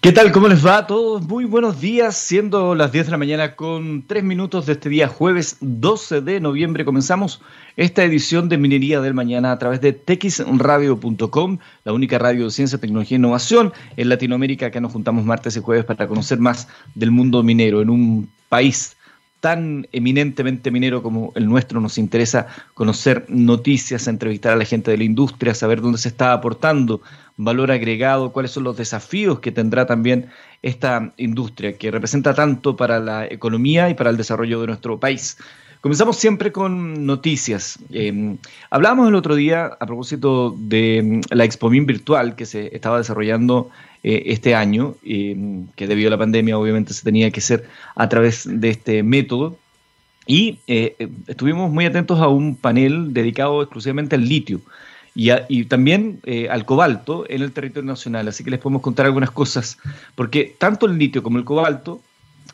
¿Qué 0.00 0.12
tal? 0.12 0.30
¿Cómo 0.30 0.46
les 0.46 0.64
va 0.64 0.78
a 0.78 0.86
todos? 0.86 1.26
Muy 1.26 1.44
buenos 1.44 1.80
días, 1.80 2.16
siendo 2.16 2.76
las 2.76 2.92
10 2.92 3.06
de 3.06 3.10
la 3.10 3.18
mañana 3.18 3.56
con 3.56 4.04
3 4.06 4.22
minutos 4.22 4.64
de 4.66 4.74
este 4.74 4.88
día 4.88 5.08
jueves 5.08 5.56
12 5.60 6.20
de 6.20 6.38
noviembre. 6.38 6.84
Comenzamos 6.84 7.42
esta 7.76 8.04
edición 8.04 8.48
de 8.48 8.58
Minería 8.58 9.00
del 9.00 9.12
Mañana 9.14 9.50
a 9.50 9.58
través 9.58 9.80
de 9.80 9.92
texradio.com, 9.92 11.58
la 11.82 11.92
única 11.92 12.16
radio 12.16 12.44
de 12.44 12.52
ciencia, 12.52 12.78
tecnología 12.78 13.16
e 13.16 13.18
innovación 13.18 13.72
en 13.96 14.08
Latinoamérica 14.08 14.70
que 14.70 14.80
nos 14.80 14.92
juntamos 14.92 15.24
martes 15.24 15.56
y 15.56 15.60
jueves 15.60 15.84
para 15.84 16.06
conocer 16.06 16.38
más 16.38 16.68
del 16.94 17.10
mundo 17.10 17.42
minero 17.42 17.82
en 17.82 17.90
un 17.90 18.30
país 18.48 18.96
tan 19.40 19.86
eminentemente 19.92 20.70
minero 20.70 21.02
como 21.02 21.32
el 21.36 21.48
nuestro, 21.48 21.80
nos 21.80 21.98
interesa 21.98 22.48
conocer 22.74 23.24
noticias, 23.28 24.08
entrevistar 24.08 24.52
a 24.52 24.56
la 24.56 24.64
gente 24.64 24.90
de 24.90 24.98
la 24.98 25.04
industria, 25.04 25.54
saber 25.54 25.80
dónde 25.80 25.98
se 25.98 26.08
está 26.08 26.32
aportando 26.32 27.00
valor 27.36 27.70
agregado, 27.70 28.32
cuáles 28.32 28.50
son 28.50 28.64
los 28.64 28.76
desafíos 28.76 29.38
que 29.38 29.52
tendrá 29.52 29.86
también 29.86 30.26
esta 30.60 31.12
industria 31.16 31.78
que 31.78 31.90
representa 31.90 32.34
tanto 32.34 32.76
para 32.76 32.98
la 32.98 33.26
economía 33.26 33.88
y 33.88 33.94
para 33.94 34.10
el 34.10 34.16
desarrollo 34.16 34.60
de 34.60 34.66
nuestro 34.66 34.98
país. 34.98 35.38
Comenzamos 35.80 36.16
siempre 36.16 36.50
con 36.50 37.06
noticias. 37.06 37.78
Eh, 37.92 38.36
hablábamos 38.68 39.08
el 39.08 39.14
otro 39.14 39.36
día 39.36 39.66
a 39.66 39.86
propósito 39.86 40.52
de 40.58 41.20
la 41.30 41.44
Expomín 41.44 41.86
virtual 41.86 42.34
que 42.34 42.46
se 42.46 42.74
estaba 42.74 42.98
desarrollando 42.98 43.70
eh, 44.02 44.24
este 44.26 44.54
año, 44.54 44.94
eh, 45.04 45.36
que 45.76 45.86
debido 45.86 46.08
a 46.08 46.10
la 46.12 46.18
pandemia 46.18 46.58
obviamente 46.58 46.92
se 46.94 47.04
tenía 47.04 47.30
que 47.30 47.40
hacer 47.40 47.68
a 47.94 48.08
través 48.08 48.48
de 48.48 48.70
este 48.70 49.02
método. 49.02 49.56
Y 50.30 50.58
estuvimos 51.26 51.72
muy 51.72 51.86
atentos 51.86 52.20
a 52.20 52.28
un 52.28 52.54
panel 52.54 53.14
dedicado 53.14 53.62
exclusivamente 53.62 54.14
al 54.14 54.28
litio 54.28 54.60
y, 55.14 55.64
también 55.64 56.20
al 56.50 56.66
cobalto 56.66 57.24
en 57.30 57.40
el 57.40 57.52
territorio 57.52 57.88
nacional. 57.88 58.28
Así 58.28 58.44
que 58.44 58.50
les 58.50 58.60
podemos 58.60 58.82
contar 58.82 59.06
algunas 59.06 59.30
cosas, 59.30 59.78
porque 60.14 60.54
tanto 60.58 60.84
el 60.84 60.98
litio 60.98 61.22
como 61.22 61.38
el 61.38 61.44
cobalto 61.44 62.02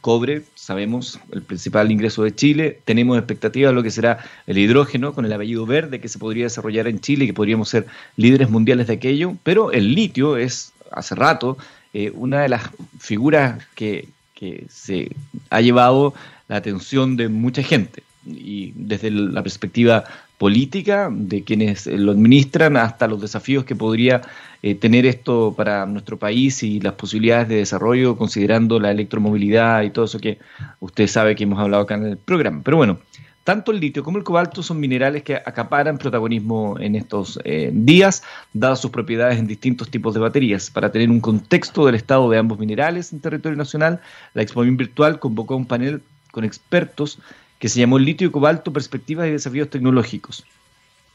cobre, 0.04 0.42
sabemos, 0.54 1.18
el 1.32 1.40
principal 1.40 1.90
ingreso 1.90 2.22
de 2.24 2.34
Chile. 2.34 2.78
Tenemos 2.84 3.16
expectativas 3.16 3.70
de 3.70 3.74
lo 3.74 3.82
que 3.82 3.90
será 3.90 4.18
el 4.46 4.58
hidrógeno 4.58 5.14
con 5.14 5.24
el 5.24 5.32
apellido 5.32 5.64
verde 5.64 5.98
que 5.98 6.08
se 6.08 6.18
podría 6.18 6.44
desarrollar 6.44 6.86
en 6.88 7.00
Chile 7.00 7.24
y 7.24 7.28
que 7.28 7.32
podríamos 7.32 7.70
ser 7.70 7.86
líderes 8.18 8.50
mundiales 8.50 8.88
de 8.88 8.92
aquello. 8.92 9.34
Pero 9.44 9.72
el 9.72 9.94
litio 9.94 10.36
es, 10.36 10.73
hace 10.90 11.14
rato, 11.14 11.56
eh, 11.92 12.10
una 12.14 12.42
de 12.42 12.48
las 12.48 12.62
figuras 12.98 13.64
que, 13.74 14.08
que 14.34 14.66
se 14.68 15.10
ha 15.50 15.60
llevado 15.60 16.14
la 16.48 16.56
atención 16.56 17.16
de 17.16 17.28
mucha 17.28 17.62
gente. 17.62 18.02
Y 18.26 18.72
desde 18.74 19.10
la 19.10 19.42
perspectiva 19.42 20.04
política 20.38 21.08
de 21.12 21.44
quienes 21.44 21.86
lo 21.86 22.12
administran 22.12 22.76
hasta 22.76 23.06
los 23.06 23.20
desafíos 23.20 23.64
que 23.64 23.76
podría 23.76 24.22
eh, 24.62 24.74
tener 24.74 25.06
esto 25.06 25.54
para 25.56 25.86
nuestro 25.86 26.18
país 26.18 26.62
y 26.62 26.80
las 26.80 26.94
posibilidades 26.94 27.48
de 27.48 27.56
desarrollo 27.56 28.16
considerando 28.16 28.80
la 28.80 28.90
electromovilidad 28.90 29.82
y 29.82 29.90
todo 29.90 30.06
eso 30.06 30.18
que 30.18 30.38
usted 30.80 31.06
sabe 31.06 31.36
que 31.36 31.44
hemos 31.44 31.60
hablado 31.60 31.84
acá 31.84 31.94
en 31.94 32.06
el 32.06 32.16
programa. 32.16 32.62
Pero 32.64 32.78
bueno, 32.78 32.98
tanto 33.44 33.72
el 33.72 33.80
litio 33.80 34.02
como 34.02 34.18
el 34.18 34.24
cobalto 34.24 34.62
son 34.62 34.80
minerales 34.80 35.22
que 35.22 35.36
acaparan 35.36 35.98
protagonismo 35.98 36.76
en 36.80 36.96
estos 36.96 37.38
eh, 37.44 37.70
días, 37.72 38.22
dadas 38.54 38.80
sus 38.80 38.90
propiedades 38.90 39.38
en 39.38 39.46
distintos 39.46 39.90
tipos 39.90 40.14
de 40.14 40.20
baterías. 40.20 40.70
Para 40.70 40.90
tener 40.90 41.10
un 41.10 41.20
contexto 41.20 41.84
del 41.84 41.94
estado 41.94 42.28
de 42.30 42.38
ambos 42.38 42.58
minerales 42.58 43.12
en 43.12 43.20
territorio 43.20 43.56
nacional, 43.56 44.00
la 44.32 44.42
Expo 44.42 44.62
Virtual 44.62 45.18
convocó 45.18 45.56
un 45.56 45.66
panel 45.66 46.02
con 46.32 46.44
expertos 46.44 47.18
que 47.58 47.68
se 47.68 47.80
llamó 47.80 47.98
Litio 47.98 48.26
y 48.26 48.30
Cobalto, 48.30 48.72
Perspectivas 48.72 49.28
y 49.28 49.30
Desafíos 49.30 49.70
Tecnológicos. 49.70 50.44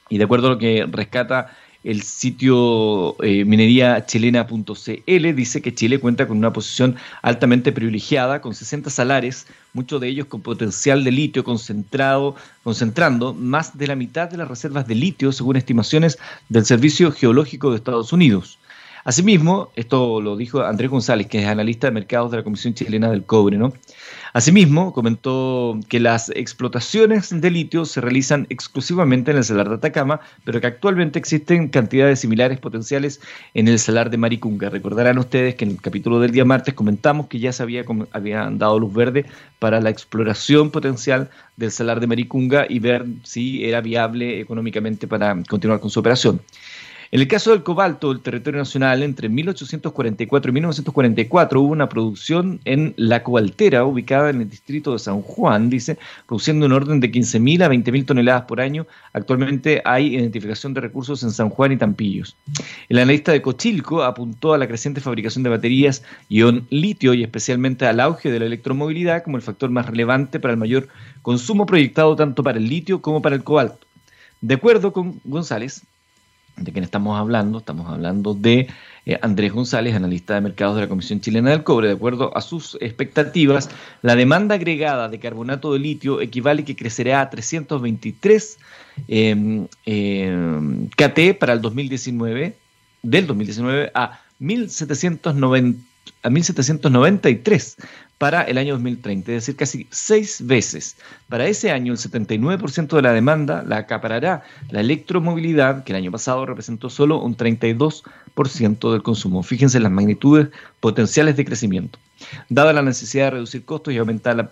Y 0.07 0.17
de 0.17 0.23
acuerdo 0.23 0.47
a 0.47 0.51
lo 0.51 0.57
que 0.57 0.87
rescata 0.89 1.55
el 1.83 2.01
sitio 2.01 3.15
eh, 3.23 3.45
mineriachilena.cl, 3.45 5.35
dice 5.35 5.61
que 5.61 5.73
Chile 5.73 5.99
cuenta 5.99 6.27
con 6.27 6.37
una 6.37 6.51
posición 6.51 6.97
altamente 7.21 7.71
privilegiada, 7.71 8.41
con 8.41 8.53
60 8.53 8.89
salares, 8.89 9.47
muchos 9.73 10.01
de 10.01 10.09
ellos 10.09 10.27
con 10.27 10.41
potencial 10.41 11.03
de 11.03 11.11
litio 11.11 11.43
concentrado, 11.43 12.35
concentrando 12.63 13.33
más 13.33 13.77
de 13.77 13.87
la 13.87 13.95
mitad 13.95 14.29
de 14.29 14.37
las 14.37 14.47
reservas 14.47 14.87
de 14.87 14.95
litio, 14.95 15.31
según 15.31 15.55
estimaciones 15.55 16.17
del 16.49 16.65
Servicio 16.65 17.11
Geológico 17.11 17.69
de 17.71 17.77
Estados 17.77 18.11
Unidos. 18.11 18.59
Asimismo, 19.03 19.71
esto 19.75 20.21
lo 20.21 20.35
dijo 20.35 20.61
Andrés 20.61 20.89
González, 20.89 21.27
que 21.27 21.39
es 21.39 21.47
analista 21.47 21.87
de 21.87 21.91
mercados 21.91 22.31
de 22.31 22.37
la 22.37 22.43
Comisión 22.43 22.73
Chilena 22.73 23.09
del 23.09 23.23
Cobre, 23.23 23.57
¿no? 23.57 23.73
Asimismo, 24.33 24.93
comentó 24.93 25.79
que 25.87 25.99
las 25.99 26.29
explotaciones 26.29 27.29
de 27.41 27.49
litio 27.49 27.85
se 27.85 27.99
realizan 27.99 28.45
exclusivamente 28.49 29.31
en 29.31 29.37
el 29.37 29.43
salar 29.43 29.69
de 29.69 29.75
Atacama, 29.75 30.19
pero 30.43 30.61
que 30.61 30.67
actualmente 30.67 31.17
existen 31.17 31.69
cantidades 31.69 32.19
similares 32.19 32.59
potenciales 32.59 33.21
en 33.53 33.67
el 33.67 33.79
salar 33.79 34.09
de 34.11 34.17
Maricunga. 34.17 34.69
Recordarán 34.69 35.17
ustedes 35.17 35.55
que 35.55 35.65
en 35.65 35.71
el 35.71 35.81
capítulo 35.81 36.19
del 36.19 36.31
día 36.31 36.45
martes 36.45 36.75
comentamos 36.75 37.27
que 37.27 37.39
ya 37.39 37.51
se 37.51 37.63
había, 37.63 37.83
habían 38.11 38.59
dado 38.59 38.79
luz 38.79 38.93
verde 38.93 39.25
para 39.57 39.81
la 39.81 39.89
exploración 39.89 40.69
potencial 40.69 41.29
del 41.57 41.71
salar 41.71 41.99
de 41.99 42.07
Maricunga 42.07 42.65
y 42.69 42.79
ver 42.79 43.05
si 43.23 43.65
era 43.65 43.81
viable 43.81 44.41
económicamente 44.41 45.07
para 45.07 45.41
continuar 45.43 45.79
con 45.79 45.89
su 45.89 45.99
operación. 45.99 46.39
En 47.11 47.21
el 47.21 47.27
caso 47.27 47.49
del 47.49 47.63
cobalto 47.63 48.09
del 48.09 48.21
territorio 48.21 48.59
nacional, 48.59 49.01
entre 49.01 49.29
1844 49.29 50.49
y 50.49 50.53
1944 50.53 51.59
hubo 51.59 51.71
una 51.71 51.89
producción 51.89 52.59
en 52.65 52.93
La 52.97 53.23
Cobaltera, 53.23 53.83
ubicada 53.83 54.29
en 54.29 54.41
el 54.41 54.49
distrito 54.49 54.93
de 54.93 54.99
San 54.99 55.23
Juan, 55.23 55.71
dice, 55.71 55.97
produciendo 56.27 56.67
un 56.67 56.71
orden 56.71 56.99
de 56.99 57.11
15.000 57.11 57.63
a 57.63 57.69
20.000 57.69 58.05
toneladas 58.05 58.43
por 58.43 58.61
año. 58.61 58.85
Actualmente 59.13 59.81
hay 59.85 60.13
identificación 60.13 60.75
de 60.75 60.81
recursos 60.81 61.23
en 61.23 61.31
San 61.31 61.49
Juan 61.49 61.71
y 61.71 61.77
Tampillos. 61.77 62.37
El 62.89 62.99
analista 62.99 63.31
de 63.31 63.41
Cochilco 63.41 64.03
apuntó 64.03 64.53
a 64.53 64.59
la 64.59 64.67
creciente 64.67 65.01
fabricación 65.01 65.41
de 65.41 65.49
baterías 65.49 66.03
ion 66.29 66.67
litio 66.69 67.15
y 67.15 67.23
especialmente 67.23 67.87
al 67.87 68.01
auge 68.01 68.29
de 68.29 68.39
la 68.39 68.45
electromovilidad 68.45 69.23
como 69.23 69.37
el 69.37 69.41
factor 69.41 69.71
más 69.71 69.87
relevante 69.87 70.39
para 70.39 70.53
el 70.53 70.59
mayor 70.59 70.87
consumo 71.23 71.65
proyectado 71.65 72.15
tanto 72.15 72.43
para 72.43 72.59
el 72.59 72.69
litio 72.69 73.01
como 73.01 73.19
para 73.19 73.35
el 73.35 73.43
cobalto. 73.43 73.87
De 74.41 74.53
acuerdo 74.53 74.93
con 74.93 75.19
González, 75.23 75.83
de 76.57 76.71
quien 76.71 76.83
estamos 76.83 77.19
hablando, 77.19 77.59
estamos 77.59 77.89
hablando 77.89 78.33
de 78.33 78.67
eh, 79.05 79.19
Andrés 79.21 79.53
González, 79.53 79.95
analista 79.95 80.35
de 80.35 80.41
mercados 80.41 80.75
de 80.75 80.81
la 80.81 80.89
Comisión 80.89 81.21
Chilena 81.21 81.51
del 81.51 81.63
Cobre. 81.63 81.87
De 81.87 81.93
acuerdo 81.93 82.35
a 82.35 82.41
sus 82.41 82.77
expectativas, 82.81 83.69
la 84.01 84.15
demanda 84.15 84.55
agregada 84.55 85.09
de 85.09 85.19
carbonato 85.19 85.73
de 85.73 85.79
litio 85.79 86.21
equivale 86.21 86.63
que 86.63 86.75
crecerá 86.75 87.21
a 87.21 87.29
323 87.29 88.57
em, 89.07 89.67
em, 89.85 90.87
KT 90.89 91.33
para 91.39 91.53
el 91.53 91.61
2019, 91.61 92.55
del 93.01 93.27
2019 93.27 93.91
a 93.93 94.19
1790 94.39 95.89
a 96.23 96.29
1793 96.29 97.77
para 98.19 98.43
el 98.43 98.57
año 98.57 98.73
2030, 98.73 99.31
es 99.31 99.35
decir, 99.43 99.55
casi 99.55 99.87
seis 99.89 100.45
veces. 100.45 100.97
Para 101.29 101.47
ese 101.47 101.71
año, 101.71 101.93
el 101.93 101.97
79% 101.97 102.95
de 102.95 103.01
la 103.01 103.13
demanda 103.13 103.63
la 103.65 103.77
acaparará 103.77 104.43
la 104.69 104.81
electromovilidad, 104.81 105.85
que 105.85 105.93
el 105.93 105.97
año 105.97 106.11
pasado 106.11 106.45
representó 106.45 106.89
solo 106.89 107.21
un 107.21 107.37
32% 107.37 108.91
del 108.91 109.03
consumo. 109.03 109.41
Fíjense 109.41 109.79
las 109.79 109.91
magnitudes 109.91 110.49
potenciales 110.81 111.37
de 111.37 111.45
crecimiento. 111.45 111.97
Dada 112.49 112.73
la 112.73 112.81
necesidad 112.81 113.25
de 113.25 113.31
reducir 113.31 113.63
costos 113.63 113.93
y 113.93 113.97
aumentar 113.97 114.35
la 114.35 114.49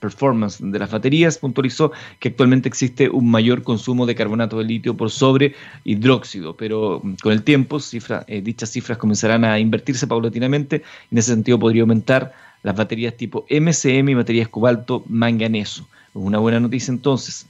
performance 0.00 0.58
de 0.60 0.78
las 0.78 0.90
baterías, 0.90 1.38
puntualizó 1.38 1.92
que 2.18 2.30
actualmente 2.30 2.68
existe 2.68 3.08
un 3.08 3.30
mayor 3.30 3.62
consumo 3.62 4.06
de 4.06 4.14
carbonato 4.14 4.58
de 4.58 4.64
litio 4.64 4.96
por 4.96 5.10
sobre 5.10 5.54
hidróxido, 5.84 6.56
pero 6.56 7.00
mm, 7.02 7.14
con 7.22 7.32
el 7.32 7.42
tiempo 7.42 7.78
eh, 8.26 8.40
dichas 8.40 8.70
cifras 8.70 8.98
comenzarán 8.98 9.44
a 9.44 9.58
invertirse 9.58 10.06
paulatinamente 10.06 10.82
y 11.10 11.14
en 11.14 11.18
ese 11.18 11.32
sentido 11.32 11.58
podría 11.58 11.82
aumentar 11.82 12.32
las 12.62 12.76
baterías 12.76 13.16
tipo 13.16 13.46
MCM 13.48 14.10
y 14.10 14.14
baterías 14.14 14.48
cobalto 14.48 15.04
manganeso. 15.08 15.88
Una 16.14 16.38
buena 16.38 16.60
noticia 16.60 16.92
entonces 16.92 17.46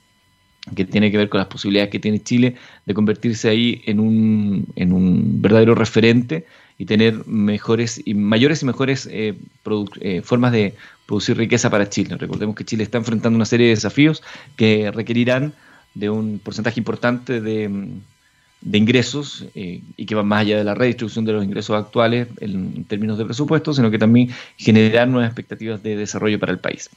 que 0.75 0.85
tiene 0.85 1.11
que 1.11 1.17
ver 1.17 1.29
con 1.29 1.39
las 1.39 1.49
posibilidades 1.49 1.91
que 1.91 1.99
tiene 1.99 2.23
Chile 2.23 2.55
de 2.85 2.95
convertirse 2.95 3.49
ahí 3.49 3.83
en 3.87 3.99
un, 3.99 4.67
en 4.77 4.93
un 4.93 5.41
verdadero 5.41 5.75
referente 5.75 6.47
y 6.77 6.85
tener 6.85 7.27
mejores 7.27 8.01
y 8.05 8.15
mayores 8.15 8.63
y 8.63 8.67
mejores 8.67 9.09
eh, 9.11 9.35
eh, 10.01 10.23
formas 10.23 10.53
de 10.53 10.75
producir 11.07 11.37
riqueza 11.37 11.71
para 11.71 11.89
Chile. 11.89 12.17
Recordemos 12.17 12.57
que 12.57 12.65
Chile 12.65 12.85
está 12.85 12.99
enfrentando 12.99 13.37
una 13.37 13.47
serie 13.47 13.67
de 13.67 13.75
desafíos 13.75 14.23
que 14.57 14.91
requerirán 14.91 15.55
de 15.95 16.11
un 16.11 16.39
porcentaje 16.39 16.79
importante 16.79 17.41
de, 17.41 17.69
de 18.63 18.77
ingresos 18.77 19.47
eh, 19.55 19.81
y 19.97 20.05
que 20.05 20.15
van 20.15 20.27
más 20.27 20.43
allá 20.43 20.59
de 20.59 20.65
la 20.65 20.75
redistribución 20.75 21.25
de 21.25 21.33
los 21.33 21.45
ingresos 21.45 21.77
actuales 21.77 22.29
en, 22.41 22.85
términos 22.85 23.17
de 23.17 23.25
presupuesto, 23.25 23.73
sino 23.73 23.91
que 23.91 23.99
también 23.99 24.31
generar 24.57 25.09
nuevas 25.09 25.29
expectativas 25.29 25.83
de 25.83 25.97
desarrollo 25.97 26.39
para 26.39 26.53
el 26.53 26.59
país. 26.59 26.91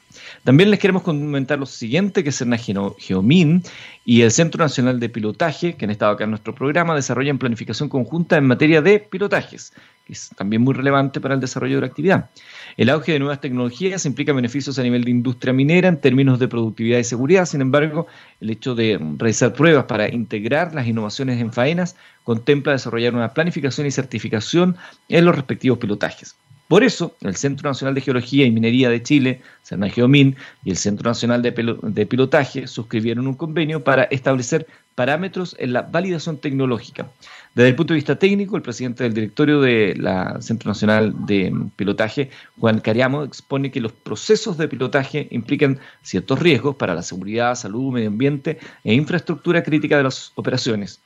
También 0.43 0.71
les 0.71 0.79
queremos 0.79 1.03
comentar 1.03 1.57
lo 1.59 1.65
siguiente, 1.65 2.23
que 2.23 2.31
Cerna 2.31 2.57
Geomin 2.57 3.63
y 4.05 4.21
el 4.21 4.31
Centro 4.31 4.63
Nacional 4.63 4.99
de 4.99 5.07
Pilotaje, 5.07 5.75
que 5.75 5.85
han 5.85 5.91
estado 5.91 6.11
acá 6.11 6.25
en 6.25 6.31
nuestro 6.31 6.53
programa, 6.53 6.95
desarrollan 6.95 7.37
planificación 7.37 7.87
conjunta 7.87 8.35
en 8.35 8.45
materia 8.45 8.81
de 8.81 8.99
pilotajes, 8.99 9.71
que 10.05 10.13
es 10.13 10.29
también 10.35 10.61
muy 10.61 10.73
relevante 10.73 11.21
para 11.21 11.33
el 11.33 11.39
desarrollo 11.39 11.75
de 11.75 11.81
la 11.81 11.87
actividad. 11.87 12.29
El 12.77 12.89
auge 12.89 13.13
de 13.13 13.19
nuevas 13.19 13.39
tecnologías 13.41 14.05
implica 14.05 14.33
beneficios 14.33 14.77
a 14.79 14.83
nivel 14.83 15.03
de 15.03 15.11
industria 15.11 15.53
minera 15.53 15.87
en 15.87 15.99
términos 15.99 16.39
de 16.39 16.47
productividad 16.47 16.99
y 16.99 17.03
seguridad. 17.03 17.45
Sin 17.45 17.61
embargo, 17.61 18.07
el 18.41 18.49
hecho 18.49 18.75
de 18.75 18.99
realizar 19.17 19.53
pruebas 19.53 19.85
para 19.85 20.13
integrar 20.13 20.73
las 20.73 20.87
innovaciones 20.87 21.39
en 21.39 21.53
faenas 21.53 21.95
contempla 22.23 22.73
desarrollar 22.73 23.15
una 23.15 23.33
planificación 23.33 23.87
y 23.87 23.91
certificación 23.91 24.77
en 25.09 25.25
los 25.25 25.35
respectivos 25.35 25.79
pilotajes. 25.79 26.35
Por 26.67 26.83
eso, 26.83 27.15
el 27.21 27.35
Centro 27.35 27.69
Nacional 27.69 27.93
de 27.93 28.01
Geología 28.01 28.45
y 28.45 28.51
Minería 28.51 28.89
de 28.89 29.03
Chile, 29.03 29.41
CERNAGEOMIN, 29.63 30.35
y 30.63 30.71
el 30.71 30.77
Centro 30.77 31.09
Nacional 31.09 31.41
de, 31.41 32.05
Pilotaje 32.05 32.67
suscribieron 32.67 33.27
un 33.27 33.35
convenio 33.35 33.83
para 33.83 34.03
establecer 34.05 34.65
parámetros 34.95 35.55
en 35.59 35.73
la 35.73 35.81
validación 35.81 36.37
tecnológica. 36.37 37.09
Desde 37.53 37.69
el 37.69 37.75
punto 37.75 37.93
de 37.93 37.97
vista 37.97 38.17
técnico, 38.17 38.55
el 38.55 38.63
presidente 38.63 39.03
del 39.03 39.13
directorio 39.13 39.61
del 39.61 40.07
Centro 40.39 40.69
Nacional 40.69 41.13
de 41.25 41.53
Pilotaje, 41.75 42.31
Juan 42.59 42.79
Cariamo, 42.79 43.23
expone 43.23 43.69
que 43.69 43.81
los 43.81 43.91
procesos 43.91 44.57
de 44.57 44.67
pilotaje 44.67 45.27
implican 45.31 45.79
ciertos 46.01 46.39
riesgos 46.39 46.75
para 46.77 46.95
la 46.95 47.03
seguridad, 47.03 47.55
salud, 47.55 47.93
medio 47.93 48.07
ambiente 48.07 48.57
e 48.83 48.93
infraestructura 48.93 49.63
crítica 49.63 49.97
de 49.97 50.03
las 50.03 50.31
operaciones. 50.35 51.02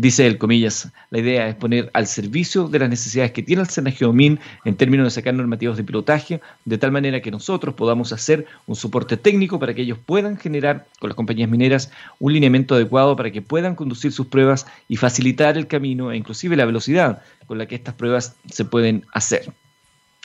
Dice 0.00 0.26
él, 0.26 0.38
comillas, 0.38 0.90
la 1.10 1.18
idea 1.18 1.46
es 1.46 1.56
poner 1.56 1.90
al 1.92 2.06
servicio 2.06 2.68
de 2.68 2.78
las 2.78 2.88
necesidades 2.88 3.32
que 3.32 3.42
tiene 3.42 3.60
el 3.60 3.68
Senageomin 3.68 4.40
en 4.64 4.74
términos 4.74 5.04
de 5.04 5.10
sacar 5.10 5.34
normativas 5.34 5.76
de 5.76 5.84
pilotaje, 5.84 6.40
de 6.64 6.78
tal 6.78 6.90
manera 6.90 7.20
que 7.20 7.30
nosotros 7.30 7.74
podamos 7.74 8.10
hacer 8.14 8.46
un 8.66 8.76
soporte 8.76 9.18
técnico 9.18 9.58
para 9.58 9.74
que 9.74 9.82
ellos 9.82 9.98
puedan 9.98 10.38
generar 10.38 10.86
con 11.00 11.10
las 11.10 11.16
compañías 11.16 11.50
mineras 11.50 11.92
un 12.18 12.32
lineamiento 12.32 12.76
adecuado 12.76 13.14
para 13.14 13.30
que 13.30 13.42
puedan 13.42 13.74
conducir 13.74 14.10
sus 14.10 14.28
pruebas 14.28 14.66
y 14.88 14.96
facilitar 14.96 15.58
el 15.58 15.66
camino 15.66 16.10
e 16.10 16.16
inclusive 16.16 16.56
la 16.56 16.64
velocidad 16.64 17.20
con 17.44 17.58
la 17.58 17.66
que 17.66 17.74
estas 17.74 17.92
pruebas 17.92 18.36
se 18.50 18.64
pueden 18.64 19.04
hacer. 19.12 19.52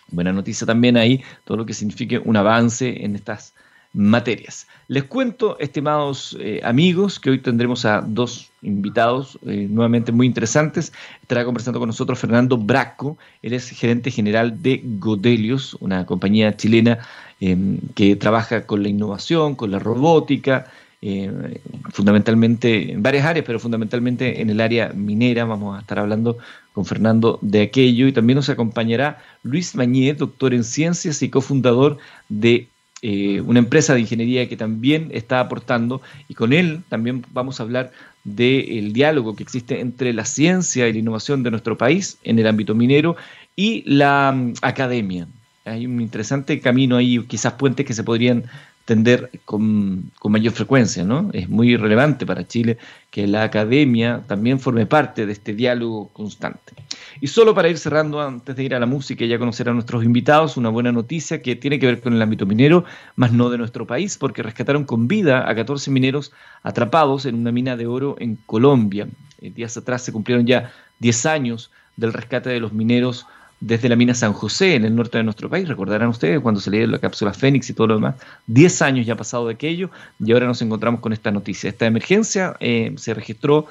Buena 0.08 0.32
noticia 0.32 0.66
también 0.66 0.96
ahí, 0.96 1.22
todo 1.44 1.58
lo 1.58 1.66
que 1.66 1.74
signifique 1.74 2.18
un 2.18 2.38
avance 2.38 3.04
en 3.04 3.18
estas 3.18 3.54
materias. 3.96 4.68
Les 4.88 5.04
cuento, 5.06 5.58
estimados 5.60 6.38
eh, 6.40 6.60
amigos, 6.64 7.20
que 7.20 7.30
hoy 7.30 7.40
tendremos 7.40 7.86
a 7.86 8.02
dos 8.02 8.52
invitados 8.62 9.40
eh, 9.48 9.68
nuevamente 9.70 10.12
muy 10.12 10.28
interesantes. 10.28 10.92
Estará 11.22 11.46
conversando 11.46 11.80
con 11.80 11.88
nosotros 11.88 12.20
Fernando 12.20 12.58
Braco, 12.58 13.18
él 13.42 13.54
es 13.54 13.70
gerente 13.70 14.12
general 14.12 14.62
de 14.62 14.82
Godelius, 14.84 15.76
una 15.80 16.06
compañía 16.06 16.56
chilena 16.58 17.00
em, 17.40 17.80
que 17.96 18.16
trabaja 18.16 18.66
con 18.66 18.84
la 18.84 18.90
innovación, 18.90 19.56
con 19.56 19.72
la 19.72 19.80
robótica, 19.80 20.66
eh, 21.02 21.62
fundamentalmente 21.92 22.92
en 22.92 23.04
varias 23.04 23.26
áreas, 23.26 23.46
pero 23.46 23.60
fundamentalmente 23.60 24.42
en 24.42 24.50
el 24.50 24.60
área 24.60 24.92
minera. 24.94 25.46
Vamos 25.46 25.78
a 25.78 25.82
estar 25.82 26.00
hablando 26.00 26.38
con 26.74 26.86
Fernando 26.86 27.40
de 27.42 27.62
aquello 27.62 28.08
y 28.08 28.12
también 28.12 28.36
nos 28.36 28.50
acompañará 28.50 29.22
Luis 29.44 29.76
Mañé, 29.76 30.14
doctor 30.14 30.54
en 30.54 30.64
ciencias 30.64 31.22
y 31.22 31.30
cofundador 31.30 31.98
de 32.28 32.68
eh, 33.08 33.40
una 33.42 33.60
empresa 33.60 33.94
de 33.94 34.00
ingeniería 34.00 34.50
que 34.50 34.58
también 34.58 35.10
está 35.14 35.40
aportando 35.40 36.02
y 36.28 36.34
con 36.34 36.54
él 36.54 36.82
también 36.90 37.24
vamos 37.34 37.60
a 37.60 37.64
hablar 37.64 37.92
del 38.24 38.94
diálogo 38.94 39.36
que 39.36 39.44
existe 39.44 39.80
entre 39.80 40.12
la 40.12 40.26
ciencia 40.26 40.88
y 40.88 40.94
la 40.94 40.98
innovación 40.98 41.44
de 41.44 41.52
nuestro 41.52 41.78
país 41.78 42.18
en 42.24 42.40
el 42.40 42.48
ámbito 42.48 42.74
minero 42.74 43.16
y 43.56 43.84
la 43.86 44.32
mm, 44.36 44.54
academia. 44.64 45.28
Hay 45.66 45.86
un 45.86 46.02
interesante 46.02 46.60
camino 46.60 46.98
ahí, 46.98 47.24
quizás 47.28 47.54
puentes 47.54 47.86
que 47.86 47.94
se 47.94 48.04
podrían 48.04 48.46
tender 48.86 49.32
con, 49.46 50.12
mayor 50.24 50.54
frecuencia, 50.54 51.04
¿no? 51.04 51.30
Es 51.34 51.50
muy 51.50 51.76
relevante 51.76 52.26
para 52.26 52.48
Chile 52.48 52.78
que 53.10 53.26
la 53.26 53.44
academia 53.44 54.24
también 54.28 54.60
forme 54.60 54.86
parte 54.86 55.26
de 55.26 55.34
este 55.34 55.54
diálogo 55.54 56.10
constante. 56.10 56.74
Y 57.20 57.28
solo 57.28 57.56
para 57.56 57.68
ir 57.68 57.80
cerrando, 57.80 58.22
antes 58.22 58.56
de 58.56 58.64
ir 58.64 58.76
a 58.76 58.80
la 58.80 58.86
música 58.86 59.26
y 59.26 59.28
ya 59.28 59.40
conocer 59.40 59.70
a 59.70 59.74
nuestros 59.74 60.04
invitados, 60.04 60.56
una 60.56 60.70
buena 60.70 60.92
noticia 60.92 61.42
que 61.42 61.56
tiene 61.56 61.80
que 61.80 61.88
ver 61.88 62.02
con 62.02 62.14
el 62.14 62.22
ámbito 62.22 62.46
minero, 62.46 62.86
más 63.16 63.32
no 63.32 63.50
de 63.50 63.58
nuestro 63.58 63.88
país, 63.88 64.18
porque 64.18 64.44
rescataron 64.44 64.86
con 64.86 65.08
vida 65.08 65.50
a 65.50 65.56
14 65.56 65.90
mineros 65.90 66.32
atrapados 66.62 67.26
en 67.26 67.36
una 67.36 67.52
mina 67.52 67.76
de 67.76 67.88
oro 67.88 68.16
en 68.20 68.36
Colombia. 68.46 69.08
Eh, 69.42 69.50
días 69.50 69.76
atrás 69.78 70.04
se 70.04 70.12
cumplieron 70.12 70.46
ya 70.46 70.72
10 71.00 71.26
años 71.26 71.72
del 71.98 72.14
rescate 72.14 72.50
de 72.50 72.60
los 72.60 72.74
mineros 72.74 73.26
desde 73.66 73.90
la 73.90 73.96
mina 73.96 74.14
San 74.14 74.34
José, 74.34 74.76
en 74.76 74.86
el 74.86 74.96
norte 74.96 75.18
de 75.18 75.24
nuestro 75.24 75.50
país. 75.50 75.68
Recordarán 75.68 76.10
ustedes 76.10 76.40
cuando 76.40 76.62
leía 76.70 76.86
la 76.86 77.00
cápsula 77.00 77.34
Fénix 77.34 77.68
y 77.70 77.74
todo 77.74 77.88
lo 77.88 77.96
demás. 77.96 78.16
Diez 78.46 78.84
años 78.84 79.08
ya 79.08 79.14
ha 79.14 79.18
pasado 79.18 79.48
de 79.48 79.56
aquello 79.56 79.90
y 80.20 80.32
ahora 80.32 80.46
nos 80.46 80.62
encontramos 80.62 81.02
con 81.02 81.14
esta 81.14 81.32
noticia. 81.32 81.72
Esta 81.72 81.88
emergencia 81.88 82.56
eh, 82.60 82.94
se 82.98 83.16
registró 83.16 83.66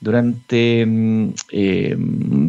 durante 0.00 0.86
mm, 0.86 1.28
eh, 1.50 1.96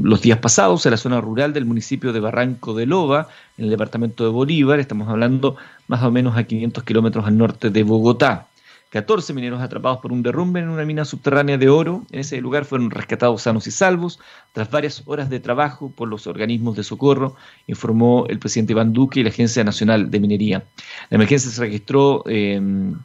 los 0.03 0.21
días 0.21 0.37
pasados 0.37 0.85
en 0.85 0.91
la 0.91 0.97
zona 0.97 1.19
rural 1.19 1.53
del 1.53 1.65
municipio 1.65 2.13
de 2.13 2.19
Barranco 2.19 2.75
de 2.75 2.85
Loba, 2.85 3.29
en 3.57 3.65
el 3.65 3.71
departamento 3.71 4.23
de 4.23 4.29
Bolívar. 4.29 4.79
Estamos 4.79 5.09
hablando 5.09 5.55
más 5.87 6.03
o 6.03 6.11
menos 6.11 6.37
a 6.37 6.43
500 6.43 6.83
kilómetros 6.83 7.25
al 7.25 7.35
norte 7.35 7.71
de 7.71 7.81
Bogotá. 7.81 8.45
14 8.91 9.33
mineros 9.33 9.61
atrapados 9.61 9.99
por 9.99 10.11
un 10.11 10.21
derrumbe 10.21 10.59
en 10.59 10.67
una 10.67 10.83
mina 10.83 11.05
subterránea 11.05 11.57
de 11.57 11.69
oro. 11.69 12.05
En 12.11 12.19
ese 12.19 12.41
lugar 12.41 12.65
fueron 12.65 12.91
rescatados 12.91 13.43
sanos 13.43 13.65
y 13.65 13.71
salvos 13.71 14.19
tras 14.51 14.69
varias 14.69 15.03
horas 15.05 15.29
de 15.29 15.39
trabajo 15.39 15.91
por 15.91 16.09
los 16.09 16.27
organismos 16.27 16.75
de 16.75 16.83
socorro, 16.83 17.37
informó 17.67 18.25
el 18.27 18.37
presidente 18.37 18.73
Iván 18.73 18.91
Duque 18.91 19.21
y 19.21 19.23
la 19.23 19.29
Agencia 19.29 19.63
Nacional 19.63 20.11
de 20.11 20.19
Minería. 20.19 20.65
La 21.09 21.15
emergencia 21.15 21.49
se 21.49 21.61
registró, 21.61 22.23
em, 22.27 22.99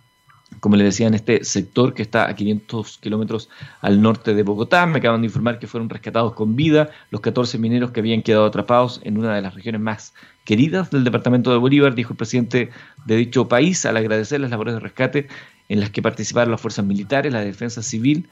como 0.58 0.74
le 0.74 0.82
decía, 0.82 1.06
en 1.06 1.14
este 1.14 1.44
sector 1.44 1.94
que 1.94 2.02
está 2.02 2.28
a 2.28 2.34
500 2.34 2.98
kilómetros 2.98 3.48
al 3.80 4.02
norte 4.02 4.34
de 4.34 4.42
Bogotá. 4.42 4.86
Me 4.86 4.98
acaban 4.98 5.20
de 5.20 5.28
informar 5.28 5.60
que 5.60 5.68
fueron 5.68 5.88
rescatados 5.88 6.34
con 6.34 6.56
vida 6.56 6.90
los 7.10 7.20
14 7.20 7.58
mineros 7.58 7.92
que 7.92 8.00
habían 8.00 8.22
quedado 8.22 8.46
atrapados 8.46 9.00
en 9.04 9.18
una 9.18 9.36
de 9.36 9.42
las 9.42 9.54
regiones 9.54 9.80
más 9.80 10.14
queridas 10.46 10.90
del 10.90 11.04
departamento 11.04 11.50
de 11.50 11.58
Bolívar, 11.58 11.94
dijo 11.94 12.14
el 12.14 12.16
presidente 12.16 12.70
de 13.04 13.16
dicho 13.16 13.48
país 13.48 13.84
al 13.84 13.98
agradecer 13.98 14.40
las 14.40 14.50
labores 14.50 14.72
de 14.72 14.80
rescate 14.80 15.28
en 15.68 15.80
las 15.80 15.90
que 15.90 16.00
participaron 16.00 16.52
las 16.52 16.60
fuerzas 16.60 16.86
militares, 16.86 17.32
la 17.32 17.40
defensa 17.40 17.82
civil 17.82 18.28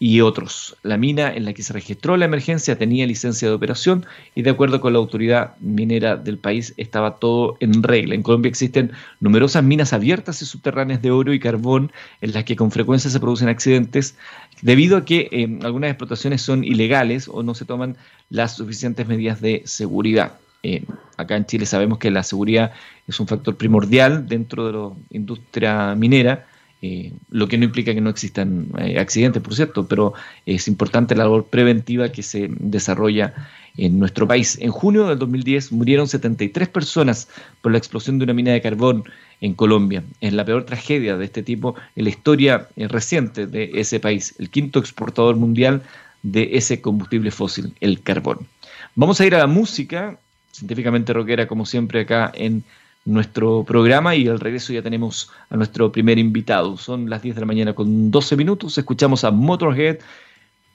y 0.00 0.20
otros. 0.20 0.76
La 0.82 0.96
mina 0.96 1.32
en 1.32 1.44
la 1.44 1.52
que 1.52 1.62
se 1.62 1.72
registró 1.72 2.16
la 2.16 2.24
emergencia 2.24 2.76
tenía 2.76 3.06
licencia 3.06 3.48
de 3.48 3.54
operación 3.54 4.04
y 4.34 4.42
de 4.42 4.50
acuerdo 4.50 4.80
con 4.80 4.92
la 4.92 4.98
autoridad 4.98 5.56
minera 5.60 6.16
del 6.16 6.38
país 6.38 6.74
estaba 6.76 7.16
todo 7.16 7.56
en 7.60 7.82
regla. 7.82 8.16
En 8.16 8.24
Colombia 8.24 8.48
existen 8.48 8.90
numerosas 9.20 9.62
minas 9.62 9.92
abiertas 9.92 10.42
y 10.42 10.46
subterráneas 10.46 11.00
de 11.00 11.12
oro 11.12 11.32
y 11.32 11.38
carbón 11.38 11.92
en 12.20 12.32
las 12.32 12.44
que 12.44 12.56
con 12.56 12.72
frecuencia 12.72 13.10
se 13.10 13.20
producen 13.20 13.48
accidentes 13.48 14.16
debido 14.62 14.96
a 14.96 15.04
que 15.04 15.28
eh, 15.30 15.58
algunas 15.62 15.90
explotaciones 15.90 16.42
son 16.42 16.64
ilegales 16.64 17.28
o 17.28 17.44
no 17.44 17.54
se 17.54 17.64
toman 17.64 17.96
las 18.28 18.56
suficientes 18.56 19.06
medidas 19.06 19.40
de 19.40 19.62
seguridad. 19.64 20.32
Eh, 20.64 20.82
acá 21.18 21.36
en 21.36 21.44
Chile 21.44 21.66
sabemos 21.66 21.98
que 21.98 22.10
la 22.10 22.22
seguridad 22.22 22.72
es 23.06 23.20
un 23.20 23.28
factor 23.28 23.56
primordial 23.56 24.26
dentro 24.26 24.66
de 24.66 24.72
la 24.72 24.90
industria 25.10 25.94
minera 25.94 26.46
eh, 26.86 27.12
lo 27.30 27.48
que 27.48 27.56
no 27.56 27.64
implica 27.64 27.94
que 27.94 28.02
no 28.02 28.10
existan 28.10 28.68
eh, 28.78 28.98
accidentes, 28.98 29.42
por 29.42 29.54
cierto, 29.54 29.86
pero 29.88 30.12
es 30.44 30.68
importante 30.68 31.14
la 31.14 31.24
labor 31.24 31.46
preventiva 31.46 32.10
que 32.10 32.22
se 32.22 32.48
desarrolla 32.50 33.32
en 33.78 33.98
nuestro 33.98 34.28
país. 34.28 34.58
En 34.60 34.70
junio 34.70 35.06
del 35.06 35.18
2010 35.18 35.72
murieron 35.72 36.08
73 36.08 36.68
personas 36.68 37.28
por 37.62 37.72
la 37.72 37.78
explosión 37.78 38.18
de 38.18 38.24
una 38.24 38.34
mina 38.34 38.52
de 38.52 38.60
carbón 38.60 39.04
en 39.40 39.54
Colombia. 39.54 40.04
Es 40.20 40.34
la 40.34 40.44
peor 40.44 40.64
tragedia 40.64 41.16
de 41.16 41.24
este 41.24 41.42
tipo 41.42 41.74
en 41.96 42.04
la 42.04 42.10
historia 42.10 42.68
reciente 42.76 43.46
de 43.46 43.70
ese 43.76 43.98
país, 43.98 44.34
el 44.38 44.50
quinto 44.50 44.78
exportador 44.78 45.36
mundial 45.36 45.82
de 46.22 46.50
ese 46.52 46.82
combustible 46.82 47.30
fósil, 47.30 47.72
el 47.80 48.02
carbón. 48.02 48.46
Vamos 48.94 49.22
a 49.22 49.24
ir 49.26 49.34
a 49.34 49.38
la 49.38 49.46
música, 49.46 50.18
científicamente 50.54 51.12
rockera 51.12 51.48
como 51.48 51.66
siempre 51.66 52.00
acá 52.02 52.30
en 52.34 52.62
nuestro 53.04 53.64
programa 53.64 54.14
y 54.14 54.28
al 54.28 54.40
regreso 54.40 54.72
ya 54.72 54.82
tenemos 54.82 55.30
a 55.50 55.56
nuestro 55.56 55.92
primer 55.92 56.18
invitado. 56.18 56.76
Son 56.76 57.10
las 57.10 57.22
10 57.22 57.34
de 57.34 57.40
la 57.40 57.46
mañana 57.46 57.74
con 57.74 58.10
12 58.10 58.36
minutos. 58.36 58.78
Escuchamos 58.78 59.24
a 59.24 59.30
Motorhead, 59.30 59.98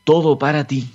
Todo 0.04 0.38
para 0.38 0.66
ti. 0.66 0.90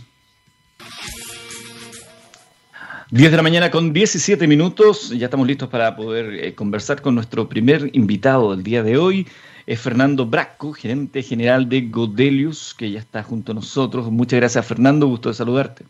10 3.11 3.31
de 3.31 3.37
la 3.37 3.43
mañana 3.43 3.71
con 3.71 3.93
17 3.93 4.47
minutos. 4.47 5.11
Ya 5.11 5.27
estamos 5.27 5.47
listos 5.47 5.69
para 5.69 5.97
poder 5.97 6.45
eh, 6.45 6.55
conversar 6.55 7.01
con 7.01 7.15
nuestro 7.15 7.49
primer 7.49 7.91
invitado 7.95 8.55
del 8.55 8.63
día 8.63 8.83
de 8.83 8.99
hoy. 8.99 9.27
Es 9.67 9.81
Fernando 9.81 10.27
Bracco, 10.27 10.73
gerente 10.73 11.23
general 11.23 11.69
de 11.69 11.83
Godelius, 11.83 12.75
que 12.75 12.91
ya 12.91 12.99
está 12.99 13.23
junto 13.23 13.53
a 13.53 13.55
nosotros. 13.55 14.11
Muchas 14.11 14.41
gracias, 14.41 14.67
Fernando. 14.67 15.07
Gusto 15.07 15.31
de 15.31 15.35
saludarte. 15.35 15.85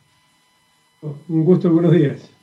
Un 1.02 1.44
gusto, 1.44 1.70
buenos 1.70 1.92
días. 1.92 2.33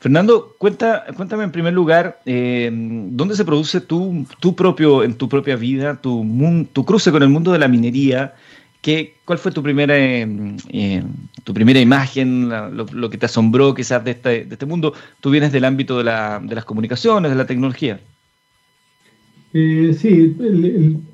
Fernando, 0.00 0.54
cuenta, 0.58 1.06
cuéntame 1.16 1.42
en 1.42 1.50
primer 1.50 1.72
lugar, 1.72 2.20
eh, 2.24 2.70
¿dónde 2.72 3.34
se 3.34 3.44
produce 3.44 3.80
tu, 3.80 4.24
tu, 4.38 4.54
propio, 4.54 5.02
en 5.02 5.14
tu 5.14 5.28
propia 5.28 5.56
vida, 5.56 6.00
tu, 6.00 6.24
tu 6.72 6.84
cruce 6.84 7.10
con 7.10 7.22
el 7.22 7.28
mundo 7.28 7.50
de 7.50 7.58
la 7.58 7.66
minería? 7.66 8.34
¿Qué, 8.80 9.16
¿Cuál 9.24 9.40
fue 9.40 9.50
tu 9.50 9.60
primera, 9.60 9.98
eh, 9.98 10.24
eh, 10.68 11.02
tu 11.42 11.52
primera 11.52 11.80
imagen, 11.80 12.48
lo, 12.48 13.10
que 13.10 13.18
te 13.18 13.26
asombró 13.26 13.74
quizás 13.74 14.04
de 14.04 14.12
este, 14.12 14.44
de 14.44 14.54
este 14.54 14.66
mundo? 14.66 14.94
Tú 15.20 15.30
vienes 15.30 15.50
del 15.50 15.64
ámbito 15.64 15.98
de, 15.98 16.04
la, 16.04 16.40
de 16.44 16.54
las 16.54 16.64
comunicaciones, 16.64 17.32
de 17.32 17.36
la 17.36 17.46
tecnología. 17.46 17.98
sí, 19.52 20.36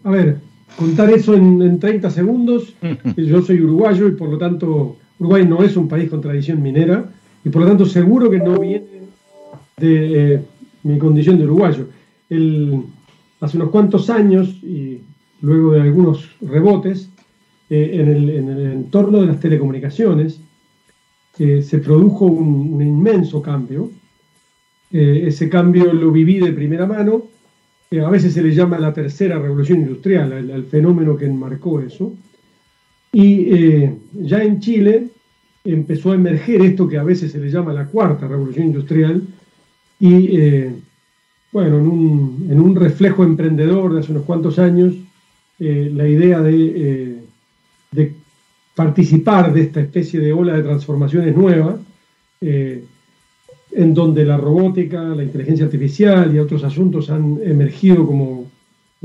a 0.04 0.10
ver, 0.10 0.36
contar 0.76 1.10
eso 1.10 1.32
en, 1.34 1.62
en 1.62 1.80
30 1.80 2.10
segundos. 2.10 2.74
Yo 3.16 3.40
soy 3.40 3.62
uruguayo 3.62 4.08
y 4.08 4.12
por 4.12 4.28
lo 4.28 4.36
tanto 4.36 4.98
Uruguay 5.18 5.46
no 5.46 5.62
es 5.62 5.74
un 5.78 5.88
país 5.88 6.10
con 6.10 6.20
tradición 6.20 6.62
minera 6.62 7.13
y 7.44 7.50
por 7.50 7.62
lo 7.62 7.68
tanto 7.68 7.84
seguro 7.86 8.30
que 8.30 8.38
no 8.38 8.58
viene 8.58 8.86
de 9.76 10.34
eh, 10.34 10.40
mi 10.82 10.98
condición 10.98 11.38
de 11.38 11.44
uruguayo. 11.44 11.88
hace 13.40 13.56
unos 13.56 13.70
cuantos 13.70 14.08
años 14.08 14.48
y 14.62 15.00
luego 15.42 15.72
de 15.72 15.82
algunos 15.82 16.30
rebotes 16.40 17.10
eh, 17.68 17.90
en, 17.94 18.08
el, 18.08 18.72
entorno 18.72 19.20
de 19.20 19.26
las 19.26 19.40
telecomunicaciones, 19.40 20.40
se 21.36 21.78
produjo 21.78 22.26
un, 22.26 22.80
inmenso 22.80 23.42
cambio. 23.42 23.90
ese 24.90 25.48
cambio 25.48 25.92
lo 25.92 26.12
viví 26.12 26.38
de 26.38 26.52
primera 26.52 26.86
mano. 26.86 27.24
a 27.90 28.08
veces 28.08 28.34
se 28.34 28.42
le 28.42 28.54
llama 28.54 28.78
la 28.78 28.92
tercera 28.92 29.40
revolución 29.40 29.80
industrial, 29.80 30.32
el, 30.32 30.64
fenómeno 30.64 31.16
que 31.16 31.26
enmarcó 31.26 31.80
eso. 31.80 32.12
Y 33.12 33.88
ya 34.12 34.44
en 34.44 34.60
Chile 34.60 35.08
empezó 35.64 36.12
a 36.12 36.16
emerger 36.16 36.60
esto 36.62 36.86
que 36.88 36.98
a 36.98 37.04
veces 37.04 37.32
se 37.32 37.38
le 37.38 37.50
llama 37.50 37.72
la 37.72 37.86
cuarta 37.86 38.28
revolución 38.28 38.66
industrial. 38.66 39.22
Y 39.98 40.38
bueno, 41.52 41.78
en 41.78 42.60
un, 42.60 42.76
reflejo 42.76 43.24
emprendedor 43.24 43.94
de 43.94 44.00
hace 44.00 44.12
unos 44.12 44.24
cuantos 44.24 44.58
años, 44.58 44.94
la 45.58 46.08
idea 46.08 46.40
de 46.40 47.24
de 47.94 48.12
participar 48.74 49.52
de 49.52 49.62
esta 49.62 49.80
especie 49.80 50.20
de 50.20 50.32
ola 50.32 50.56
de 50.56 50.62
transformaciones 50.62 51.36
nuevas, 51.36 51.76
eh, 52.40 52.84
en 53.70 53.94
donde 53.94 54.24
la 54.24 54.36
robótica, 54.36 55.02
la 55.02 55.22
inteligencia 55.22 55.66
artificial 55.66 56.34
y 56.34 56.38
otros 56.38 56.64
asuntos 56.64 57.10
han 57.10 57.38
emergido 57.42 58.06
como 58.06 58.50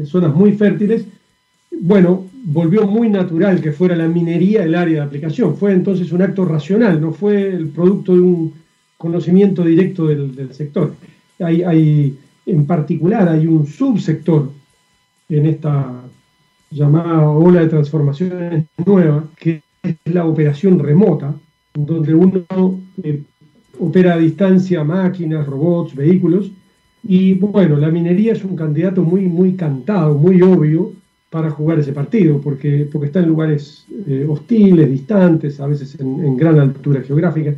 zonas 0.06 0.34
muy 0.34 0.54
fértiles, 0.54 1.06
bueno, 1.82 2.26
volvió 2.44 2.86
muy 2.88 3.10
natural 3.10 3.62
que 3.62 3.72
fuera 3.72 3.96
la 3.96 4.08
minería 4.08 4.64
el 4.64 4.76
área 4.76 5.02
de 5.02 5.08
aplicación. 5.08 5.56
Fue 5.56 5.72
entonces 5.72 6.12
un 6.12 6.22
acto 6.22 6.46
racional, 6.46 7.00
no 7.00 7.12
fue 7.12 7.50
el 7.50 7.70
producto 7.70 8.14
de 8.14 8.22
un 8.22 8.54
conocimiento 8.98 9.64
directo 9.64 10.08
del, 10.08 10.54
sector. 10.54 10.94
Hay, 11.40 12.18
en 12.46 12.66
particular, 12.66 13.30
hay 13.30 13.48
un 13.48 13.66
subsector 13.66 14.52
en 15.30 15.46
esta 15.46 16.04
llamada 16.72 17.30
ola 17.30 17.62
de 17.62 17.68
transformaciones 17.68 18.66
nueva, 18.86 19.24
que 19.38 19.62
es 19.82 19.96
la 20.06 20.26
operación 20.26 20.80
remota, 20.80 21.34
donde 21.74 22.14
uno 22.14 22.44
eh, 23.04 23.24
opera 23.80 24.16
a 24.16 24.18
distancia 24.18 24.84
máquinas, 24.84 25.48
robots, 25.48 25.96
vehículos, 25.96 26.52
y 27.02 27.36
bueno, 27.36 27.78
la 27.78 27.90
minería 27.90 28.34
es 28.34 28.44
un 28.44 28.58
candidato 28.58 29.04
muy, 29.04 29.22
muy 29.22 29.54
cantado, 29.54 30.16
muy 30.16 30.42
obvio 30.42 30.99
para 31.30 31.52
jugar 31.52 31.80
ese 31.80 31.94
partido, 31.94 32.42
porque, 32.42 32.88
porque 32.92 33.08
está 33.08 33.20
en 33.20 33.28
lugares 33.28 33.86
eh, 34.08 34.26
hostiles, 34.28 34.90
distantes, 34.90 35.60
a 35.60 35.68
veces 35.68 36.00
en, 36.00 36.38
gran 36.38 36.60
altura 36.60 37.02
geográfica, 37.02 37.54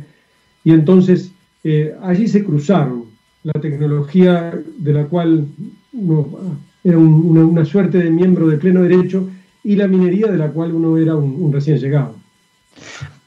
y 0.64 0.72
entonces 0.72 1.32
eh, 1.64 1.94
allí 2.02 2.28
se 2.28 2.44
cruzaron 2.44 3.04
la 3.44 3.60
tecnología 3.60 4.54
de 4.78 4.92
la 4.92 5.06
cual 5.06 5.46
uno 5.92 6.28
era 6.84 6.98
una, 6.98 7.64
suerte 7.64 7.98
de 7.98 8.10
miembro 8.10 8.48
de 8.48 8.58
pleno 8.58 8.82
derecho, 8.82 9.28
y 9.64 9.76
la 9.76 9.86
minería 9.86 10.26
de 10.26 10.38
la 10.38 10.48
cual 10.48 10.72
uno 10.72 10.98
era 10.98 11.14
un, 11.14 11.52
recién 11.52 11.78
llegado. 11.78 12.16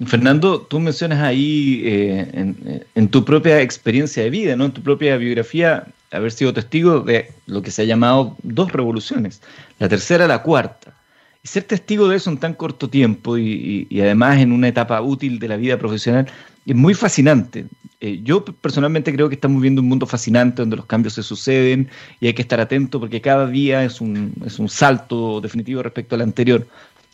Fernando, 0.06 0.62
tú 0.62 0.80
mencionas 0.80 1.20
ahí 1.20 1.82
eh, 1.86 2.54
en, 2.96 3.08
tu 3.08 3.24
propia 3.24 3.62
experiencia 3.62 4.24
de 4.24 4.30
vida, 4.30 4.56
¿no? 4.56 4.66
en 4.66 4.72
tu 4.72 4.82
propia 4.82 5.16
biografía, 5.16 5.86
haber 6.12 6.32
sido 6.32 6.54
testigo 6.54 7.00
de 7.00 7.32
lo 7.48 7.62
que 7.62 7.72
se 7.72 7.84
ha 7.84 7.86
llamado 7.86 8.36
dos 8.44 8.72
revoluciones, 8.72 9.42
la 9.80 9.90
tercera, 9.90 10.28
la 10.28 10.42
cuarta. 10.42 10.96
Y 11.44 11.48
ser 11.48 11.64
testigo 11.64 12.08
de 12.08 12.18
eso 12.18 12.30
en 12.32 12.38
tan 12.38 12.54
corto 12.54 12.90
tiempo 12.90 13.38
y 13.38 13.88
además 14.02 14.40
en 14.40 14.52
una 14.52 14.68
etapa 14.68 15.00
útil 15.02 15.38
de 15.38 15.48
la 15.48 15.58
vida 15.58 15.78
profesional 15.78 16.28
es 16.66 16.76
muy 16.76 16.94
fascinante. 16.94 17.66
Eh, 18.02 18.22
yo 18.24 18.44
personalmente 18.44 19.14
creo 19.14 19.30
que 19.30 19.36
estamos 19.36 19.62
viendo 19.62 19.82
un 19.82 19.88
mundo 19.88 20.06
fascinante 20.06 20.62
donde 20.62 20.76
los 20.76 20.86
cambios 20.86 21.14
se 21.14 21.24
suceden 21.24 21.88
y 22.20 22.28
hay 22.28 22.34
que 22.34 22.42
estar 22.42 22.60
atento 22.60 23.00
porque 23.00 23.22
cada 23.22 23.48
día 23.48 23.84
es 23.84 24.02
un, 24.02 24.34
es 24.46 24.60
un 24.60 24.68
salto 24.68 25.40
definitivo 25.42 25.82
respecto 25.84 26.16
al 26.16 26.22
anterior. 26.22 26.68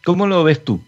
¿Cómo 0.03 0.25
lo 0.25 0.43
ves 0.43 0.63
tú? 0.63 0.81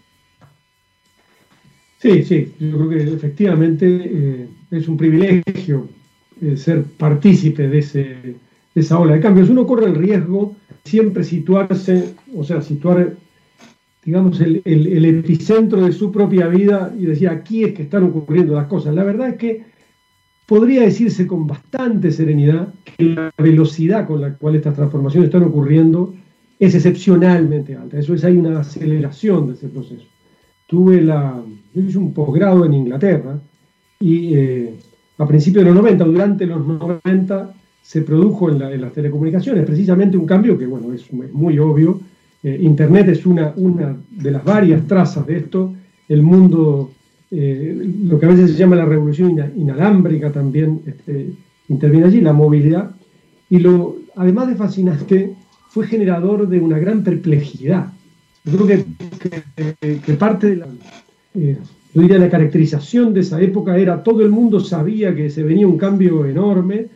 Sí, 1.98 2.22
sí, 2.24 2.52
yo 2.58 2.76
creo 2.76 2.90
que 2.90 3.14
efectivamente 3.14 3.86
eh, 3.86 4.48
es 4.70 4.88
un 4.88 4.96
privilegio 4.96 5.88
eh, 6.42 6.56
ser 6.56 6.82
partícipe 6.84 7.68
de, 7.68 7.78
ese, 7.78 8.00
de 8.02 8.36
esa 8.74 8.98
ola 8.98 9.14
de 9.14 9.20
cambios. 9.20 9.48
Uno 9.48 9.66
corre 9.66 9.86
el 9.86 9.94
riesgo 9.94 10.56
siempre 10.84 11.24
situarse, 11.24 12.14
o 12.36 12.44
sea, 12.44 12.62
situar 12.62 13.16
digamos, 14.04 14.40
el, 14.40 14.62
epicentro 15.04 15.82
de 15.82 15.92
su 15.92 16.12
propia 16.12 16.46
vida 16.48 16.92
y 16.98 17.06
decía, 17.06 17.32
aquí 17.32 17.64
es 17.64 17.72
que 17.72 17.82
están 17.82 18.04
ocurriendo 18.04 18.54
las 18.54 18.66
cosas. 18.66 18.94
La 18.94 19.02
verdad 19.02 19.30
es 19.30 19.36
que 19.36 19.64
podría 20.46 20.82
decirse 20.82 21.26
con 21.26 21.46
bastante 21.46 22.12
serenidad 22.12 22.68
que 22.84 23.04
la 23.04 23.32
velocidad 23.38 24.06
con 24.06 24.20
la 24.20 24.34
cual 24.34 24.56
estas 24.56 24.74
transformaciones 24.74 25.28
están 25.28 25.44
ocurriendo 25.44 26.14
es 26.58 26.74
excepcionalmente 26.74 27.76
alta. 27.76 27.98
Eso 27.98 28.14
es, 28.14 28.24
hay 28.24 28.36
una 28.36 28.60
aceleración 28.60 29.48
de 29.48 29.54
ese 29.54 29.68
proceso. 29.68 30.06
Tuve 30.66 31.00
la, 31.00 31.42
yo 31.72 31.80
hice 31.80 31.98
un 31.98 32.12
posgrado 32.12 32.64
en 32.66 32.74
Inglaterra 32.74 33.40
y 33.98 34.34
eh, 34.34 34.74
a 35.16 35.26
principios 35.26 35.64
de 35.64 35.70
los 35.70 35.80
90, 35.82 36.04
durante 36.04 36.46
los 36.46 36.66
90, 36.66 37.54
se 37.84 38.00
produjo 38.00 38.48
en, 38.48 38.80
las 38.80 38.92
telecomunicaciones 38.94 39.66
precisamente 39.66 40.16
un 40.16 40.24
cambio 40.24 40.56
que, 40.56 40.66
bueno, 40.66 40.94
es 40.94 41.12
muy 41.12 41.58
obvio, 41.58 42.00
eh, 42.42 42.58
Internet 42.62 43.08
es 43.10 43.26
una, 43.26 43.52
una 43.56 43.94
de 44.10 44.30
las 44.30 44.42
varias 44.42 44.86
trazas 44.86 45.26
de 45.26 45.36
esto. 45.36 45.74
El 46.08 46.22
mundo, 46.22 46.92
eh, 47.30 47.92
lo 48.04 48.18
que 48.18 48.24
a 48.24 48.30
veces 48.30 48.52
se 48.52 48.56
llama 48.56 48.76
la 48.76 48.86
revolución 48.86 49.38
inalámbrica 49.54 50.32
también 50.32 50.80
este, 50.86 51.32
interviene 51.68 52.06
allí, 52.06 52.20
la 52.22 52.32
movilidad. 52.32 52.90
Y 53.50 53.58
lo, 53.58 53.96
además 54.16 54.48
de 54.48 54.54
fascinante, 54.54 55.34
fue 55.68 55.86
generador 55.86 56.48
de 56.48 56.60
una 56.60 56.78
gran 56.78 57.04
perplejidad. 57.04 57.92
Yo 58.44 58.64
creo 58.64 58.84
que, 60.04 60.12
parte 60.14 60.50
de 60.50 60.56
la, 60.56 60.66
eh, 61.34 61.58
la 61.92 62.30
caracterización 62.30 63.12
de 63.12 63.20
esa 63.20 63.42
época 63.42 63.76
era 63.76 64.02
todo 64.02 64.22
el 64.22 64.30
mundo 64.30 64.60
sabía 64.60 65.14
que 65.14 65.28
se 65.28 65.42
venía 65.42 65.66
un 65.66 65.76
cambio 65.76 66.24
enorme, 66.24 66.88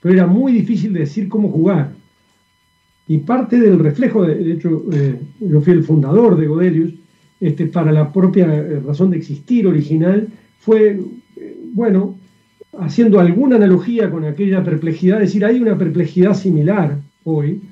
pero 0.00 0.14
era 0.14 0.26
muy 0.26 0.52
difícil 0.52 0.92
de 0.92 1.00
decir 1.00 1.28
cómo 1.28 1.48
jugar. 1.48 1.92
Y 3.08 3.18
parte 3.18 3.58
del 3.58 3.78
reflejo, 3.78 4.24
de, 4.24 4.52
hecho, 4.52 4.84
eh, 4.92 5.18
yo 5.40 5.60
fui 5.62 5.72
el 5.72 5.82
fundador 5.82 6.36
de 6.36 6.46
Godelius, 6.46 6.92
este, 7.40 7.66
para 7.66 7.90
la 7.90 8.12
propia 8.12 8.46
eh, 8.54 8.80
razón 8.80 9.10
de 9.10 9.16
existir 9.16 9.66
original, 9.66 10.28
fue, 10.58 11.00
eh, 11.36 11.56
bueno, 11.72 12.16
haciendo 12.78 13.18
alguna 13.18 13.56
analogía 13.56 14.10
con 14.10 14.24
aquella 14.24 14.62
perplejidad, 14.62 15.20
decir, 15.20 15.44
hay 15.44 15.58
una 15.58 15.78
perplejidad 15.78 16.34
similar 16.34 16.98
hoy. 17.24 17.62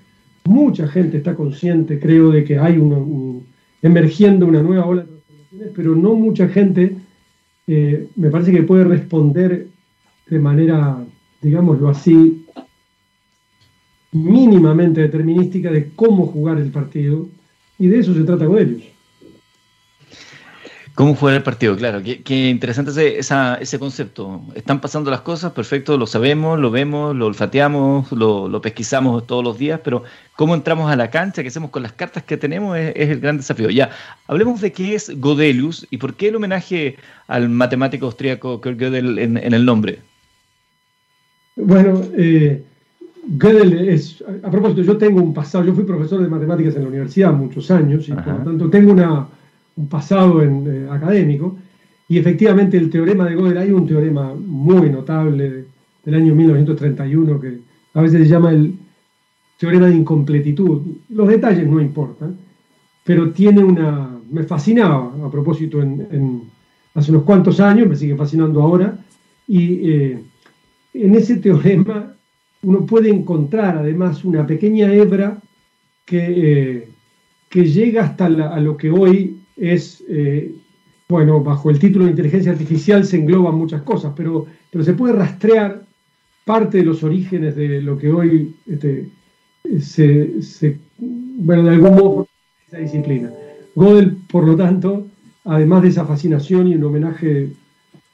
Mucha 0.46 0.88
gente 0.88 1.18
está 1.18 1.34
consciente, 1.34 2.00
creo, 2.00 2.30
de 2.30 2.44
que 2.44 2.58
hay 2.58 2.78
un, 2.78 3.44
emergiendo 3.82 4.46
una 4.46 4.62
nueva 4.62 4.86
ola 4.86 5.02
de 5.02 5.08
transformaciones, 5.08 5.72
pero 5.76 5.94
no 5.94 6.14
mucha 6.14 6.48
gente 6.48 6.96
me 7.66 8.30
parece 8.30 8.52
que 8.52 8.62
puede 8.62 8.84
responder 8.84 9.66
de 10.30 10.38
manera, 10.38 11.04
digámoslo 11.40 11.88
así, 11.88 12.46
mínimamente 14.12 15.00
determinística 15.00 15.70
de 15.70 15.90
cómo 15.94 16.26
jugar 16.26 16.58
el 16.58 16.70
partido, 16.70 17.28
y 17.78 17.88
de 17.88 17.98
eso 17.98 18.14
se 18.14 18.24
trata 18.24 18.46
con 18.46 18.58
ellos. 18.58 18.82
¿Cómo 20.94 21.14
jugar 21.14 21.34
el 21.34 21.42
partido? 21.42 21.76
Claro, 21.76 22.00
qué, 22.02 22.48
interesante 22.48 22.90
ese, 22.90 23.18
ese, 23.60 23.78
concepto. 23.78 24.40
Están 24.54 24.80
pasando 24.80 25.10
las 25.10 25.20
cosas, 25.20 25.52
perfecto, 25.52 25.98
lo 25.98 26.06
sabemos, 26.06 26.58
lo 26.58 26.70
vemos, 26.70 27.14
lo 27.14 27.26
olfateamos, 27.26 28.10
lo, 28.12 28.62
pesquisamos 28.62 29.26
todos 29.26 29.44
los 29.44 29.58
días, 29.58 29.78
pero 29.84 30.04
cómo 30.36 30.54
entramos 30.54 30.90
a 30.90 30.96
la 30.96 31.10
cancha, 31.10 31.42
qué 31.42 31.48
hacemos 31.48 31.68
con 31.68 31.82
las 31.82 31.92
cartas 31.92 32.22
que 32.22 32.38
tenemos, 32.38 32.78
es, 32.78 32.94
el 32.96 33.20
gran 33.20 33.36
desafío. 33.36 33.68
Ya, 33.68 33.90
hablemos 34.26 34.62
de 34.62 34.72
qué 34.72 34.94
es 34.94 35.20
Godelius 35.20 35.86
y 35.90 35.98
por 35.98 36.14
qué 36.14 36.28
el 36.28 36.36
homenaje 36.36 36.96
al 37.26 37.50
matemático 37.50 38.06
austríaco 38.06 38.62
Kurt 38.62 38.78
Gödel 38.78 39.18
en 39.18 39.52
el 39.52 39.66
nombre. 39.66 40.00
Bueno, 41.56 42.02
eh, 42.16 42.62
Gödel 43.38 43.88
es, 43.88 44.22
a 44.42 44.50
propósito, 44.50 44.82
yo 44.82 44.98
tengo 44.98 45.22
un 45.22 45.32
pasado, 45.32 45.64
yo 45.64 45.74
fui 45.74 45.84
profesor 45.84 46.22
de 46.22 46.28
matemáticas 46.28 46.76
en 46.76 46.82
la 46.82 46.88
universidad 46.88 47.32
muchos 47.32 47.70
años 47.70 48.08
y 48.08 48.12
por 48.12 48.26
lo 48.26 48.44
tanto 48.44 48.70
tengo 48.70 48.92
una, 48.92 49.26
un 49.76 49.88
pasado 49.88 50.42
en, 50.42 50.66
eh, 50.66 50.88
académico 50.90 51.56
y 52.08 52.18
efectivamente 52.18 52.76
el 52.76 52.90
teorema 52.90 53.24
de 53.24 53.34
Gödel, 53.34 53.58
hay 53.58 53.72
un 53.72 53.86
teorema 53.86 54.34
muy 54.34 54.90
notable 54.90 55.64
del 56.04 56.14
año 56.14 56.34
1931 56.34 57.40
que 57.40 57.58
a 57.94 58.02
veces 58.02 58.22
se 58.22 58.28
llama 58.28 58.50
el 58.50 58.74
teorema 59.58 59.86
de 59.86 59.96
incompletitud. 59.96 60.82
Los 61.08 61.28
detalles 61.28 61.66
no 61.66 61.80
importan, 61.80 62.36
pero 63.02 63.30
tiene 63.30 63.64
una, 63.64 64.10
me 64.30 64.44
fascinaba 64.44 65.10
a 65.24 65.30
propósito 65.30 65.82
en, 65.82 66.42
hace 66.94 67.10
unos 67.10 67.24
cuantos 67.24 67.58
años, 67.60 67.88
me 67.88 67.96
sigue 67.96 68.14
fascinando 68.14 68.62
ahora, 68.62 68.98
y 69.48 69.90
eh, 69.90 70.22
en 71.04 71.14
ese 71.14 71.36
teorema 71.36 72.14
uno 72.62 72.86
puede 72.86 73.10
encontrar 73.10 73.78
además 73.78 74.24
una 74.24 74.46
pequeña 74.46 74.92
hebra 74.92 75.38
que, 76.04 76.18
eh, 76.18 76.88
que 77.48 77.64
llega 77.66 78.04
hasta 78.04 78.26
a 78.26 78.60
lo 78.60 78.76
que 78.76 78.90
hoy 78.90 79.40
es, 79.56 80.02
eh, 80.08 80.52
bueno, 81.08 81.42
bajo 81.42 81.70
el 81.70 81.78
título 81.78 82.04
de 82.04 82.10
inteligencia 82.10 82.52
artificial 82.52 83.04
se 83.04 83.16
engloban 83.16 83.54
muchas 83.54 83.82
cosas, 83.82 84.12
pero, 84.16 84.46
pero 84.70 84.84
se 84.84 84.94
puede 84.94 85.14
rastrear 85.14 85.84
parte 86.44 86.78
de 86.78 86.84
los 86.84 87.02
orígenes 87.02 87.56
de 87.56 87.80
lo 87.82 87.98
que 87.98 88.10
hoy 88.10 88.54
este, 88.66 89.08
se, 89.80 90.78
bueno, 90.98 91.64
de 91.64 91.70
algún 91.70 91.94
modo, 91.94 92.28
esa 92.66 92.78
disciplina. 92.78 93.30
Gödel, 93.74 94.16
por 94.28 94.46
lo 94.46 94.56
tanto, 94.56 95.06
además 95.44 95.82
de 95.82 95.88
esa 95.88 96.04
fascinación 96.04 96.68
y 96.68 96.74
un 96.74 96.84
homenaje 96.84 97.50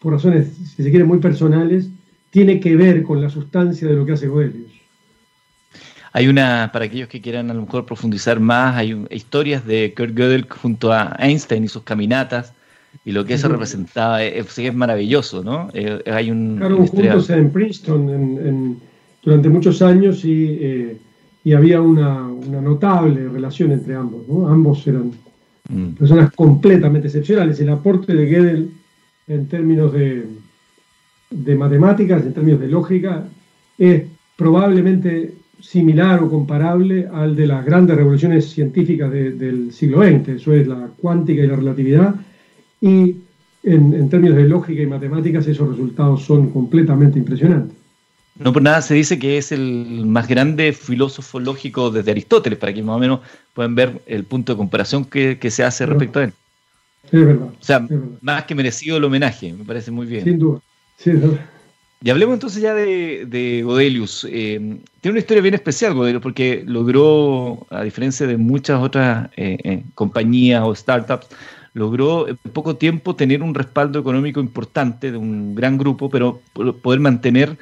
por 0.01 0.15
razones, 0.15 0.49
si 0.49 0.83
se 0.83 0.91
quiere, 0.91 1.05
muy 1.05 1.19
personales, 1.19 1.89
tiene 2.33 2.59
que 2.59 2.75
ver 2.75 3.03
con 3.03 3.21
la 3.21 3.29
sustancia 3.29 3.87
de 3.87 3.95
lo 3.95 4.05
que 4.05 4.13
hace 4.13 4.27
Godelius. 4.27 4.73
Hay 6.15 6.29
una, 6.29 6.71
para 6.73 6.87
aquellos 6.87 7.09
que 7.09 7.21
quieran 7.21 7.51
a 7.51 7.55
lo 7.55 7.63
mejor 7.63 7.87
profundizar 7.87 8.41
más, 8.41 8.77
hay 8.77 9.07
historias 9.11 9.67
de 9.67 9.95
Kurt 9.97 10.15
Gödel 10.15 10.47
junto 10.49 10.93
a 10.93 11.15
Einstein 11.19 11.65
y 11.65 11.69
sus 11.69 11.83
caminatas, 11.83 12.55
y 13.05 13.13
lo 13.13 13.25
que 13.25 13.35
eso 13.35 13.49
representaba, 13.49 14.23
es, 14.23 14.59
es 14.59 14.75
maravilloso, 14.75 15.43
¿no? 15.43 15.69
Eh, 15.73 16.03
hay 16.07 16.31
un, 16.31 16.57
claro, 16.59 16.77
juntos 16.87 17.31
en 17.31 17.51
Princeton 17.51 18.79
durante 19.23 19.49
muchos 19.49 19.81
años 19.81 20.25
y, 20.25 20.59
eh, 20.61 20.97
y 21.45 21.53
había 21.53 21.81
una, 21.81 22.27
una, 22.27 22.61
notable 22.61 23.29
relación 23.29 23.73
entre 23.73 23.95
ambos, 23.95 24.27
¿no? 24.29 24.49
Ambos 24.49 24.87
eran 24.87 25.13
mm. 25.69 25.93
personas 25.93 26.33
completamente 26.33 27.09
excepcionales. 27.09 27.61
El 27.61 27.71
aporte 27.71 28.15
de 28.15 28.27
Gödel 28.27 28.71
en 29.29 29.49
términos 29.49 29.93
de, 29.93 30.27
de 31.33 31.57
matemáticas, 31.57 32.23
en 32.23 32.35
términos 32.35 32.61
de 32.61 32.69
lógica, 32.69 33.25
es 33.79 34.03
probablemente 34.37 35.35
similar 35.61 36.23
o 36.23 36.29
comparable 36.29 37.09
al 37.13 37.37
de 37.37 37.47
las 37.47 37.65
grandes 37.65 37.97
revoluciones 37.97 38.51
científicas 38.51 39.11
del 39.13 39.73
siglo 39.73 40.03
XX, 40.03 40.29
eso 40.29 40.53
es 40.53 40.67
la 40.67 40.89
cuántica 41.01 41.43
y 41.43 41.47
la 41.47 41.57
relatividad, 41.57 42.15
y 42.81 43.17
en, 43.63 44.09
términos 44.09 44.37
de 44.37 44.49
lógica 44.49 44.83
y 44.83 44.87
matemáticas 44.87 45.47
esos 45.47 45.69
resultados 45.69 46.25
son 46.25 46.51
completamente 46.51 47.19
impresionantes. 47.19 47.77
No 48.39 48.53
por 48.53 48.63
nada 48.63 48.83
se 48.83 48.95
dice 48.95 49.19
que 49.19 49.39
es 49.39 49.53
el 49.53 50.05
más 50.07 50.27
grande 50.27 50.73
filósofo 50.73 51.39
lógico 51.39 51.91
desde 51.91 52.11
Aristóteles, 52.11 52.59
para 52.59 52.73
que 52.73 52.83
más 52.83 52.97
o 52.97 52.99
menos 52.99 53.21
puedan 53.55 53.75
ver 53.75 54.01
el 54.07 54.25
punto 54.25 54.53
de 54.53 54.57
comparación 54.57 55.05
que, 55.05 55.39
se 55.51 55.63
hace 55.63 55.87
respecto 55.87 56.19
a 56.19 56.25
él. 56.25 56.33
Es 57.05 57.27
verdad. 57.27 57.49
O 57.49 57.65
sea, 57.65 57.87
más 58.21 58.45
que 58.45 58.55
merecido 58.55 58.97
el 58.97 59.05
homenaje, 59.05 59.53
me 59.53 59.65
parece 59.65 59.91
muy 59.91 60.07
bien. 60.07 60.25
Sin 60.25 60.39
duda. 60.39 60.61
Y 62.05 62.11
hablemos 62.11 62.35
entonces 62.35 62.61
ya 62.61 62.75
de, 62.75 63.63
Godelius. 63.65 64.27
Eh, 64.29 64.59
tiene 65.01 65.13
una 65.13 65.21
historia 65.21 65.43
bien 65.43 65.55
especial, 65.55 65.95
Godelius, 65.95 66.23
porque 66.23 66.65
logró, 66.67 67.67
a 67.71 67.83
diferencia 67.83 68.27
de 68.27 68.37
muchas 68.37 68.81
otras 68.83 69.31
eh, 69.37 69.57
eh, 69.63 69.83
compañías 69.95 70.63
o 70.65 70.75
startups, 70.75 71.29
logró 71.75 72.29
en 72.29 72.37
poco 72.53 72.77
tiempo 72.77 73.15
tener 73.15 73.43
un 73.43 73.55
respaldo 73.55 74.01
económico 74.01 74.41
importante 74.41 75.13
de 75.13 75.17
un 75.17 75.55
gran 75.55 75.79
grupo, 75.79 76.11
pero 76.11 76.41
poder 76.83 77.01
mantener 77.01 77.57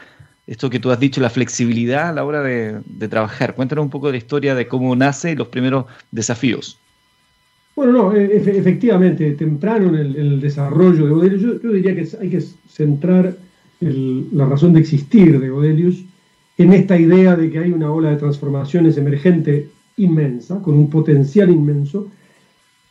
esto 0.46 0.68
que 0.68 0.80
tú 0.80 0.90
has 0.90 0.98
dicho, 0.98 1.20
la 1.20 1.30
flexibilidad 1.30 2.08
a 2.08 2.12
la 2.12 2.24
hora 2.24 2.42
de, 2.42 2.80
trabajar. 3.08 3.54
Cuéntanos 3.54 3.84
un 3.84 3.90
poco 3.90 4.06
de 4.06 4.12
la 4.12 4.18
historia 4.18 4.54
de 4.54 4.66
cómo 4.66 4.96
nace 4.96 5.32
y 5.32 5.36
los 5.36 5.48
primeros 5.48 5.84
desafíos. 6.10 6.76
Bueno, 7.76 7.92
no, 7.92 8.12
efectivamente, 8.12 9.32
temprano 9.32 9.88
en 9.88 9.94
el, 9.94 10.40
desarrollo 10.40 11.06
de 11.06 11.10
Godelius, 11.12 11.62
yo, 11.62 11.72
diría 11.72 11.94
que 11.94 12.06
hay 12.20 12.28
que 12.28 12.40
centrar 12.68 13.36
la 13.80 14.44
razón 14.44 14.72
de 14.72 14.80
existir 14.80 15.40
de 15.40 15.48
Godelius 15.48 16.04
en 16.58 16.72
esta 16.72 16.98
idea 16.98 17.36
de 17.36 17.50
que 17.50 17.58
hay 17.58 17.72
una 17.72 17.90
ola 17.90 18.10
de 18.10 18.16
transformaciones 18.16 18.98
emergente 18.98 19.70
inmensa, 19.96 20.60
con 20.60 20.76
un 20.76 20.90
potencial 20.90 21.50
inmenso, 21.50 22.08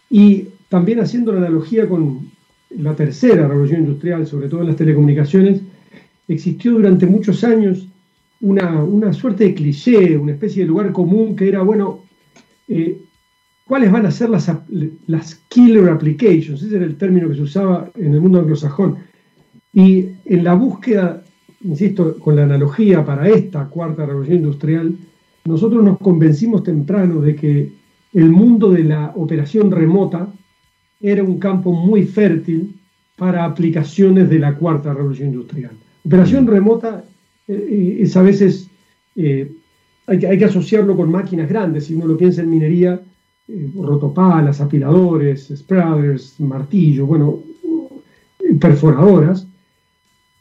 y 0.09 0.47
también 0.69 0.99
haciendo 0.99 1.33
la 1.33 1.39
analogía 1.39 1.87
con 1.87 2.31
la 2.69 2.95
tercera 2.95 3.47
revolución 3.47 3.81
industrial, 3.81 4.25
sobre 4.25 4.47
todo 4.47 4.61
en 4.61 4.67
las 4.67 4.75
telecomunicaciones, 4.75 5.61
existió 6.27 6.73
durante 6.73 7.05
muchos 7.05 7.43
años 7.43 7.87
una, 8.41 9.13
suerte 9.13 9.45
de 9.45 9.53
cliché, 9.53 10.17
una 10.17 10.31
especie 10.31 10.63
de 10.63 10.69
lugar 10.69 10.91
común 10.93 11.35
que 11.35 11.49
era, 11.49 11.61
bueno, 11.61 12.03
eh, 12.67 12.97
¿cuáles 13.69 13.91
van 13.91 14.07
a 14.07 14.11
ser 14.11 14.31
las, 14.31 14.51
las 15.05 15.35
killer 15.47 15.89
applications? 15.89 16.63
Ese 16.63 16.75
era 16.75 16.85
el 16.85 16.97
término 16.97 17.29
que 17.29 17.35
se 17.35 17.43
usaba 17.43 17.87
en 17.95 18.15
el 18.15 18.19
mundo 18.19 18.39
anglosajón. 18.39 18.97
Y 19.71 20.07
en 20.25 20.43
la 20.43 20.55
búsqueda, 20.55 21.23
insisto, 21.61 22.17
con 22.17 22.35
la 22.35 22.45
analogía 22.45 23.05
para 23.05 23.29
esta 23.29 23.65
cuarta 23.65 24.07
revolución 24.07 24.37
industrial, 24.37 24.95
nosotros 25.45 25.83
nos 25.83 25.99
convencimos 25.99 26.63
temprano 26.63 27.21
de 27.21 27.35
que 27.35 27.71
el 28.11 28.29
mundo 28.31 28.71
de 28.71 28.85
la 28.85 29.13
operación 29.15 29.69
remota 29.69 30.27
era 30.99 31.23
un 31.23 31.37
campo 31.37 31.71
muy 31.71 32.05
fértil 32.05 32.75
para 33.17 33.45
aplicaciones 33.45 34.31
de 34.31 34.39
la 34.39 34.55
cuarta 34.55 34.95
revolución 34.95 35.29
industrial. 35.29 35.73
Operación 36.03 36.47
remota 36.47 37.03
eh, 37.47 37.99
es 38.01 38.17
a 38.17 38.23
veces, 38.23 38.67
eh, 39.15 39.51
hay, 40.07 40.17
que, 40.17 40.25
hay, 40.25 40.39
que, 40.39 40.45
asociarlo 40.45 40.97
con 40.97 41.11
máquinas 41.11 41.47
grandes, 41.47 41.85
si 41.85 41.93
uno 41.93 42.07
lo 42.07 42.17
piensa 42.17 42.41
en 42.41 42.49
minería, 42.49 42.99
eh, 43.51 43.71
rotopalas, 43.75 44.61
apiladores, 44.61 45.51
spreaders, 45.55 46.39
martillo, 46.39 47.07
bueno, 47.07 47.41
perforadoras, 48.59 49.47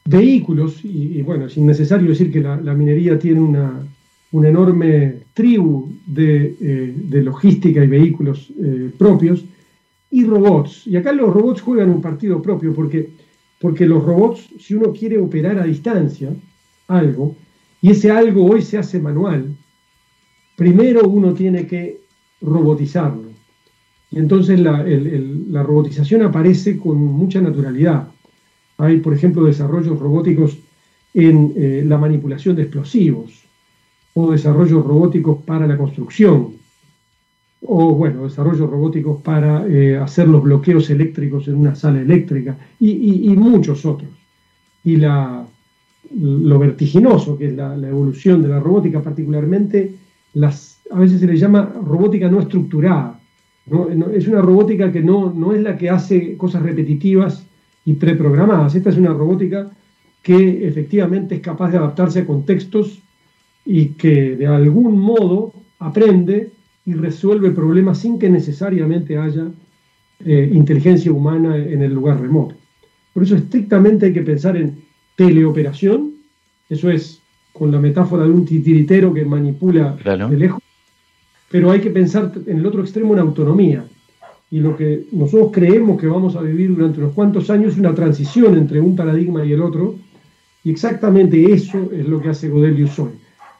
vehículos, 0.04 0.84
y, 0.84 1.22
bueno, 1.22 1.46
es 1.46 1.56
innecesario 1.56 2.08
decir 2.08 2.30
que 2.30 2.40
la, 2.40 2.74
minería 2.74 3.18
tiene 3.18 3.40
una, 3.40 3.82
enorme 4.32 5.22
tribu 5.34 5.90
de, 6.06 6.54
eh, 6.60 7.22
logística 7.22 7.82
y 7.82 7.86
vehículos 7.86 8.50
eh, 8.62 8.90
propios, 8.98 9.44
y 10.10 10.24
robots. 10.24 10.86
Y 10.86 10.96
acá 10.96 11.12
los 11.12 11.32
robots 11.32 11.62
juegan 11.62 11.90
un 11.90 12.00
partido 12.00 12.42
propio, 12.42 12.74
porque, 12.74 13.10
porque 13.60 13.86
los 13.86 14.04
robots, 14.04 14.48
si 14.58 14.74
uno 14.74 14.92
quiere 14.92 15.18
operar 15.18 15.58
a 15.58 15.64
distancia 15.64 16.34
algo, 16.88 17.36
y 17.80 17.90
ese 17.90 18.10
algo 18.10 18.44
hoy 18.46 18.62
se 18.62 18.78
hace 18.78 18.98
manual, 19.00 19.56
primero 20.56 21.08
uno 21.08 21.32
tiene 21.34 21.66
que 21.66 22.00
robotizarlo. 22.40 23.28
Y 24.10 24.18
entonces 24.18 24.58
la, 24.58 24.84
la 24.84 25.62
robotización 25.62 26.22
aparece 26.22 26.78
con 26.78 26.96
mucha 26.96 27.40
naturalidad. 27.40 28.08
Hay, 28.78 28.98
por 28.98 29.12
ejemplo, 29.12 29.44
desarrollos 29.44 29.98
robóticos 29.98 30.58
en 31.14 31.52
eh, 31.56 31.82
la 31.86 31.98
manipulación 31.98 32.56
de 32.56 32.62
explosivos 32.62 33.44
o 34.14 34.30
desarrollos 34.30 34.84
robóticos 34.84 35.42
para 35.44 35.66
la 35.66 35.76
construcción 35.76 36.58
o, 37.62 37.94
bueno, 37.94 38.24
desarrollos 38.24 38.70
robóticos 38.70 39.20
para 39.22 39.66
eh, 39.66 39.96
hacer 39.96 40.28
los 40.28 40.42
bloqueos 40.42 40.90
eléctricos 40.90 41.48
en 41.48 41.56
una 41.56 41.74
sala 41.74 42.00
eléctrica 42.00 42.56
y, 42.78 43.34
muchos 43.36 43.84
otros. 43.84 44.10
Y 44.84 44.96
la, 44.96 45.44
lo 46.14 46.58
vertiginoso 46.58 47.36
que 47.36 47.46
es 47.46 47.54
la, 47.54 47.74
evolución 47.74 48.42
de 48.42 48.48
la 48.48 48.60
robótica, 48.60 49.02
particularmente 49.02 49.94
las, 50.34 50.67
a 50.90 50.98
veces 50.98 51.20
se 51.20 51.26
le 51.26 51.36
llama 51.36 51.72
robótica 51.84 52.30
no 52.30 52.40
estructurada. 52.40 53.20
Es 54.14 54.26
una 54.26 54.40
robótica 54.40 54.90
que 54.90 55.02
no, 55.02 55.32
no 55.32 55.52
es 55.52 55.62
la 55.62 55.76
que 55.76 55.90
hace 55.90 56.36
cosas 56.36 56.62
repetitivas 56.62 57.46
y 57.84 57.94
preprogramadas. 57.94 58.74
Esta 58.74 58.90
es 58.90 58.96
una 58.96 59.12
robótica 59.12 59.70
que 60.22 60.66
efectivamente 60.66 61.36
es 61.36 61.40
capaz 61.40 61.70
de 61.70 61.78
adaptarse 61.78 62.20
a 62.20 62.26
contextos 62.26 63.00
y 63.64 63.90
que 63.90 64.36
de 64.36 64.46
algún 64.46 64.98
modo 64.98 65.52
aprende 65.78 66.50
y 66.86 66.94
resuelve 66.94 67.50
problemas 67.50 67.98
sin 67.98 68.18
que 68.18 68.30
necesariamente 68.30 69.18
haya 69.18 69.48
eh, 70.24 70.50
inteligencia 70.52 71.12
humana 71.12 71.56
en 71.56 71.82
el 71.82 71.92
lugar 71.92 72.20
remoto. 72.20 72.54
Por 73.12 73.22
eso 73.22 73.36
estrictamente 73.36 74.06
hay 74.06 74.12
que 74.12 74.22
pensar 74.22 74.56
en 74.56 74.78
teleoperación, 75.16 76.14
eso 76.68 76.90
es 76.90 77.20
con 77.52 77.70
la 77.70 77.80
metáfora 77.80 78.24
de 78.24 78.30
un 78.30 78.44
titiritero 78.44 79.12
que 79.12 79.24
manipula 79.24 79.96
de 79.96 80.36
lejos, 80.36 80.62
pero 81.50 81.70
hay 81.70 81.80
que 81.80 81.90
pensar 81.90 82.32
en 82.46 82.58
el 82.58 82.66
otro 82.66 82.82
extremo 82.82 83.14
en 83.14 83.20
autonomía, 83.20 83.84
y 84.50 84.60
lo 84.60 84.76
que 84.76 85.06
nosotros 85.12 85.50
creemos 85.52 86.00
que 86.00 86.06
vamos 86.06 86.34
a 86.36 86.40
vivir 86.40 86.74
durante 86.74 87.00
unos 87.00 87.12
cuantos 87.12 87.50
años 87.50 87.74
es 87.74 87.78
una 87.78 87.94
transición 87.94 88.56
entre 88.56 88.80
un 88.80 88.96
paradigma 88.96 89.44
y 89.44 89.52
el 89.52 89.62
otro, 89.62 89.96
y 90.64 90.70
exactamente 90.70 91.52
eso 91.52 91.90
es 91.92 92.08
lo 92.08 92.20
que 92.20 92.30
hace 92.30 92.48
Godelius 92.48 92.98
hoy. 92.98 93.12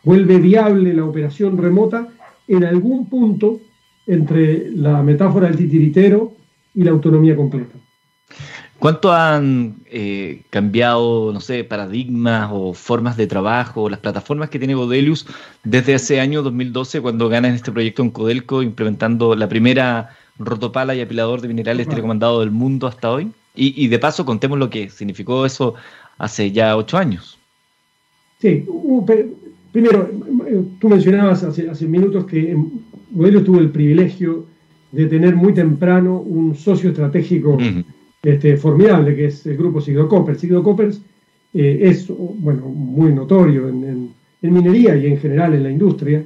Vuelve 0.05 0.39
viable 0.39 0.95
la 0.95 1.05
operación 1.05 1.59
remota 1.59 2.09
en 2.47 2.65
algún 2.65 3.09
punto 3.09 3.61
entre 4.07 4.71
la 4.71 5.03
metáfora 5.03 5.49
del 5.49 5.57
titiritero 5.57 6.33
y 6.75 6.83
la 6.83 6.93
autonomía 6.93 7.37
completa. 7.37 7.75
¿Cuánto 8.79 9.13
han 9.13 9.75
eh, 9.87 10.43
cambiado, 10.51 11.33
no 11.33 11.41
sé, 11.41 11.65
paradigmas 11.65 12.49
o 12.53 12.75
formas 12.75 13.17
de 13.17 13.27
trabajo, 13.27 13.91
las 13.91 13.99
plataformas 13.99 14.51
que 14.51 14.61
tiene 14.61 14.75
Godelius 14.75 15.27
desde 15.65 15.95
ese 15.95 16.21
año 16.21 16.43
2012 16.43 17.01
cuando 17.01 17.29
ganan 17.29 17.55
este 17.55 17.73
proyecto 17.73 18.03
en 18.03 18.11
Codelco 18.11 18.63
implementando 18.63 19.35
la 19.35 19.49
primera 19.49 20.11
rotopala 20.39 20.95
y 20.95 21.01
apilador 21.01 21.41
de 21.41 21.49
minerales 21.49 21.89
telecomandado 21.89 22.39
del 22.39 22.53
mundo 22.53 22.87
hasta 22.87 23.11
hoy. 23.11 23.33
Y, 23.61 23.89
de 23.89 23.99
paso 23.99 24.25
contemos 24.25 24.57
lo 24.57 24.71
que 24.71 24.89
significó 24.89 25.45
eso 25.45 25.75
hace 26.17 26.53
ya 26.53 26.77
ocho 26.77 26.97
años. 26.97 27.37
Sí, 28.41 28.65
primero, 29.73 30.09
tú 30.79 30.89
mencionabas 30.89 31.43
hace, 31.43 31.69
hace 31.69 31.87
minutos 31.89 32.27
que 32.27 32.57
Modelo 33.11 33.43
tuvo 33.43 33.59
el 33.59 33.71
privilegio 33.71 34.47
de 34.93 35.07
tener 35.07 35.35
muy 35.35 35.53
temprano 35.53 36.21
un 36.21 36.55
socio 36.55 36.91
estratégico 36.91 37.59
este, 38.23 38.57
formidable, 38.57 39.15
que 39.15 39.27
es 39.27 39.47
el 39.47 39.57
grupo 39.57 39.81
Sigdo 39.81 40.09
Coppers. 40.09 40.41
Sigdo 40.41 40.63
Coppers 40.63 41.01
eh, 41.55 41.79
es 41.83 42.07
bueno, 42.09 42.67
muy 42.69 43.13
notorio 43.13 43.69
en, 43.69 44.13
minería 44.43 44.97
y 44.97 45.07
en 45.07 45.19
general 45.19 45.55
en 45.55 45.63
la 45.65 45.71
industria, 45.71 46.23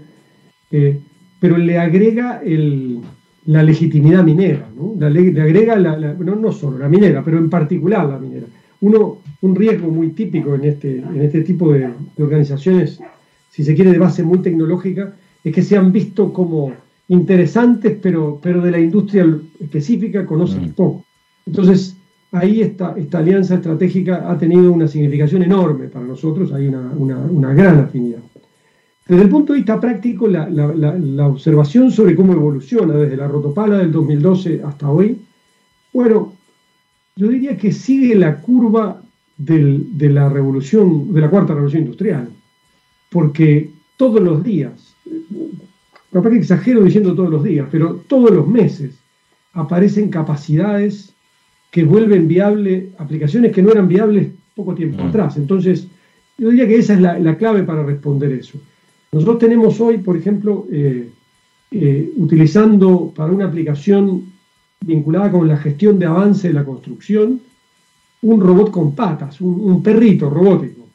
eh, 0.71 0.99
pero 1.41 1.57
le 1.57 1.79
agrega 1.79 2.43
el, 2.45 3.01
la 3.47 3.63
legitimidad 3.63 4.23
minera, 4.23 4.69
¿no? 4.77 4.95
le 5.09 5.41
agrega, 5.41 5.77
la, 5.77 5.97
no, 5.97 6.37
no, 6.37 6.53
solo 6.53 6.79
la 6.79 6.89
minera, 6.89 7.25
pero 7.25 7.39
en 7.39 7.51
particular 7.51 8.09
la 8.09 8.19
minera. 8.19 8.47
uno, 8.81 9.19
un 9.41 9.55
riesgo 9.55 9.89
muy 9.89 10.11
típico 10.11 10.55
en 10.55 10.65
este, 10.65 10.99
en 10.99 11.21
este 11.21 11.43
tipo 11.43 11.73
de, 11.73 11.91
organizaciones, 12.19 13.01
si 13.51 13.65
se 13.65 13.75
quiere, 13.75 13.93
de 13.93 13.99
base 13.99 14.23
muy 14.23 14.39
tecnológica, 14.39 15.15
es 15.43 15.55
que 15.55 15.63
se 15.63 15.77
han 15.77 15.93
visto 15.93 16.33
como 16.33 16.73
interesantes, 17.09 17.99
pero, 18.01 18.39
pero 18.43 18.63
de 18.63 18.71
la 18.71 18.79
industria 18.79 19.27
específica 19.61 20.25
conocen 20.25 20.67
mm. 20.67 20.73
poco. 20.73 21.05
Entonces, 21.47 21.97
ahí 22.33 22.63
esta, 22.63 22.95
alianza 23.13 23.57
estratégica 23.57 24.31
ha 24.31 24.39
tenido 24.39 24.73
una 24.73 24.89
significación 24.89 25.43
enorme 25.43 25.89
para 25.89 26.05
nosotros, 26.05 26.53
hay 26.53 26.67
una, 26.67 27.55
gran 27.55 27.81
afinidad. 27.81 28.21
Desde 29.07 29.25
el 29.25 29.29
punto 29.29 29.53
de 29.53 29.59
vista 29.59 29.81
práctico, 29.81 30.27
la, 30.27 30.49
la, 30.49 31.27
observación 31.27 31.91
sobre 31.91 32.15
cómo 32.15 32.33
evoluciona 32.33 32.95
desde 32.95 33.17
la 33.17 33.29
rotopala 33.29 33.79
del 33.79 33.93
2012 33.93 34.63
hasta 34.65 34.91
hoy, 34.91 35.19
bueno, 35.93 36.33
yo 37.17 37.29
diría 37.29 37.57
que 37.57 37.73
sigue 37.73 38.15
la 38.15 38.41
curva 38.41 39.03
de 39.37 40.09
la 40.09 40.29
revolución, 40.29 41.13
de 41.13 41.21
la 41.21 41.29
cuarta 41.29 41.53
revolución 41.53 41.83
industrial, 41.83 42.29
porque 43.11 43.71
todos 43.97 44.23
los 44.23 44.43
días, 44.43 44.95
capaz 46.11 46.31
que 46.31 46.39
exagero 46.39 46.83
diciendo 46.83 47.15
todos 47.15 47.31
los 47.31 47.45
días, 47.45 47.69
pero 47.71 47.97
todos 48.07 48.31
los 48.31 48.47
meses 48.47 48.99
aparecen 49.53 50.09
capacidades 50.09 51.12
que 51.73 51.85
vuelven 51.85 52.29
viable 52.29 52.91
aplicaciones 52.99 53.51
que 53.51 53.63
no 53.63 53.73
eran 53.73 53.89
viables 53.89 54.29
poco 54.55 54.75
tiempo 54.75 55.03
mm. 55.03 55.07
atrás. 55.09 55.39
Entonces, 55.39 55.89
yo 56.37 56.51
diría 56.51 56.69
que 56.69 56.77
esa 56.77 56.93
es 56.93 57.01
la, 57.01 57.37
clave 57.39 57.63
para 57.63 57.83
responder 57.83 58.31
eso. 58.33 58.59
Nosotros 59.11 59.39
tenemos 59.39 59.81
hoy, 59.81 59.99
por 59.99 60.17
ejemplo, 60.17 60.67
eh, 60.71 61.09
eh, 61.71 62.13
utilizando 62.17 63.11
para 63.17 63.33
una 63.33 63.47
aplicación 63.47 64.33
vinculada 64.85 65.31
con 65.31 65.49
la 65.49 65.57
gestión 65.57 65.99
de 65.99 66.05
avance 66.05 66.49
de 66.49 66.55
la 66.55 66.65
construcción, 66.65 67.41
un 68.21 68.41
robot 68.41 68.71
con 68.71 68.95
patas, 68.95 69.41
un, 69.41 69.83
perrito 69.83 70.29
robótico. 70.29 70.89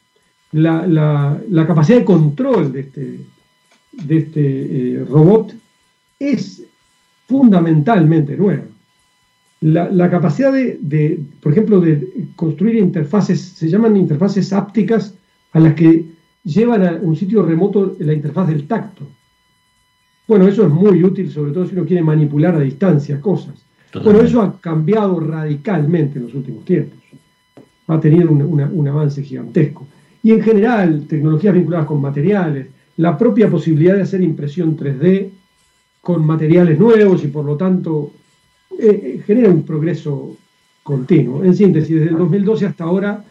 La, 0.52 1.40
capacidad 1.66 1.98
de 1.98 2.04
control 2.04 2.72
de 2.72 2.80
este, 2.80 3.20
de 3.92 4.16
este 4.16 4.42
eh, 4.92 5.04
robot 5.04 5.54
es 6.20 6.62
fundamentalmente 7.26 8.36
nueva. 8.36 8.62
La, 9.60 10.08
capacidad 10.08 10.52
de, 10.52 11.20
por 11.40 11.52
ejemplo, 11.52 11.80
de 11.80 12.28
construir 12.36 12.76
interfaces, 12.76 13.40
se 13.40 13.68
llaman 13.68 13.96
interfaces 13.96 14.52
ápticas 14.52 15.14
a 15.52 15.58
las 15.58 15.74
que 15.74 16.04
llevan 16.44 16.86
a 16.86 16.92
un 17.02 17.16
sitio 17.16 17.42
remoto 17.42 17.96
la 17.98 18.12
interfaz 18.12 18.48
del 18.48 18.68
tacto. 18.68 19.04
Bueno, 20.28 20.46
eso 20.46 20.64
es 20.64 20.70
muy 20.70 21.02
útil, 21.02 21.30
sobre 21.30 21.52
todo 21.52 21.66
si 21.66 21.74
uno 21.74 21.86
quiere 21.86 22.02
manipular 22.02 22.54
a 22.54 22.60
distancia 22.60 23.20
cosas. 23.20 23.64
Bueno, 24.04 24.20
eso 24.20 24.42
ha 24.42 24.60
cambiado 24.60 25.18
radicalmente 25.18 26.18
en 26.18 26.26
los 26.26 26.34
últimos 26.34 26.64
tiempos. 26.64 26.98
Ha 27.86 27.98
tenido 27.98 28.30
un, 28.30 28.88
avance 28.88 29.22
gigantesco. 29.22 29.88
Y 30.22 30.32
en 30.32 30.42
general, 30.42 31.06
tecnologías 31.08 31.54
vinculadas 31.54 31.86
con 31.86 32.00
materiales, 32.00 32.66
la 32.98 33.16
propia 33.16 33.48
posibilidad 33.48 33.94
de 33.94 34.02
hacer 34.02 34.20
impresión 34.20 34.76
3D 34.76 35.30
con 36.00 36.26
materiales 36.26 36.78
nuevos 36.78 37.24
y 37.24 37.28
por 37.28 37.44
lo 37.44 37.56
tanto 37.56 38.12
eh, 38.78 39.22
genera 39.26 39.50
un 39.50 39.64
progreso 39.64 40.36
continuo. 40.82 41.44
En 41.44 41.54
síntesis, 41.54 41.96
desde 41.96 42.10
el 42.10 42.18
2012 42.18 42.66
hasta 42.66 42.84
ahora, 42.84 43.24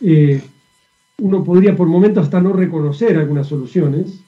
eh, 0.00 0.42
uno 1.20 1.42
podría 1.42 1.74
por 1.74 1.88
momentos 1.88 2.24
hasta 2.24 2.40
no 2.40 2.52
reconocer 2.52 3.16
algunas 3.16 3.46
soluciones, 3.46 4.20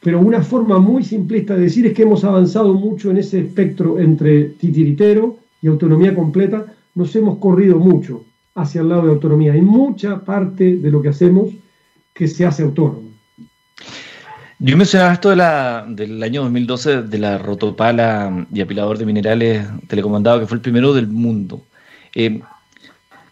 pero 0.00 0.20
una 0.20 0.42
forma 0.42 0.78
muy 0.78 1.02
simplista 1.02 1.54
de 1.54 1.62
decir 1.62 1.86
es 1.86 1.92
que 1.92 2.02
hemos 2.02 2.22
avanzado 2.24 2.72
mucho 2.74 3.10
en 3.10 3.16
ese 3.16 3.40
espectro 3.40 3.98
entre 3.98 4.44
titiritero 4.44 5.38
y 5.60 5.66
autonomía 5.66 6.14
completa, 6.14 6.66
nos 6.94 7.14
hemos 7.16 7.38
corrido 7.38 7.78
mucho 7.78 8.24
hacia 8.54 8.80
el 8.80 8.88
lado 8.88 9.02
de 9.02 9.12
autonomía. 9.12 9.52
Hay 9.54 9.62
mucha 9.62 10.24
parte 10.24 10.76
de 10.76 10.90
lo 10.90 11.02
que 11.02 11.08
hacemos 11.08 11.50
que 12.14 12.28
se 12.28 12.46
hace 12.46 12.62
autónomo. 12.62 13.07
Yo 14.60 14.76
mencionaba 14.76 15.12
esto 15.12 15.30
de 15.30 15.36
la, 15.36 15.84
del 15.88 16.20
año 16.20 16.42
2012 16.42 17.02
de 17.02 17.18
la 17.18 17.38
rotopala 17.38 18.44
y 18.52 18.60
apilador 18.60 18.98
de 18.98 19.06
minerales 19.06 19.68
telecomandado, 19.86 20.40
que 20.40 20.46
fue 20.46 20.56
el 20.56 20.62
primero 20.62 20.92
del 20.92 21.06
mundo. 21.06 21.62
Eh, 22.12 22.40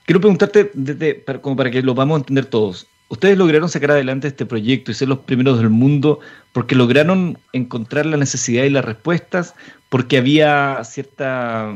quiero 0.05 0.21
preguntarte, 0.21 0.71
desde, 0.75 1.25
como 1.41 1.57
para 1.57 1.71
que 1.73 1.83
lo 1.83 1.95
vamos 1.95 2.15
a 2.15 2.19
entender 2.19 2.47
todos, 2.47 2.87
ustedes 3.09 3.37
lograron 3.37 3.69
sacar 3.69 3.91
adelante 3.91 4.29
este 4.29 4.47
proyecto 4.47 4.93
y 4.93 4.95
ser 4.95 5.09
los 5.09 5.19
primeros 5.19 5.59
del 5.59 5.71
mundo 5.71 6.21
porque 6.53 6.77
lograron 6.77 7.39
encontrar 7.53 8.07
la 8.07 8.17
necesidad 8.17 8.62
y 8.62 8.71
las 8.71 8.85
respuestas, 8.85 9.57
porque 9.89 10.19
había 10.19 10.81
cierta, 10.85 11.75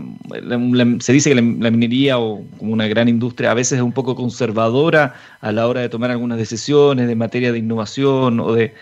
se 1.01 1.13
dice 1.13 1.31
que 1.31 1.35
la, 1.35 1.43
minería 1.43 2.21
o 2.21 2.45
como 2.57 2.73
una 2.73 2.87
gran 2.87 3.09
industria 3.09 3.51
a 3.51 3.55
veces 3.55 3.79
es 3.79 3.83
un 3.83 3.93
poco 3.93 4.15
conservadora 4.15 5.15
a 5.41 5.51
la 5.51 5.67
hora 5.67 5.81
de 5.81 5.89
tomar 5.89 6.13
algunas 6.13 6.39
decisiones 6.39 7.09
de 7.09 7.17
materia 7.17 7.51
de 7.51 7.59
innovación 7.59 8.39
o 8.39 8.53
de... 8.53 8.75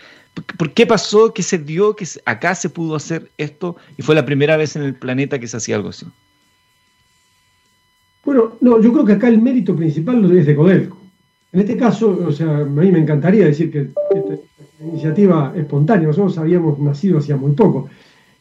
¿Por 0.57 0.73
qué 0.73 0.85
pasó 0.85 1.33
que 1.33 1.43
se 1.43 1.57
dio 1.57 1.95
que 1.95 2.07
acá 2.25 2.55
se 2.55 2.69
pudo 2.69 2.95
hacer 2.95 3.31
esto 3.37 3.75
y 3.97 4.01
fue 4.01 4.15
la 4.15 4.25
primera 4.25 4.57
vez 4.57 4.75
en 4.75 4.83
el 4.83 4.95
planeta 4.95 5.39
que 5.39 5.47
se 5.47 5.57
hacía 5.57 5.75
algo 5.75 5.89
así? 5.89 6.05
Bueno, 8.23 8.57
no, 8.61 8.81
yo 8.81 8.91
creo 8.93 9.05
que 9.05 9.13
acá 9.13 9.27
el 9.27 9.41
mérito 9.41 9.75
principal 9.75 10.21
lo 10.21 10.31
es 10.37 10.45
de 10.45 10.55
Codelco. 10.55 10.97
En 11.51 11.61
este 11.61 11.75
caso, 11.77 12.25
o 12.27 12.31
sea, 12.31 12.59
a 12.59 12.63
mí 12.63 12.91
me 12.91 12.99
encantaría 12.99 13.45
decir 13.45 13.71
que 13.71 13.89
esta, 14.15 14.35
iniciativa 14.81 15.51
espontánea, 15.55 16.07
nosotros 16.07 16.37
habíamos 16.37 16.79
nacido 16.79 17.17
hacía 17.17 17.35
muy 17.35 17.51
poco. 17.51 17.89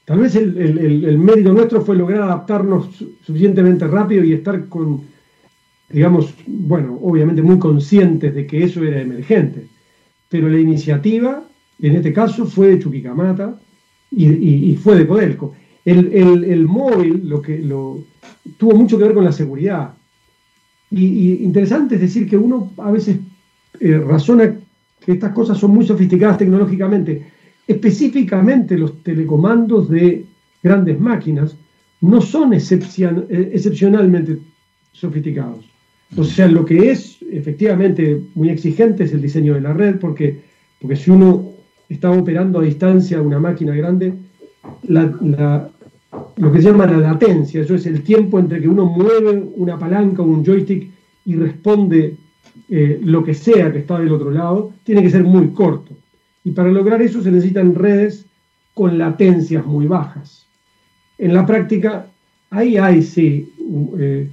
Tal 0.05 0.21
vez 0.21 0.37
el, 0.37 1.19
mérito 1.19 1.53
nuestro 1.53 1.81
fue 1.81 1.97
lograr 1.97 2.23
adaptarnos 2.23 2.89
suficientemente 3.23 3.87
rápido 3.87 4.25
y 4.25 4.35
estar 4.35 4.69
con, 4.69 5.03
digamos, 5.89 6.33
bueno, 6.47 6.99
obviamente 7.03 7.43
muy 7.43 7.59
conscientes 7.59 8.35
de 8.35 8.47
que 8.47 8.63
eso 8.63 8.85
era 8.85 9.01
emergente. 9.01 9.67
Pero 10.29 10.49
la 10.49 10.59
iniciativa, 10.59 11.48
en 11.81 11.97
este 11.97 12.13
caso, 12.13 12.47
fue 12.47 12.69
de 12.69 12.79
Chuquicamata 12.79 13.59
y, 14.11 14.75
fue 14.77 14.97
de 14.97 15.07
Codelco. 15.07 15.55
El, 15.85 16.67
móvil 16.67 17.29
lo 17.29 17.41
que, 17.41 17.59
tuvo 18.57 18.75
mucho 18.75 18.99
que 18.99 19.05
ver 19.05 19.15
con 19.15 19.25
la 19.25 19.33
seguridad. 19.33 19.95
Y, 20.91 21.45
interesante 21.45 21.97
es 21.97 22.01
decir 22.01 22.29
que 22.29 22.37
uno 22.37 22.73
a 22.79 22.91
veces 22.91 23.19
eh, 23.81 23.99
razona 23.99 24.57
que 25.05 25.13
estas 25.13 25.33
cosas 25.33 25.59
son 25.59 25.73
muy 25.73 25.87
sofisticadas 25.87 26.39
tecnológicamente. 26.39 27.27
Específicamente 27.67 28.77
los 28.77 29.03
telecomandos 29.03 29.89
de 29.89 30.25
grandes 30.63 30.99
máquinas 30.99 31.57
no 32.01 32.21
son 32.21 32.55
eh, 32.55 32.61
excepcionalmente 33.53 34.39
sofisticados. 34.93 35.65
O 36.17 36.25
sea, 36.25 36.49
lo 36.49 36.65
que 36.65 36.91
es 36.91 37.19
efectivamente 37.31 38.21
muy 38.35 38.49
exigente 38.49 39.05
es 39.05 39.13
el 39.13 39.21
diseño 39.21 39.55
de 39.55 39.61
la 39.61 39.75
red, 39.75 39.97
porque, 39.97 40.41
porque 40.81 40.97
si 40.97 41.11
uno 41.11 41.53
está 41.89 42.11
operando 42.11 42.61
a 42.61 42.63
distancia 42.63 43.23
una 43.23 43.39
máquina 43.39 43.75
grande, 43.75 44.15
lo 44.89 46.53
que 46.53 46.63
se 46.63 46.69
llama 46.69 46.87
la 46.87 46.99
latencia, 46.99 47.63
eso 47.63 47.75
es 47.75 47.87
el 47.87 48.03
tiempo 48.03 48.39
entre 48.39 48.61
que 48.61 48.69
uno 48.69 48.87
mueve 48.87 49.51
una 49.57 49.79
palanca 49.79 50.23
o 50.23 50.27
un 50.27 50.45
joystick 50.45 50.91
y 51.25 51.35
responde 51.35 52.17
eh, 52.69 53.01
lo 53.03 53.25
que 53.25 53.35
sea 53.35 53.73
que 53.73 53.79
está 53.79 53.99
del 53.99 54.13
otro 54.13 54.31
lado, 54.31 54.73
tiene 54.85 55.03
que 55.03 55.11
ser 55.11 55.25
muy 55.25 55.49
corto. 55.49 55.97
Y 56.45 56.51
para 56.53 56.71
lograr 56.71 57.01
eso 57.03 57.23
se 57.23 57.31
necesitan 57.31 57.75
redes 57.75 58.27
con 58.75 58.99
latencias 58.99 59.65
muy 59.67 59.87
bajas. 59.87 60.47
En 61.19 61.35
la 61.35 61.45
práctica, 61.45 62.07
ahí 62.51 62.77
hay 62.77 63.03
sí 63.03 63.53
eh, 63.99 64.29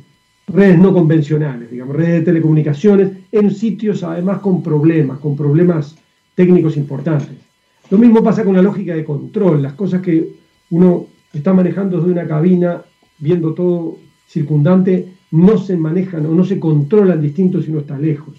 redes 0.48 0.80
no 0.80 0.94
convencionales, 0.94 1.72
digamos, 1.72 1.96
redes 1.96 2.20
de 2.20 2.22
telecomunicaciones 2.22 3.12
en 3.32 3.52
sitios 3.52 4.04
además 4.04 4.40
con 4.40 4.62
problemas, 4.62 5.20
con 5.20 5.36
problemas 5.36 5.98
técnicos 6.36 6.78
importantes. 6.78 7.45
Lo 7.90 7.98
mismo 7.98 8.24
pasa 8.24 8.44
con 8.44 8.56
la 8.56 8.62
lógica 8.62 8.96
de 8.96 9.04
control, 9.04 9.62
las 9.62 9.74
cosas 9.74 10.02
que 10.02 10.28
uno 10.72 11.08
está 11.34 11.54
manejando 11.54 11.98
desde 11.98 12.12
una 12.12 12.28
cabina, 12.28 12.82
viendo 13.20 13.54
todo 13.54 13.98
circundante, 14.28 15.14
no 15.32 15.58
se 15.58 15.78
manejan 15.78 16.26
o 16.26 16.34
no 16.34 16.44
se 16.44 16.60
controlan 16.60 17.22
distintos 17.22 17.66
si 17.66 17.72
uno 17.72 17.82
está 17.82 17.98
lejos. 17.98 18.36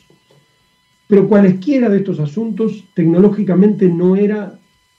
Pero 1.06 1.28
cualesquiera 1.28 1.88
de 1.88 1.98
estos 1.98 2.18
asuntos 2.18 2.84
tecnológicamente 2.94 3.88
no 3.88 4.16
era 4.16 4.58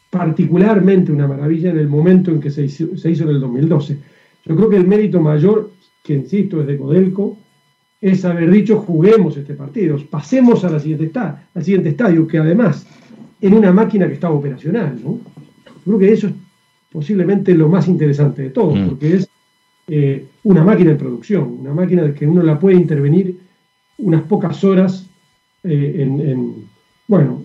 particularmente 0.10 1.12
una 1.12 1.28
maravilla 1.28 1.72
en 1.72 1.80
el 1.80 1.90
momento 1.90 2.32
en 2.32 2.40
que 2.40 2.50
se 2.50 2.64
hizo, 2.64 2.86
en 3.04 3.30
el 3.30 3.42
2012. 3.42 3.98
Yo 4.46 4.56
creo 4.56 4.70
que 4.70 4.78
el 4.78 4.88
mérito 4.88 5.20
mayor, 5.20 5.72
que 6.04 6.14
insisto, 6.14 6.62
es 6.62 6.68
de 6.68 6.78
Codelco, 6.78 7.38
es 8.00 8.24
haber 8.24 8.50
dicho 8.50 8.78
juguemos 8.78 9.36
este 9.36 9.54
partido, 9.56 9.98
pasemos 10.10 10.64
a 10.64 10.70
la 10.70 10.80
siguiente 10.80 11.12
al 11.20 11.64
siguiente 11.64 11.90
estadio, 11.90 12.28
que 12.28 12.38
además 12.38 12.88
en 13.42 13.54
una 13.54 13.72
máquina 13.72 14.08
que 14.08 14.14
estaba 14.14 14.36
operacional. 14.36 15.00
¿no? 15.04 15.20
Creo 15.84 16.00
que 16.00 16.12
eso 16.12 16.28
es 16.28 16.34
posiblemente 16.92 17.54
lo 17.54 17.70
más 17.70 17.88
interesante 17.88 18.44
de 18.44 18.50
todo, 18.50 18.76
mm. 18.76 18.88
porque 18.88 19.16
es 19.16 19.30
eh, 19.88 20.26
una 20.44 20.64
máquina 20.64 20.92
de 20.92 20.98
producción, 20.98 21.58
una 21.62 21.74
máquina 21.74 22.14
que 22.14 22.28
uno 22.28 22.44
la 22.44 22.60
puede 22.60 22.76
intervenir 22.76 23.40
unas 23.98 24.24
pocas 24.24 24.64
horas 24.64 25.06
eh, 25.64 25.96
en, 26.00 26.68
bueno, 27.08 27.44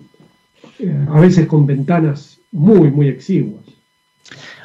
eh, 0.79 1.05
a 1.09 1.19
veces 1.19 1.47
con 1.47 1.65
ventanas 1.65 2.39
muy, 2.51 2.91
muy 2.91 3.07
exiguas. 3.07 3.63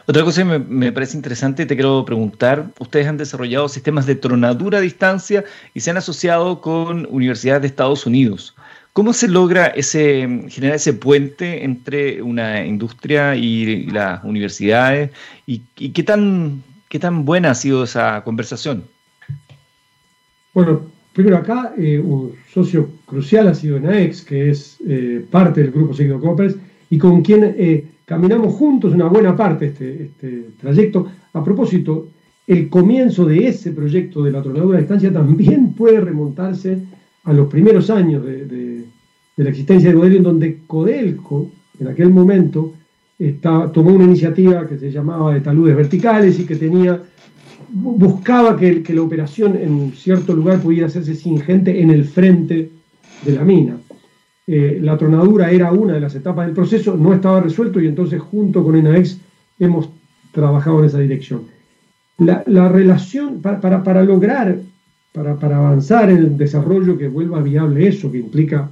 Otra 0.06 0.24
cosa 0.24 0.42
que 0.42 0.58
me, 0.58 0.90
parece 0.90 1.16
interesante 1.16 1.64
y 1.64 1.66
te 1.66 1.74
quiero 1.74 2.04
preguntar, 2.04 2.72
ustedes 2.78 3.06
han 3.06 3.18
desarrollado 3.18 3.68
sistemas 3.68 4.06
de 4.06 4.14
tronadura 4.14 4.78
a 4.78 4.80
distancia 4.80 5.44
y 5.74 5.80
se 5.80 5.90
han 5.90 5.98
asociado 5.98 6.62
con 6.62 7.06
universidades 7.10 7.60
de 7.62 7.68
Estados 7.68 8.06
Unidos. 8.06 8.56
¿Cómo 8.98 9.12
se 9.12 9.28
logra 9.28 9.68
ese, 9.68 10.26
generar 10.48 10.74
ese 10.74 10.92
puente 10.92 11.62
entre 11.64 12.20
una 12.20 12.66
industria 12.66 13.36
y, 13.36 13.86
las 13.86 14.24
universidades? 14.24 15.12
¿Y, 15.46 15.60
qué, 15.92 16.02
tan, 16.02 16.64
qué 16.88 16.98
tan 16.98 17.24
buena 17.24 17.52
ha 17.52 17.54
sido 17.54 17.84
esa 17.84 18.24
conversación? 18.24 18.82
Bueno, 20.52 20.80
primero 21.12 21.36
acá 21.36 21.74
eh, 21.78 22.00
un 22.00 22.32
socio 22.52 22.90
crucial 23.06 23.46
ha 23.46 23.54
sido 23.54 23.78
NAEX, 23.78 24.22
que 24.22 24.50
es 24.50 24.78
eh, 24.84 25.24
parte 25.30 25.62
del 25.62 25.70
grupo 25.70 25.94
Coppers, 26.20 26.56
y 26.90 26.98
con 26.98 27.22
quien 27.22 27.54
eh, 27.56 27.84
caminamos 28.04 28.52
juntos 28.54 28.94
una 28.94 29.06
buena 29.06 29.36
parte 29.36 29.66
este, 29.66 30.06
este, 30.06 30.46
trayecto. 30.60 31.06
A 31.34 31.44
propósito, 31.44 32.08
el 32.48 32.68
comienzo 32.68 33.24
de 33.26 33.46
ese 33.46 33.70
proyecto 33.70 34.24
de 34.24 34.32
la 34.32 34.42
tronadura 34.42 34.78
a 34.78 34.80
distancia 34.80 35.12
también 35.12 35.74
puede 35.74 36.00
remontarse 36.00 36.82
a 37.22 37.32
los 37.32 37.46
primeros 37.46 37.90
años 37.90 38.24
de 38.24 38.44
de 38.44 38.67
la 39.44 39.50
existencia 39.50 39.90
de 39.90 39.96
Codelco, 39.96 40.16
en 40.16 40.22
donde 40.22 40.58
Codelco, 40.66 41.50
en 41.78 41.88
aquel 41.88 42.10
momento, 42.10 42.74
tomó 43.72 43.90
una 43.90 44.04
iniciativa 44.04 44.66
que 44.66 44.78
se 44.78 44.90
llamaba 44.90 45.34
de 45.34 45.40
taludes 45.40 45.76
verticales 45.76 46.38
y 46.38 46.44
que 46.44 46.56
tenía 46.56 47.00
buscaba 47.70 48.56
que, 48.56 48.82
la 48.88 49.02
operación 49.02 49.56
en 49.56 49.92
cierto 49.92 50.34
lugar 50.34 50.60
pudiera 50.60 50.86
hacerse 50.86 51.14
sin 51.14 51.40
gente 51.40 51.80
en 51.80 51.90
el 51.90 52.04
frente 52.04 52.70
de 53.24 53.32
la 53.32 53.44
mina. 53.44 53.76
Eh, 54.46 54.78
la 54.80 54.96
tronadura 54.96 55.50
era 55.50 55.72
una 55.72 55.94
de 55.94 56.00
las 56.00 56.14
etapas 56.14 56.46
del 56.46 56.54
proceso, 56.54 56.96
no 56.96 57.12
estaba 57.12 57.40
resuelto 57.40 57.80
y 57.80 57.86
entonces 57.86 58.20
junto 58.20 58.64
con 58.64 58.76
ENAEX 58.76 59.18
hemos 59.58 59.90
trabajado 60.32 60.80
en 60.80 60.86
esa 60.86 60.98
dirección. 60.98 61.42
La, 62.18 62.68
relación, 62.68 63.40
para, 63.42 63.60
para, 63.60 64.02
lograr, 64.02 64.58
para, 65.12 65.36
para 65.36 65.58
avanzar 65.58 66.10
en 66.10 66.16
el 66.16 66.36
desarrollo 66.36 66.98
que 66.98 67.08
vuelva 67.08 67.40
viable 67.40 67.86
eso, 67.86 68.10
que 68.10 68.18
implica 68.18 68.70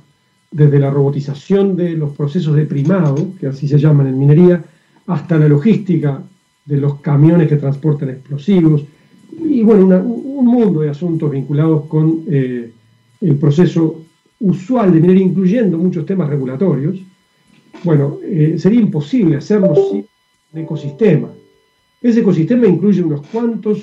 desde 0.50 0.78
la 0.78 0.90
robotización 0.90 1.76
de 1.76 1.92
los 1.92 2.12
procesos 2.12 2.54
de 2.54 2.66
primado, 2.66 3.32
que 3.38 3.46
así 3.48 3.68
se 3.68 3.78
llaman 3.78 4.06
en 4.06 4.18
minería, 4.18 4.64
hasta 5.06 5.38
la 5.38 5.48
logística 5.48 6.22
de 6.64 6.76
los 6.78 7.00
camiones 7.00 7.48
que 7.48 7.56
transportan 7.56 8.10
explosivos, 8.10 8.84
y 9.38 9.62
bueno, 9.62 9.98
un 9.98 10.46
mundo 10.46 10.80
de 10.80 10.90
asuntos 10.90 11.30
vinculados 11.30 11.84
con 11.86 12.24
eh, 12.28 12.70
el 13.20 13.36
proceso 13.36 14.02
usual 14.40 14.92
de 14.92 15.00
minería, 15.00 15.24
incluyendo 15.24 15.78
muchos 15.78 16.06
temas 16.06 16.28
regulatorios, 16.28 16.98
bueno, 17.84 18.18
eh, 18.24 18.56
sería 18.58 18.80
imposible 18.80 19.36
hacerlo 19.36 19.74
sin 19.74 20.06
un 20.52 20.60
ecosistema. 20.60 21.28
Ese 22.00 22.20
ecosistema 22.20 22.66
incluye 22.66 23.02
unos 23.02 23.26
cuantos 23.26 23.78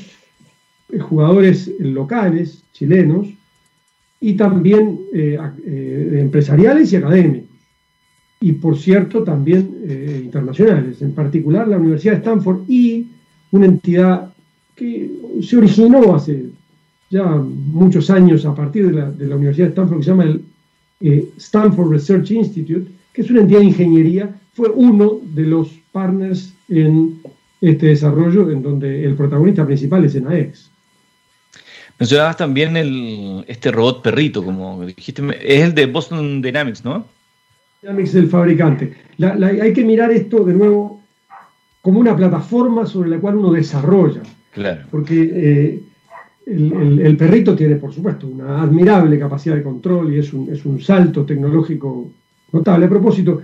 eh, 0.92 1.00
jugadores 1.00 1.72
locales, 1.80 2.64
chilenos, 2.72 3.28
y 4.24 4.36
también 4.36 5.02
eh, 5.14 5.38
eh, 5.66 6.18
empresariales 6.22 6.94
y 6.94 6.96
académicos. 6.96 7.50
Y 8.40 8.54
por 8.54 8.78
cierto, 8.78 9.22
también 9.22 9.82
eh, 9.86 10.22
internacionales, 10.24 11.02
en 11.02 11.14
particular 11.14 11.68
la 11.68 11.78
Universidad 11.78 12.14
de 12.14 12.20
Stanford 12.20 12.62
y 12.70 13.10
una 13.52 13.66
entidad 13.66 14.34
que 14.76 15.12
se 15.42 15.58
originó 15.58 16.16
hace 16.16 16.46
ya 17.10 17.26
muchos 17.26 18.10
años 18.10 18.46
a 18.46 18.56
partir 18.56 18.90
de 18.90 19.28
la, 19.28 19.36
Universidad 19.36 19.68
de 19.68 19.72
Stanford, 19.72 19.98
que 19.98 20.04
se 20.04 20.10
llama 20.12 20.24
el 20.24 21.30
Stanford 21.36 21.92
Research 21.92 22.32
Institute, 22.32 22.90
que 23.12 23.24
es 23.24 23.30
una 23.30 23.42
entidad 23.42 23.60
de 23.60 23.66
ingeniería, 23.66 24.40
fue 24.54 24.70
uno 24.70 25.20
de 25.36 25.44
los 25.44 25.68
partners 25.92 26.54
en 26.70 27.20
este 27.60 27.88
desarrollo, 27.88 28.50
en 28.50 28.64
donde 28.64 29.04
el 29.04 29.16
protagonista 29.16 29.66
principal 29.66 30.06
es 30.06 30.16
ENAEX. 30.16 30.73
Mencionabas 32.00 32.38
también 32.38 32.76
el, 32.76 33.46
este 33.48 33.72
robot 33.72 34.02
perrito, 34.02 34.44
como 34.44 34.86
dijiste, 34.86 35.24
es 35.42 35.64
el 35.64 35.76
de 35.76 35.86
Boston 35.86 36.42
Dynamics, 36.42 36.84
¿no? 36.84 37.06
Dynamics 37.82 38.10
es 38.10 38.16
el 38.16 38.30
fabricante. 38.30 38.94
hay 39.20 39.74
que 39.74 39.84
mirar 39.84 40.12
esto 40.12 40.44
de 40.44 40.54
nuevo 40.54 41.02
como 41.82 42.00
una 42.00 42.16
plataforma 42.16 42.86
sobre 42.86 43.10
la 43.10 43.20
cual 43.20 43.38
uno 43.38 43.52
desarrolla. 43.52 44.22
Claro. 44.52 44.86
Porque 44.90 45.32
eh, 45.34 45.84
el, 46.46 47.18
perrito 47.18 47.56
tiene, 47.56 47.76
por 47.76 47.94
supuesto, 47.94 48.28
una 48.28 48.62
admirable 48.62 49.20
capacidad 49.20 49.56
de 49.56 49.64
control 49.64 50.14
y 50.14 50.20
es 50.20 50.34
un, 50.34 50.50
es 50.52 50.66
un 50.66 50.82
salto 50.82 51.26
tecnológico 51.26 52.10
notable. 52.52 52.86
A 52.86 52.90
propósito, 52.90 53.42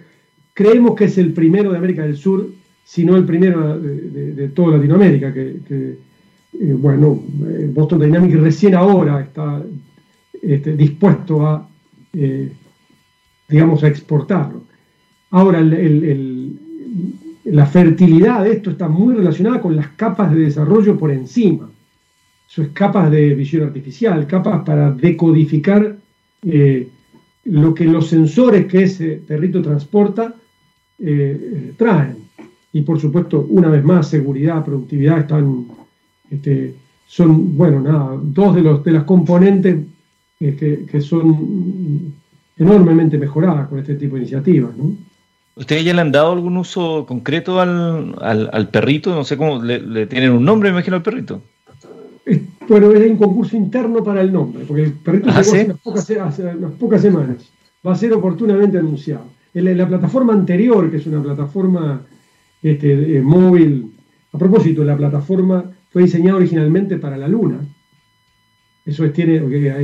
creemos 0.54 0.96
que 0.96 1.06
es 1.06 1.18
el 1.18 1.34
primero 1.34 1.72
de 1.72 1.78
América 1.78 2.04
del 2.04 2.18
Sur, 2.18 2.50
si 2.84 3.06
no 3.06 3.16
el 3.16 3.26
primero 3.26 3.80
de, 3.80 4.50
toda 4.50 4.78
Latinoamérica, 4.78 5.34
que 5.34 6.09
eh, 6.54 6.74
bueno, 6.74 7.22
eh, 7.48 7.70
Boston 7.74 8.00
Dynamics 8.00 8.40
recién 8.40 8.76
ahora 8.76 9.22
está 9.22 9.62
este, 10.42 10.76
dispuesto 10.76 11.46
a, 11.46 11.70
eh, 12.14 12.52
digamos, 13.48 13.84
a 13.84 13.88
exportarlo. 13.88 14.64
Ahora, 15.32 15.62
la 15.62 15.76
fertilidad 17.68 18.44
de 18.44 18.54
esto 18.54 18.72
está 18.72 18.88
muy 18.88 19.14
relacionada 19.14 19.62
con 19.62 19.76
las 19.76 19.90
capas 19.90 20.34
de 20.34 20.42
desarrollo 20.42 20.98
por 20.98 21.12
encima. 21.12 21.70
Eso 22.50 22.64
es 22.64 22.70
capas 22.70 23.12
de 23.12 23.36
visión 23.36 23.68
artificial, 23.68 24.26
capas 24.26 24.64
para 24.66 24.92
decodificar 24.92 25.98
lo 27.46 27.74
que 27.76 27.86
los 27.86 28.08
sensores 28.08 28.66
que 28.66 28.82
ese 28.84 29.22
perrito 29.28 29.62
transporta 29.62 30.34
traen. 31.78 32.18
Y 32.74 32.82
por 32.82 33.00
supuesto, 33.00 33.46
una 33.50 33.70
vez 33.70 33.84
más, 33.84 34.10
seguridad, 34.10 34.66
productividad 34.66 35.20
están 35.20 35.68
este, 36.30 36.76
son, 37.08 37.58
bueno, 37.58 37.82
nada, 37.82 38.20
dos 38.22 38.56
de, 38.56 38.62
los, 38.62 38.84
de 38.84 38.92
las 38.92 39.04
componentes 39.04 39.78
eh, 40.40 40.86
que, 40.90 41.02
son 41.02 42.14
enormemente 42.56 43.18
mejoradas 43.18 43.68
con 43.68 43.80
este 43.80 43.96
tipo 43.96 44.16
de 44.16 44.22
iniciativas. 44.22 44.72
¿Ustedes 45.56 45.84
ya 45.84 45.94
le 45.94 46.02
han 46.02 46.12
dado 46.12 46.32
algún 46.32 46.56
uso 46.56 47.06
concreto 47.06 47.60
al, 47.60 48.70
perrito? 48.72 49.14
No 49.14 49.24
sé 49.24 49.38
cómo, 49.38 49.62
le, 49.62 50.06
tienen 50.08 50.32
un 50.32 50.46
nombre, 50.46 50.70
me 50.70 50.78
imagino, 50.78 50.98
al 50.98 51.04
perrito. 51.04 51.42
bueno, 52.70 52.92
hay 52.92 53.10
un 53.10 53.18
concurso 53.18 53.58
interno 53.58 54.04
para 54.04 54.22
el 54.22 54.32
nombre, 54.32 54.64
porque 54.66 54.84
el 54.84 54.94
perrito 54.94 55.30
¿Ah, 55.30 55.40
hace, 55.40 55.66
unas 55.66 55.80
pocas, 55.82 57.02
semanas. 57.02 57.50
Va 57.86 57.94
a 57.94 57.98
ser 57.98 58.14
oportunamente 58.14 58.78
anunciado. 58.78 59.26
En 59.54 59.78
la, 59.78 59.88
plataforma 59.88 60.34
anterior, 60.34 60.92
que 60.92 60.98
es 60.98 61.08
una 61.08 61.24
plataforma 61.24 62.02
este, 62.62 63.20
móvil, 63.22 63.94
a 64.32 64.38
propósito, 64.38 64.84
la 64.84 64.96
plataforma 64.96 65.66
fue 65.90 66.04
diseñado 66.04 66.38
originalmente 66.38 66.98
para 66.98 67.18
la 67.18 67.28
Luna. 67.28 67.60
Eso 68.86 69.06
es, 69.06 69.14
tiene, 69.14 69.40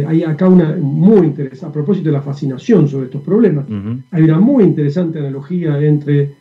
hay 0.08 0.24
acá 0.24 0.48
una 0.48 0.76
muy 0.78 1.28
interesante, 1.28 1.66
a 1.68 1.72
propósito 1.72 2.08
de 2.08 2.14
la 2.14 2.22
fascinación 2.22 2.88
sobre 2.88 3.06
estos 3.06 3.22
problemas, 3.22 3.66
hay 4.10 4.24
una 4.24 4.40
muy 4.40 4.64
interesante 4.64 5.20
analogía 5.20 5.80
entre, 5.80 6.32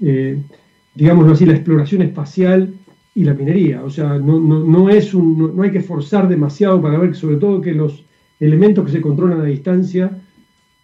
eh, 0.00 0.38
digámoslo 0.94 1.32
así, 1.32 1.44
la 1.44 1.52
exploración 1.52 2.02
espacial 2.02 2.72
y 3.14 3.24
la 3.24 3.34
minería. 3.34 3.84
O 3.84 3.90
sea, 3.90 4.18
no, 4.18 4.40
no, 4.40 4.88
es 4.88 5.12
un, 5.12 5.54
no, 5.54 5.62
hay 5.62 5.70
que 5.70 5.80
forzar 5.80 6.28
demasiado 6.28 6.80
para 6.80 6.98
ver, 6.98 7.14
sobre 7.14 7.36
todo, 7.36 7.60
que 7.60 7.74
los 7.74 8.04
elementos 8.40 8.86
que 8.86 8.92
se 8.92 9.00
controlan 9.00 9.40
a 9.40 9.44
distancia 9.44 10.10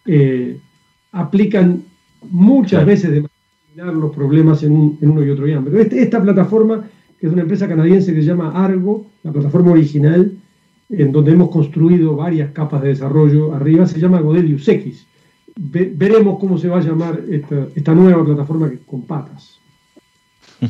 eh, 0.05 0.57
aplican 1.11 1.83
muchas 2.29 2.85
veces 2.85 3.11
de 3.11 3.25
los 3.75 4.15
problemas 4.15 4.63
en, 4.63 4.97
uno 5.01 5.23
y 5.23 5.29
otro 5.29 5.45
ámbito. 5.57 5.79
Este, 5.79 6.03
esta 6.03 6.21
plataforma 6.21 6.83
que 7.21 7.27
es 7.27 7.33
una 7.33 7.43
empresa 7.43 7.67
canadiense 7.67 8.15
que 8.15 8.21
se 8.21 8.27
llama 8.27 8.51
Argo, 8.55 9.05
la 9.21 9.31
plataforma 9.31 9.73
original, 9.73 10.31
en 10.89 11.11
donde 11.11 11.33
hemos 11.33 11.51
construido 11.51 12.15
varias 12.15 12.49
capas 12.51 12.81
de 12.81 12.89
desarrollo 12.89 13.53
arriba, 13.53 13.85
se 13.85 13.99
llama 13.99 14.19
Godelius 14.19 14.67
X. 14.67 15.05
veremos 15.55 16.39
cómo 16.39 16.57
se 16.57 16.67
va 16.67 16.79
a 16.79 16.81
llamar 16.81 17.21
esta, 17.29 17.93
nueva 17.93 18.25
plataforma 18.25 18.71
con 18.87 19.03
patas. 19.03 19.59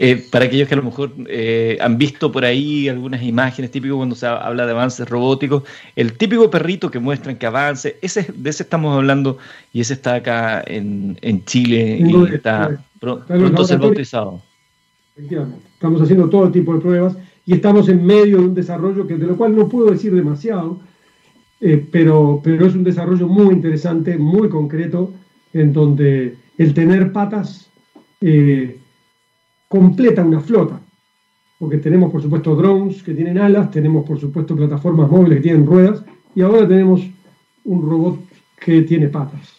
Eh, 0.00 0.24
para 0.30 0.44
aquellos 0.44 0.68
que 0.68 0.74
a 0.74 0.76
lo 0.76 0.84
mejor 0.84 1.12
eh, 1.28 1.76
han 1.80 1.98
visto 1.98 2.30
por 2.30 2.44
ahí 2.44 2.88
algunas 2.88 3.22
imágenes 3.22 3.70
típicas 3.70 3.96
cuando 3.96 4.14
se 4.14 4.26
habla 4.26 4.64
de 4.64 4.72
avances 4.72 5.08
robóticos, 5.08 5.64
el 5.96 6.12
típico 6.12 6.50
perrito 6.50 6.90
que 6.90 7.00
muestran 7.00 7.36
que 7.36 7.46
avance, 7.46 7.96
ese, 8.00 8.26
de 8.32 8.50
ese 8.50 8.64
estamos 8.64 8.96
hablando 8.96 9.38
y 9.72 9.80
ese 9.80 9.94
está 9.94 10.16
acá 10.16 10.62
en, 10.64 11.16
Chile 11.46 12.00
y 12.00 12.34
está, 12.34 12.80
pronto 13.00 13.62
a 13.62 13.64
ser 13.64 13.78
bautizado. 13.78 14.40
Efectivamente. 15.18 15.66
Estamos 15.74 16.00
haciendo 16.00 16.28
todo 16.28 16.48
tipo 16.52 16.72
de 16.74 16.80
pruebas 16.80 17.16
y 17.44 17.54
estamos 17.54 17.88
en 17.88 18.06
medio 18.06 18.38
de 18.38 18.44
un 18.44 18.54
desarrollo 18.54 19.04
que, 19.04 19.16
de 19.16 19.26
lo 19.26 19.36
cual 19.36 19.56
no 19.56 19.68
puedo 19.68 19.90
decir 19.90 20.14
demasiado, 20.14 20.78
eh, 21.60 21.84
pero, 21.90 22.40
pero 22.42 22.66
es 22.66 22.74
un 22.76 22.84
desarrollo 22.84 23.26
muy 23.26 23.52
interesante, 23.52 24.16
muy 24.16 24.48
concreto, 24.48 25.12
en 25.52 25.72
donde 25.72 26.36
el 26.56 26.72
tener 26.72 27.10
patas 27.10 27.68
eh, 28.20 28.78
completa 29.66 30.22
una 30.22 30.40
flota. 30.40 30.80
Porque 31.58 31.78
tenemos, 31.78 32.12
por 32.12 32.22
supuesto, 32.22 32.54
drones 32.54 33.02
que 33.02 33.14
tienen 33.14 33.38
alas, 33.38 33.72
tenemos, 33.72 34.06
por 34.06 34.20
supuesto, 34.20 34.54
plataformas 34.54 35.10
móviles 35.10 35.38
que 35.38 35.42
tienen 35.42 35.66
ruedas, 35.66 36.04
y 36.36 36.42
ahora 36.42 36.68
tenemos 36.68 37.02
un 37.64 37.82
robot 37.82 38.20
que 38.60 38.82
tiene 38.82 39.08
patas. 39.08 39.57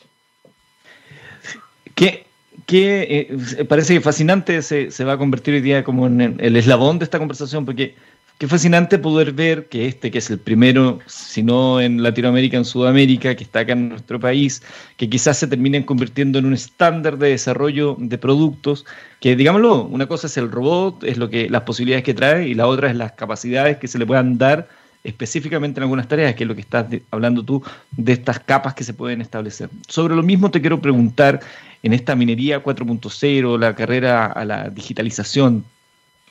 ¿Qué, 2.70 3.28
que 3.28 3.62
eh, 3.62 3.66
parece 3.66 3.96
que 3.96 4.02
fascinante 4.02 4.62
se, 4.62 4.92
se, 4.92 5.04
va 5.04 5.14
a 5.14 5.18
convertir 5.18 5.56
hoy 5.56 5.62
día 5.62 5.84
como 5.84 6.06
en 6.06 6.38
el 6.40 6.56
eslabón 6.56 7.00
de 7.00 7.06
esta 7.06 7.18
conversación, 7.18 7.66
porque 7.66 7.96
qué 8.38 8.48
fascinante 8.48 9.00
poder 9.00 9.32
ver 9.34 9.70
que 9.70 9.88
este, 9.88 10.12
que 10.12 10.20
es 10.20 10.30
el 10.30 10.38
primero, 10.38 11.00
si 11.08 11.42
no 11.42 11.82
en 11.82 12.04
Latinoamérica, 12.04 12.58
en 12.58 12.66
Sudamérica, 12.66 13.36
que 13.36 13.44
está 13.44 13.62
acá 13.62 13.74
en 13.74 13.90
nuestro 13.90 14.20
país, 14.20 14.62
que 14.98 15.10
quizás 15.10 15.40
se 15.40 15.48
terminen 15.48 15.82
convirtiendo 15.82 16.38
en 16.38 16.46
un 16.46 16.54
estándar 16.54 17.18
de 17.18 17.30
desarrollo 17.30 17.96
de 17.98 18.20
productos, 18.20 18.86
que 19.20 19.36
digámoslo, 19.36 19.86
una 19.86 20.06
cosa 20.06 20.28
es 20.28 20.38
el 20.38 20.52
robot, 20.52 21.04
es 21.06 21.18
lo 21.18 21.28
que 21.32 21.50
las 21.50 21.64
posibilidades 21.64 22.06
que 22.06 22.14
trae, 22.14 22.50
y 22.50 22.54
la 22.54 22.68
otra 22.68 22.92
es 22.92 22.96
las 22.96 23.14
capacidades 23.14 23.78
que 23.78 23.88
se 23.88 23.98
le 23.98 24.06
puedan 24.06 24.38
dar 24.38 24.70
específicamente 25.04 25.80
en 25.80 25.84
algunas 25.84 26.08
tareas, 26.08 26.36
que 26.36 26.44
es 26.44 26.48
lo 26.48 26.56
que 26.56 26.62
estás 26.62 26.88
hablando 27.12 27.44
tú, 27.44 27.64
de 27.92 28.14
estas 28.14 28.40
capas 28.40 28.74
que 28.74 28.84
se 28.84 28.94
pueden 28.94 29.22
establecer. 29.22 29.70
Sobre 29.88 30.16
lo 30.16 30.24
mismo 30.24 30.52
te 30.52 30.62
quiero 30.62 30.82
preguntar, 30.82 31.40
en 31.82 31.94
esta 31.94 32.16
minería 32.16 32.64
4.0, 32.64 33.58
la 33.58 33.76
carrera 33.76 34.26
a 34.26 34.44
la 34.44 34.70
digitalización 34.70 35.64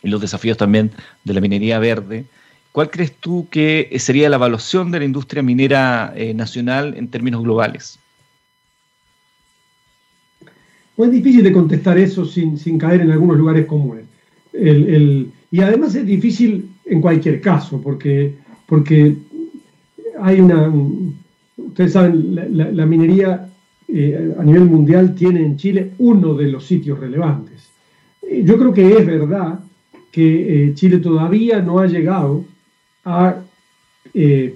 y 0.02 0.08
los 0.08 0.20
desafíos 0.20 0.58
también 0.58 0.90
de 1.24 1.34
la 1.34 1.40
minería 1.40 1.78
verde, 1.78 2.26
¿cuál 2.72 2.90
crees 2.90 3.14
tú 3.14 3.48
que 3.50 3.90
sería 3.98 4.28
la 4.28 4.36
evaluación 4.36 4.90
de 4.90 4.98
la 4.98 5.04
industria 5.06 5.42
minera 5.42 6.12
eh, 6.14 6.34
nacional 6.34 6.94
en 6.96 7.08
términos 7.08 7.42
globales? 7.42 7.98
Pues 10.94 11.10
es 11.10 11.16
difícil 11.16 11.44
de 11.44 11.52
contestar 11.52 11.96
eso 11.96 12.24
sin, 12.24 12.78
caer 12.78 13.00
en 13.00 13.12
algunos 13.12 13.38
lugares 13.38 13.66
comunes. 13.66 14.04
y 14.52 15.60
además 15.60 15.94
es 15.94 16.04
difícil 16.04 16.70
en 16.84 17.00
cualquier 17.00 17.40
caso, 17.40 17.80
porque 17.80 18.34
porque 18.68 19.16
hay 20.20 20.40
una, 20.40 20.70
ustedes 21.56 21.92
saben, 21.92 22.34
la, 22.52 22.84
minería 22.84 23.48
eh, 23.88 24.34
a 24.38 24.44
nivel 24.44 24.66
mundial 24.66 25.14
tiene 25.14 25.40
en 25.40 25.56
Chile 25.56 25.92
uno 25.98 26.34
de 26.34 26.48
los 26.48 26.66
sitios 26.66 27.00
relevantes. 27.00 27.70
Eh, 28.20 28.42
yo 28.44 28.58
creo 28.58 28.74
que 28.74 28.92
es 28.92 29.06
verdad 29.06 29.60
que 30.12 30.66
eh, 30.66 30.74
Chile 30.74 30.98
todavía 30.98 31.62
no 31.62 31.78
ha 31.78 31.86
llegado 31.86 32.44
a, 33.06 33.40
de 34.12 34.54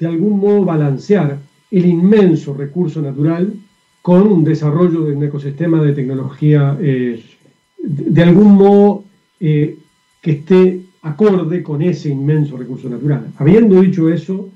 algún 0.00 0.40
modo, 0.40 0.64
balancear 0.64 1.38
el 1.70 1.84
inmenso 1.84 2.54
recurso 2.54 3.02
natural 3.02 3.52
con 4.00 4.22
un 4.22 4.42
desarrollo 4.42 5.02
de 5.02 5.12
un 5.12 5.22
ecosistema 5.22 5.82
de 5.82 5.92
tecnología, 5.92 6.74
de, 6.78 8.22
algún 8.22 8.54
modo, 8.54 9.04
que 9.38 9.76
esté 10.24 10.80
acorde 11.02 11.62
con 11.62 11.82
ese 11.82 12.10
inmenso 12.10 12.56
recurso 12.56 12.88
natural. 12.88 13.32
Habiendo 13.36 13.80
dicho 13.80 14.08
eso, 14.08 14.50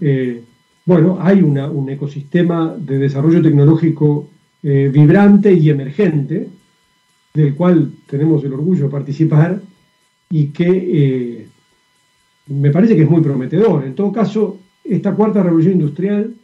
eh, 0.00 0.42
bueno, 0.86 1.18
hay 1.20 1.40
un 1.40 1.88
ecosistema 1.88 2.74
de 2.76 2.98
desarrollo 2.98 3.40
tecnológico 3.40 4.28
eh, 4.62 4.90
vibrante 4.92 5.52
y 5.52 5.70
emergente, 5.70 6.48
del 7.32 7.54
cual 7.54 7.90
tenemos 8.06 8.44
el 8.44 8.52
orgullo 8.52 8.84
de 8.84 8.90
participar 8.90 9.60
y 10.30 10.48
que 10.48 10.66
eh, 10.68 11.46
me 12.48 12.70
parece 12.70 12.96
que 12.96 13.02
es 13.02 13.10
muy 13.10 13.22
prometedor. 13.22 13.84
En 13.84 13.94
todo 13.94 14.12
caso, 14.12 14.58
esta 14.82 15.14
cuarta 15.14 15.42
revolución 15.42 15.74
industrial, 15.74 16.34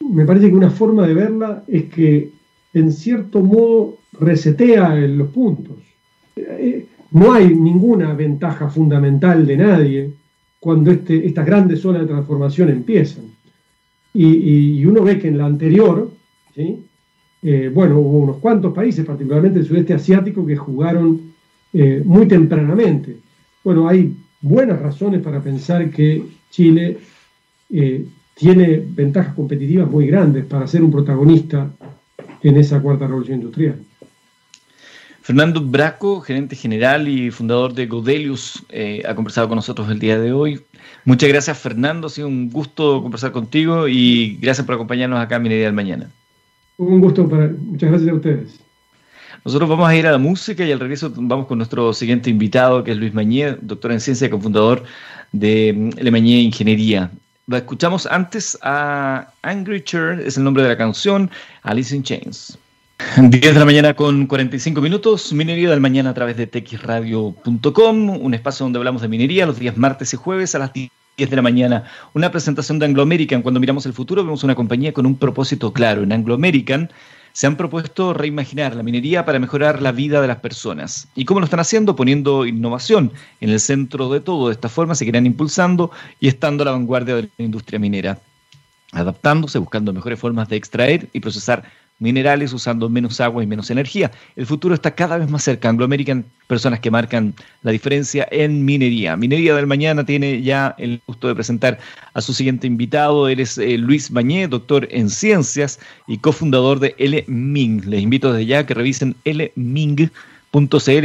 me 0.00 0.24
parece 0.24 0.48
que 0.48 0.54
una 0.54 0.70
forma 0.70 1.06
de 1.06 1.14
verla 1.14 1.64
es 1.66 1.84
que 1.84 2.30
en 2.72 2.92
cierto 2.92 3.40
modo 3.42 3.98
resetea 4.12 4.94
los 4.94 5.28
puntos. 5.28 5.76
No 7.16 7.32
hay 7.32 7.48
ninguna 7.54 8.12
ventaja 8.12 8.68
fundamental 8.68 9.46
de 9.46 9.56
nadie 9.56 10.12
cuando 10.60 10.90
este, 10.90 11.26
estas 11.26 11.46
grandes 11.46 11.80
zonas 11.80 12.02
de 12.02 12.08
transformación 12.08 12.68
empiezan. 12.68 13.24
Y, 14.12 14.84
uno 14.84 15.02
ve 15.02 15.18
que 15.18 15.28
en 15.28 15.38
la 15.38 15.46
anterior, 15.46 16.10
eh, 16.54 17.70
bueno, 17.72 18.00
hubo 18.00 18.18
unos 18.18 18.36
cuantos 18.36 18.74
países, 18.74 19.06
particularmente 19.06 19.60
el 19.60 19.64
sudeste 19.64 19.94
asiático, 19.94 20.44
que 20.44 20.56
jugaron 20.56 21.32
eh, 21.72 22.02
muy 22.04 22.26
tempranamente. 22.28 23.16
Bueno, 23.64 23.88
hay 23.88 24.14
buenas 24.42 24.78
razones 24.78 25.22
para 25.22 25.42
pensar 25.42 25.88
que 25.90 26.22
Chile 26.50 26.98
eh, 27.70 28.04
tiene 28.34 28.82
ventajas 28.94 29.34
competitivas 29.34 29.90
muy 29.90 30.06
grandes 30.06 30.44
para 30.44 30.66
ser 30.66 30.82
un 30.84 30.90
protagonista 30.90 31.70
en 32.42 32.56
esa 32.58 32.82
cuarta 32.82 33.06
revolución 33.06 33.38
industrial. 33.38 33.76
Fernando 35.26 35.60
Braco, 35.60 36.20
gerente 36.20 36.54
general 36.54 37.08
y 37.08 37.32
fundador 37.32 37.74
de 37.74 37.86
Godelius, 37.86 38.64
eh, 38.68 39.02
ha 39.08 39.16
conversado 39.16 39.48
con 39.48 39.56
nosotros 39.56 39.90
el 39.90 39.98
día 39.98 40.20
de 40.20 40.32
hoy. 40.32 40.60
Muchas 41.04 41.28
gracias, 41.28 41.58
Fernando. 41.58 42.06
Ha 42.06 42.10
sido 42.10 42.28
un 42.28 42.48
gusto 42.48 43.02
conversar 43.02 43.32
contigo 43.32 43.88
y 43.88 44.38
gracias 44.40 44.64
por 44.64 44.76
acompañarnos 44.76 45.18
acá 45.18 45.34
en 45.34 45.42
Minería 45.42 45.64
del 45.64 45.74
Mañana. 45.74 46.08
Un 46.76 47.00
gusto 47.00 47.28
para. 47.28 47.48
Muchas 47.48 47.90
gracias 47.90 48.08
a 48.08 48.14
ustedes. 48.14 48.60
Nosotros 49.44 49.68
vamos 49.68 49.88
a 49.88 49.96
ir 49.96 50.06
a 50.06 50.12
la 50.12 50.18
música 50.18 50.64
y 50.64 50.70
al 50.70 50.78
regreso 50.78 51.12
vamos 51.16 51.48
con 51.48 51.58
nuestro 51.58 51.92
siguiente 51.92 52.30
invitado, 52.30 52.84
que 52.84 52.92
es 52.92 52.96
Luis 52.96 53.12
Mañé, 53.12 53.56
doctor 53.60 53.90
en 53.90 54.00
ciencia 54.00 54.28
y 54.28 54.30
cofundador 54.30 54.84
de 55.32 55.72
mm, 55.76 56.02
Le 56.04 56.10
Mañé 56.12 56.40
Ingeniería. 56.40 57.10
Escuchamos 57.50 58.06
antes 58.06 58.56
a 58.62 59.32
Angry 59.42 59.82
Church, 59.82 60.20
es 60.20 60.36
el 60.36 60.44
nombre 60.44 60.62
de 60.62 60.68
la 60.68 60.76
canción, 60.76 61.32
Alice 61.64 61.96
in 61.96 62.04
Chains. 62.04 62.56
10 62.98 63.30
de 63.30 63.52
la 63.52 63.64
mañana 63.66 63.94
con 63.94 64.26
45 64.26 64.80
minutos, 64.80 65.30
Minería 65.32 65.68
del 65.68 65.80
Mañana 65.80 66.10
a 66.10 66.14
través 66.14 66.36
de 66.38 66.46
texradio.com, 66.46 68.10
un 68.10 68.34
espacio 68.34 68.64
donde 68.64 68.78
hablamos 68.78 69.02
de 69.02 69.08
minería 69.08 69.44
los 69.44 69.58
días 69.58 69.76
martes 69.76 70.14
y 70.14 70.16
jueves 70.16 70.54
a 70.54 70.60
las 70.60 70.72
10 70.72 70.90
de 71.18 71.36
la 71.36 71.42
mañana. 71.42 71.84
Una 72.14 72.30
presentación 72.30 72.78
de 72.78 72.86
Anglo 72.86 73.02
American. 73.02 73.42
Cuando 73.42 73.60
miramos 73.60 73.84
el 73.84 73.92
futuro 73.92 74.24
vemos 74.24 74.44
una 74.44 74.54
compañía 74.54 74.94
con 74.94 75.04
un 75.04 75.16
propósito 75.16 75.74
claro. 75.74 76.04
En 76.04 76.12
Anglo 76.12 76.34
American 76.34 76.90
se 77.32 77.46
han 77.46 77.56
propuesto 77.58 78.14
reimaginar 78.14 78.74
la 78.74 78.82
minería 78.82 79.26
para 79.26 79.38
mejorar 79.38 79.82
la 79.82 79.92
vida 79.92 80.22
de 80.22 80.28
las 80.28 80.38
personas. 80.38 81.06
¿Y 81.14 81.26
cómo 81.26 81.40
lo 81.40 81.44
están 81.44 81.60
haciendo? 81.60 81.96
Poniendo 81.96 82.46
innovación 82.46 83.12
en 83.42 83.50
el 83.50 83.60
centro 83.60 84.08
de 84.08 84.20
todo. 84.20 84.48
De 84.48 84.54
esta 84.54 84.70
forma 84.70 84.94
se 84.94 85.04
impulsando 85.04 85.90
y 86.18 86.28
estando 86.28 86.62
a 86.62 86.66
la 86.66 86.72
vanguardia 86.72 87.16
de 87.16 87.28
la 87.36 87.44
industria 87.44 87.78
minera 87.78 88.18
adaptándose, 88.92 89.58
buscando 89.58 89.92
mejores 89.92 90.18
formas 90.18 90.48
de 90.48 90.56
extraer 90.56 91.08
y 91.12 91.20
procesar 91.20 91.64
minerales 91.98 92.52
usando 92.52 92.88
menos 92.88 93.20
agua 93.20 93.42
y 93.42 93.46
menos 93.46 93.70
energía. 93.70 94.10
El 94.36 94.46
futuro 94.46 94.74
está 94.74 94.94
cada 94.94 95.18
vez 95.18 95.30
más 95.30 95.44
cerca. 95.44 95.68
Anglo 95.68 95.84
American, 95.84 96.24
personas 96.46 96.80
que 96.80 96.90
marcan 96.90 97.34
la 97.62 97.72
diferencia 97.72 98.28
en 98.30 98.64
minería. 98.64 99.16
Minería 99.16 99.54
del 99.54 99.66
Mañana 99.66 100.04
tiene 100.04 100.42
ya 100.42 100.74
el 100.78 101.00
gusto 101.06 101.28
de 101.28 101.34
presentar 101.34 101.78
a 102.14 102.20
su 102.20 102.32
siguiente 102.34 102.66
invitado. 102.66 103.28
Él 103.28 103.40
es 103.40 103.56
eh, 103.58 103.78
Luis 103.78 104.10
Bañé, 104.10 104.48
doctor 104.48 104.86
en 104.90 105.08
ciencias 105.08 105.80
y 106.06 106.18
cofundador 106.18 106.80
de 106.80 106.94
LMING. 106.98 107.86
Les 107.86 108.02
invito 108.02 108.32
desde 108.32 108.46
ya 108.46 108.58
a 108.60 108.66
que 108.66 108.74
revisen 108.74 109.16
lming.cl 109.24 110.10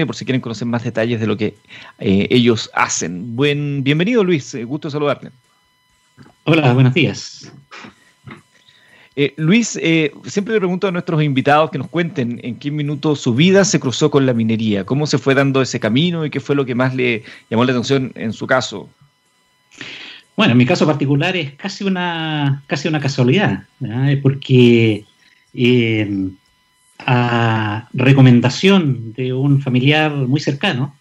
por 0.05 0.15
si 0.15 0.25
quieren 0.25 0.41
conocer 0.41 0.67
más 0.67 0.83
detalles 0.83 1.19
de 1.19 1.27
lo 1.27 1.37
que 1.37 1.55
eh, 1.99 2.27
ellos 2.29 2.69
hacen. 2.73 3.35
Buen, 3.35 3.83
bienvenido 3.83 4.23
Luis, 4.23 4.53
eh, 4.55 4.65
gusto 4.65 4.89
saludarle. 4.89 5.31
Hola, 6.43 6.73
buenos 6.73 6.93
días. 6.93 7.51
Eh, 9.15 9.33
Luis, 9.35 9.77
eh, 9.81 10.13
siempre 10.25 10.53
le 10.53 10.61
pregunto 10.61 10.87
a 10.87 10.91
nuestros 10.91 11.21
invitados 11.21 11.69
que 11.69 11.77
nos 11.77 11.89
cuenten 11.89 12.39
en 12.43 12.55
qué 12.55 12.71
minuto 12.71 13.15
su 13.17 13.35
vida 13.35 13.65
se 13.65 13.79
cruzó 13.79 14.09
con 14.09 14.25
la 14.25 14.33
minería, 14.33 14.85
cómo 14.85 15.05
se 15.05 15.17
fue 15.17 15.35
dando 15.35 15.61
ese 15.61 15.81
camino 15.81 16.25
y 16.25 16.29
qué 16.29 16.39
fue 16.39 16.55
lo 16.55 16.65
que 16.65 16.75
más 16.75 16.95
le 16.95 17.23
llamó 17.49 17.65
la 17.65 17.73
atención 17.73 18.13
en 18.15 18.31
su 18.31 18.47
caso. 18.47 18.89
Bueno, 20.37 20.53
en 20.53 20.57
mi 20.57 20.65
caso 20.65 20.85
particular 20.87 21.35
es 21.35 21.53
casi 21.55 21.83
una, 21.83 22.63
casi 22.67 22.87
una 22.87 23.01
casualidad, 23.01 23.65
porque 24.23 25.03
eh, 25.53 26.29
a 26.99 27.89
recomendación 27.91 29.11
de 29.11 29.33
un 29.33 29.61
familiar 29.61 30.11
muy 30.11 30.39
cercano, 30.39 30.95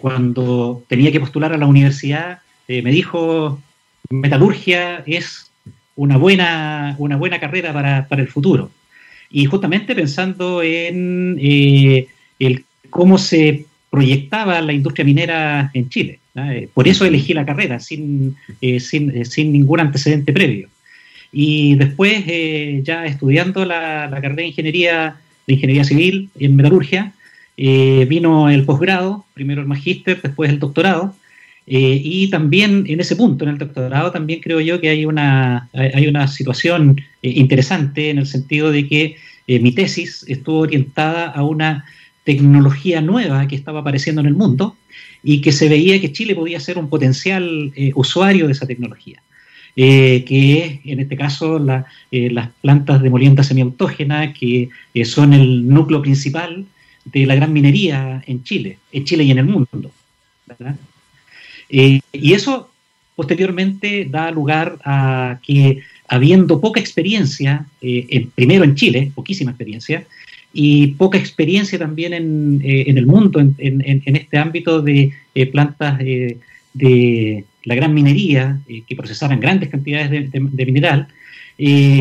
cuando 0.00 0.84
tenía 0.86 1.10
que 1.10 1.18
postular 1.18 1.52
a 1.52 1.58
la 1.58 1.66
universidad, 1.66 2.40
me 2.68 2.90
dijo, 2.92 3.60
metalurgia 4.08 5.02
es 5.04 5.51
una 5.96 6.16
buena, 6.16 6.96
una 6.98 7.16
buena 7.16 7.38
carrera 7.38 7.72
para, 7.72 8.22
el 8.22 8.28
futuro. 8.28 8.70
Y 9.30 9.46
justamente 9.46 9.94
pensando 9.94 10.62
en 10.62 11.38
eh, 11.40 12.06
cómo 12.90 13.18
se 13.18 13.66
proyectaba 13.90 14.60
la 14.60 14.72
industria 14.72 15.04
minera 15.04 15.70
en 15.74 15.88
Chile. 15.88 16.18
Eh, 16.34 16.68
por 16.72 16.88
eso 16.88 17.04
elegí 17.04 17.34
la 17.34 17.44
carrera, 17.44 17.78
sin, 17.78 18.36
eh, 18.60 18.80
sin, 18.80 19.52
ningún 19.52 19.80
antecedente 19.80 20.32
previo. 20.32 20.68
Y 21.30 21.76
después, 21.76 22.24
ya 22.84 23.06
estudiando 23.06 23.64
la, 23.64 24.06
la, 24.06 24.20
carrera 24.20 24.42
de 24.42 24.48
ingeniería, 24.48 25.16
de 25.46 25.54
ingeniería 25.54 25.84
civil 25.84 26.28
en 26.38 26.56
metalurgia, 26.56 27.14
vino 27.56 28.50
el 28.50 28.64
posgrado, 28.64 29.24
primero 29.32 29.62
el 29.62 29.66
magíster, 29.66 30.20
después 30.20 30.50
el 30.50 30.58
doctorado, 30.58 31.14
eh, 31.66 32.00
y 32.02 32.28
también 32.28 32.84
en 32.88 33.00
ese 33.00 33.16
punto, 33.16 33.44
en 33.44 33.50
el 33.50 33.58
doctorado, 33.58 34.10
también 34.10 34.40
creo 34.40 34.60
yo 34.60 34.80
que 34.80 34.88
hay 34.88 35.06
una, 35.06 35.68
hay 35.72 36.06
una 36.08 36.26
situación 36.26 37.00
eh, 37.22 37.30
interesante 37.30 38.10
en 38.10 38.18
el 38.18 38.26
sentido 38.26 38.72
de 38.72 38.88
que 38.88 39.16
eh, 39.46 39.58
mi 39.60 39.72
tesis 39.72 40.24
estuvo 40.28 40.60
orientada 40.60 41.26
a 41.26 41.44
una 41.44 41.84
tecnología 42.24 43.00
nueva 43.00 43.46
que 43.46 43.56
estaba 43.56 43.80
apareciendo 43.80 44.20
en 44.20 44.28
el 44.28 44.34
mundo 44.34 44.76
y 45.22 45.40
que 45.40 45.52
se 45.52 45.68
veía 45.68 46.00
que 46.00 46.12
Chile 46.12 46.34
podía 46.34 46.60
ser 46.60 46.78
un 46.78 46.88
potencial 46.88 47.72
usuario 47.94 48.46
de 48.46 48.52
esa 48.52 48.66
tecnología. 48.66 49.22
que 49.74 50.58
es 50.58 50.80
en 50.84 51.00
este 51.00 51.16
caso 51.16 51.58
las 51.58 52.50
plantas 52.60 53.02
de 53.02 53.10
molienda 53.10 53.42
semiautógena, 53.42 54.32
que 54.32 54.68
son 55.04 55.32
el 55.32 55.68
núcleo 55.68 56.02
principal 56.02 56.66
de 57.04 57.26
la 57.26 57.34
gran 57.34 57.52
minería 57.52 58.22
en 58.26 58.44
Chile, 58.44 58.78
en 58.92 59.04
Chile 59.04 59.24
y 59.24 59.30
en 59.32 59.38
el 59.38 59.46
mundo. 59.46 59.90
Y 61.72 62.32
eso 62.34 62.72
posteriormente 63.14 64.06
da 64.08 64.30
lugar 64.30 64.78
a 64.84 65.38
que, 65.42 65.80
habiendo 66.08 66.60
poca 66.60 66.80
experiencia, 66.80 67.66
eh, 67.80 68.26
primero 68.34 68.64
en 68.64 68.74
Chile, 68.74 69.12
poquísima 69.14 69.50
experiencia, 69.50 70.04
y 70.52 70.88
poca 70.88 71.18
experiencia 71.18 71.78
también 71.78 72.12
en, 72.12 72.60
eh, 72.62 72.84
el 72.86 73.06
mundo, 73.06 73.40
en, 73.40 74.02
este 74.04 74.38
ámbito 74.38 74.82
de 74.82 75.12
eh, 75.34 75.46
plantas 75.46 75.98
de 75.98 77.44
la 77.64 77.74
gran 77.74 77.94
minería, 77.94 78.58
que 78.66 78.96
procesaran 78.96 79.40
grandes 79.40 79.68
cantidades 79.68 80.30
de, 80.32 80.66
mineral, 80.66 81.08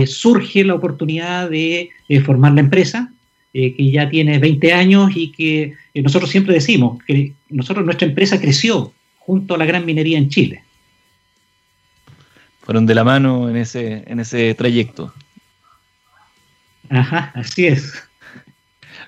surge 0.07 0.63
la 0.63 0.73
oportunidad 0.73 1.49
de 1.49 1.89
formar 2.25 2.53
la 2.53 2.61
empresa, 2.61 3.11
que 3.53 3.91
ya 3.91 4.09
tiene 4.09 4.39
20 4.39 4.73
años 4.73 5.11
y 5.13 5.31
que 5.33 5.73
nosotros 5.93 6.31
siempre 6.31 6.53
decimos 6.53 7.03
que 7.05 7.33
nosotros 7.49 7.85
nuestra 7.85 8.07
empresa 8.07 8.39
creció 8.39 8.93
junto 9.25 9.55
a 9.55 9.57
la 9.57 9.65
gran 9.65 9.85
minería 9.85 10.17
en 10.17 10.29
Chile 10.29 10.63
fueron 12.61 12.85
de 12.85 12.95
la 12.95 13.03
mano 13.03 13.49
en 13.49 13.57
ese, 13.57 14.03
en 14.07 14.19
ese 14.19 14.53
trayecto. 14.53 15.13
Ajá, 16.89 17.31
así 17.35 17.67
es. 17.67 17.93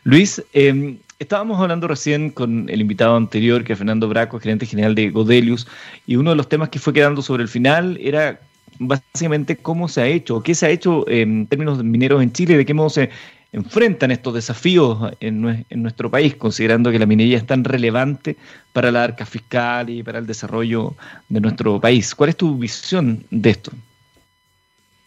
Luis, 0.04 0.44
em, 0.54 0.98
estábamos 1.20 1.62
hablando 1.62 1.88
recién 1.88 2.30
con 2.30 2.68
el 2.70 2.82
invitado 2.82 3.16
anterior, 3.16 3.64
que 3.64 3.74
es 3.74 3.80
Fernando 3.80 4.10
Braco, 4.10 4.40
gerente 4.40 4.66
general 4.66 4.96
de 4.96 5.12
Godelius, 5.12 5.68
y 6.08 6.16
uno 6.16 6.32
de 6.32 6.36
los 6.36 6.50
temas 6.50 6.70
que 6.70 6.80
fue 6.80 6.94
quedando 6.94 7.22
sobre 7.22 7.44
el 7.44 7.50
final 7.50 7.98
era 8.02 8.40
básicamente 8.80 9.56
cómo 9.56 9.88
se 9.88 10.02
ha 10.02 10.08
hecho, 10.08 10.42
qué 10.42 10.56
se 10.56 10.66
ha 10.66 10.70
hecho 10.70 11.08
en 11.08 11.48
términos 11.48 11.78
de 11.78 11.84
mineros 11.84 12.24
en 12.24 12.34
Chile, 12.34 12.58
de 12.58 12.66
qué 12.66 12.74
modo 12.74 12.90
se 12.90 13.12
enfrentan 13.54 14.10
estos 14.10 14.34
desafíos 14.34 15.14
en, 15.20 15.66
nuestro 15.76 16.10
país, 16.10 16.36
considerando 16.36 16.92
que 16.92 17.00
la 17.00 17.06
minería 17.06 17.38
es 17.38 17.46
tan 17.46 17.64
relevante 17.64 18.36
para 18.74 18.92
la 18.92 19.04
arca 19.04 19.26
fiscal 19.26 19.90
y 19.90 20.02
para 20.02 20.20
el 20.20 20.26
desarrollo 20.26 20.96
de 21.30 21.40
nuestro 21.40 21.80
país. 21.80 22.16
¿Cuál 22.16 22.32
es 22.32 22.38
tu 22.38 22.58
visión 22.58 23.24
de 23.30 23.52
esto? 23.52 23.72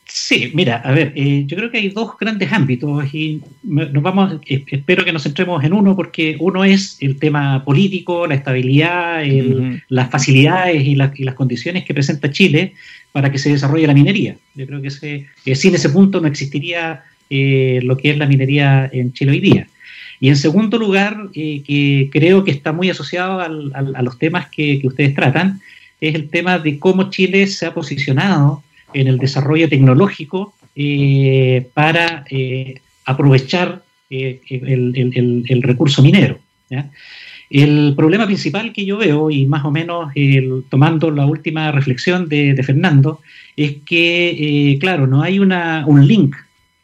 Sí, 0.09 0.53
mira, 0.55 0.77
a 0.77 0.93
ver, 0.93 1.13
eh, 1.17 1.43
yo 1.47 1.57
creo 1.57 1.71
que 1.71 1.79
hay 1.79 1.89
dos 1.89 2.13
grandes 2.19 2.53
ámbitos 2.53 3.13
y 3.13 3.43
nos 3.65 4.03
vamos, 4.03 4.39
espero 4.47 5.05
que 5.05 5.13
nos 5.13 5.25
centremos 5.25 5.65
en 5.65 5.73
uno 5.73 5.97
porque 5.97 6.37
uno 6.39 6.65
es 6.65 6.97
el 7.01 7.19
tema 7.19 7.65
político, 7.65 8.29
la 8.29 8.37
estabilidad, 8.37 9.25
las 9.89 10.09
facilidades 10.09 10.87
y, 10.87 10.95
las 10.95 11.35
condiciones 11.35 11.85
que 11.85 11.93
presenta 11.93 12.31
Chile 12.31 12.75
para 13.11 13.33
que 13.33 13.39
se 13.39 13.51
desarrolle 13.51 13.89
la 13.89 13.95
minería. 13.95 14.37
Yo 14.55 14.65
creo 14.67 14.81
que 14.81 14.89
ese, 14.89 15.27
sin 15.57 15.75
ese 15.75 15.91
punto 15.91 16.21
no 16.21 16.29
existiría 16.29 17.03
eh, 17.29 17.81
lo 17.83 17.97
que 17.97 18.11
es 18.11 18.19
la 18.19 18.27
minería 18.27 18.89
en 18.93 19.13
Chile 19.13 19.33
hoy 19.33 19.41
día. 19.41 19.67
Y 20.21 20.29
en 20.29 20.37
segundo 20.37 20.79
lugar, 20.79 21.29
eh, 21.35 21.63
que 21.67 22.09
creo 22.13 22.45
que 22.45 22.53
está 22.53 22.73
muy 22.73 22.89
asociado 22.89 23.41
a 23.41 23.49
los 24.03 24.19
temas 24.19 24.49
que, 24.49 24.81
ustedes 24.85 25.15
tratan, 25.15 25.61
es 26.01 26.15
el 26.15 26.29
tema 26.29 26.59
de 26.59 26.79
cómo 26.79 27.11
Chile 27.11 27.47
se 27.49 27.67
ha 27.67 27.75
posicionado 27.75 28.63
en 28.95 29.09
el 29.09 29.19
desarrollo 29.19 29.69
tecnológico 29.69 30.55
eh, 30.75 31.67
para 31.75 32.25
aprovechar 33.05 33.83
el, 34.09 35.63
recurso 35.63 36.03
minero. 36.03 36.39
El 37.51 37.95
problema 37.97 38.27
principal 38.27 38.73
que 38.73 38.87
yo 38.87 38.97
veo, 38.97 39.31
y 39.31 39.47
más 39.47 39.65
o 39.65 39.71
menos 39.71 40.13
tomando 40.71 41.11
la 41.11 41.27
última 41.27 41.73
reflexión 41.73 42.29
de, 42.29 42.63
Fernando, 42.63 43.21
es 43.57 43.77
que, 43.85 44.79
claro, 44.81 45.07
no 45.07 45.23
hay 45.23 45.41
una, 45.41 45.85
un 45.87 46.07
link 46.07 46.37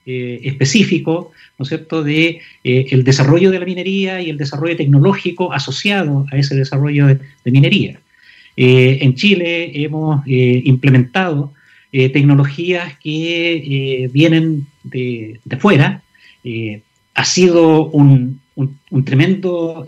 eh, 0.04 0.40
específico, 0.42 1.30
¿no 1.56 1.62
es 1.62 1.68
cierto?, 1.68 2.02
de 2.02 2.40
eh, 2.64 2.86
el 2.90 3.04
desarrollo 3.04 3.52
de 3.52 3.60
la 3.60 3.64
minería 3.64 4.20
y 4.20 4.30
el 4.30 4.36
desarrollo 4.36 4.76
tecnológico 4.76 5.52
asociado 5.52 6.26
a 6.32 6.38
ese 6.38 6.56
desarrollo 6.56 7.06
de, 7.06 7.20
minería. 7.44 8.00
Eh, 8.56 8.98
en 9.00 9.14
Chile 9.14 9.70
hemos 9.80 10.26
implementado 10.26 11.54
tecnologías 11.92 12.98
que 12.98 14.10
vienen 14.12 14.66
de, 14.82 15.38
fuera. 15.60 16.02
ha 17.14 17.24
sido 17.24 17.86
un, 17.90 18.40
tremendo 19.04 19.86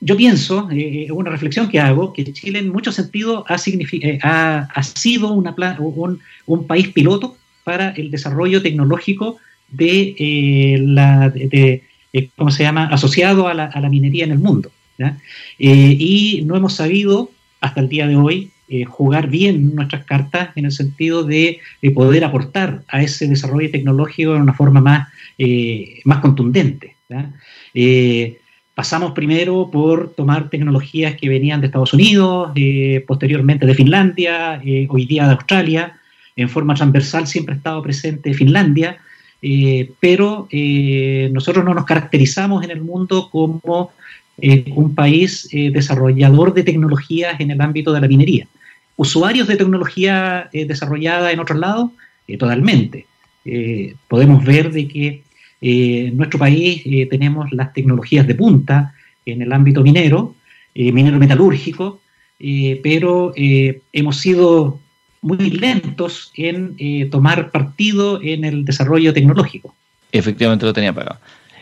yo 0.00 0.16
pienso, 0.16 0.68
es 0.70 1.10
una 1.10 1.30
reflexión 1.30 1.68
que 1.68 1.80
hago, 1.80 2.12
que 2.12 2.32
Chile 2.32 2.60
en 2.60 2.68
muchos 2.68 2.94
sentidos 2.94 3.44
ha, 3.48 3.58
sido 3.58 5.32
una, 5.32 5.54
un, 5.80 6.20
un, 6.46 6.66
país 6.68 6.88
piloto 6.88 7.36
para 7.64 7.90
el 7.90 8.10
desarrollo 8.10 8.62
tecnológico 8.62 9.38
de 9.68 10.14
eh, 10.18 10.78
la, 10.80 11.30
de, 11.30 11.82
eh, 12.12 12.28
¿cómo 12.36 12.50
se 12.50 12.62
llama?, 12.62 12.86
asociado 12.86 13.48
a 13.48 13.54
la, 13.54 13.64
a 13.64 13.80
la 13.80 13.88
minería 13.88 14.24
en 14.24 14.32
el 14.32 14.38
mundo. 14.38 14.70
Eh, 14.98 15.16
y 15.58 16.42
no 16.46 16.56
hemos 16.56 16.74
sabido 16.74 17.30
hasta 17.60 17.80
el 17.80 17.88
día 17.88 18.06
de 18.06 18.16
hoy 18.16 18.50
jugar 18.88 19.28
bien 19.28 19.74
nuestras 19.74 20.04
cartas 20.04 20.50
en 20.56 20.64
el 20.64 20.72
sentido 20.72 21.22
de, 21.22 21.60
poder 21.94 22.24
aportar 22.24 22.82
a 22.88 23.02
ese 23.02 23.28
desarrollo 23.28 23.70
tecnológico 23.70 24.32
de 24.32 24.40
una 24.40 24.54
forma 24.54 24.80
más, 24.80 25.08
más 26.04 26.18
contundente. 26.18 26.96
pasamos 28.74 29.12
primero 29.12 29.68
por 29.70 30.14
tomar 30.14 30.48
tecnologías 30.48 31.14
que 31.16 31.28
venían 31.28 31.60
de 31.60 31.66
Estados 31.66 31.92
Unidos, 31.92 32.52
posteriormente 33.06 33.66
de 33.66 33.74
Finlandia, 33.74 34.60
hoy 34.88 35.06
día 35.06 35.26
de 35.26 35.32
Australia, 35.32 36.00
en 36.36 36.48
forma 36.48 36.74
transversal 36.74 37.26
siempre 37.26 37.54
ha 37.54 37.56
estado 37.58 37.82
presente 37.82 38.34
Finlandia, 38.34 38.98
eh, 39.42 39.90
pero 40.00 40.48
eh, 40.50 41.28
nosotros 41.32 41.64
no 41.64 41.74
nos 41.74 41.84
caracterizamos 41.84 42.64
en 42.64 42.70
el 42.70 42.80
mundo 42.80 43.28
como 43.30 43.92
eh, 44.38 44.64
un 44.74 44.94
país 44.94 45.48
desarrollador 45.52 46.54
de 46.54 46.64
tecnologías 46.64 47.38
en 47.38 47.50
el 47.50 47.60
ámbito 47.60 47.92
de 47.92 48.00
la 48.00 48.08
minería. 48.08 48.48
Usuarios 48.96 49.46
de 49.48 49.56
tecnología 49.56 50.48
desarrollada 50.52 51.32
en 51.32 51.40
otros 51.40 51.58
lados, 51.58 51.90
totalmente. 52.38 53.06
podemos 54.06 54.44
ver 54.44 54.70
de 54.70 54.86
que 54.86 55.22
en 55.60 56.16
nuestro 56.16 56.38
país 56.38 56.84
tenemos 57.10 57.52
las 57.52 57.72
tecnologías 57.72 58.24
de 58.26 58.36
punta 58.36 58.94
en 59.26 59.42
el 59.42 59.52
ámbito 59.52 59.82
minero, 59.82 60.36
minero 60.74 61.18
metalúrgico, 61.18 62.00
pero 62.82 63.32
hemos 63.36 64.16
sido 64.16 64.78
muy 65.24 65.50
lentos 65.50 66.30
en 66.36 66.74
eh, 66.78 67.08
tomar 67.10 67.50
partido 67.50 68.20
en 68.22 68.44
el 68.44 68.66
desarrollo 68.66 69.14
tecnológico. 69.14 69.74
Efectivamente 70.12 70.66
lo 70.66 70.74
tenía 70.74 70.92
pagado. 70.92 71.18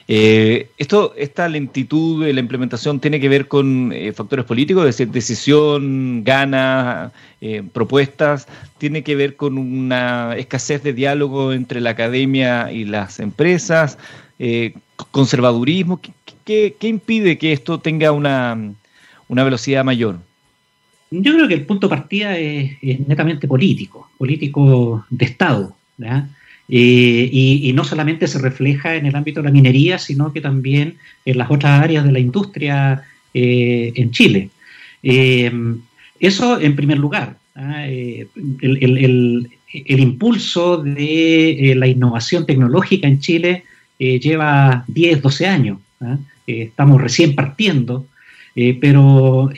Eh, 0.08 0.68
esto, 0.78 1.14
esta 1.16 1.48
lentitud 1.48 2.24
de 2.24 2.32
la 2.32 2.40
implementación 2.40 2.98
tiene 2.98 3.20
que 3.20 3.28
ver 3.28 3.46
con 3.46 3.92
eh, 3.92 4.12
factores 4.12 4.44
políticos, 4.46 4.82
es 4.82 4.96
decir, 4.96 5.12
decisión, 5.12 6.24
ganas, 6.24 7.12
propuestas, 7.72 8.48
tiene 8.78 9.02
que 9.02 9.14
ver 9.14 9.36
con 9.36 9.58
una 9.58 10.34
escasez 10.36 10.82
de 10.82 10.92
diálogo 10.92 11.52
entre 11.52 11.80
la 11.80 11.90
academia 11.90 12.72
y 12.72 12.84
las 12.84 13.20
empresas, 13.20 13.96
conservadurismo. 15.12 16.00
¿Qué, 16.44 16.74
impide 16.80 17.38
que 17.38 17.52
esto 17.52 17.78
tenga 17.78 18.10
una, 18.10 18.58
una 19.28 19.44
velocidad 19.44 19.84
mayor? 19.84 20.18
Yo 21.12 21.34
creo 21.34 21.46
que 21.46 21.54
el 21.54 21.66
punto 21.66 21.88
de 21.88 21.94
partida 21.94 22.38
es, 22.38 22.80
netamente 23.06 23.46
político, 23.46 24.10
político 24.16 25.04
de 25.10 25.24
Estado. 25.26 25.76
Eh, 26.68 27.28
y, 27.30 27.72
no 27.74 27.84
solamente 27.84 28.26
se 28.26 28.38
refleja 28.38 28.96
en 28.96 29.04
el 29.04 29.14
ámbito 29.14 29.40
de 29.40 29.48
la 29.48 29.52
minería, 29.52 29.98
sino 29.98 30.32
que 30.32 30.40
también 30.40 30.96
en 31.26 31.36
las 31.36 31.50
otras 31.50 31.82
áreas 31.82 32.04
de 32.04 32.12
la 32.12 32.18
industria 32.18 33.02
eh, 33.34 33.92
en 33.94 34.10
Chile. 34.10 34.48
Eh, 35.02 35.52
eso 36.18 36.58
en 36.58 36.74
primer 36.76 36.98
lugar. 36.98 37.36
El, 38.62 39.50
impulso 39.86 40.78
de 40.78 41.74
la 41.76 41.86
innovación 41.86 42.46
tecnológica 42.46 43.06
en 43.06 43.20
Chile 43.20 43.64
lleva 43.98 44.84
10, 44.88 45.20
12 45.20 45.46
años. 45.46 45.78
estamos 46.46 47.02
recién 47.02 47.34
partiendo, 47.34 48.06
pero 48.80 49.50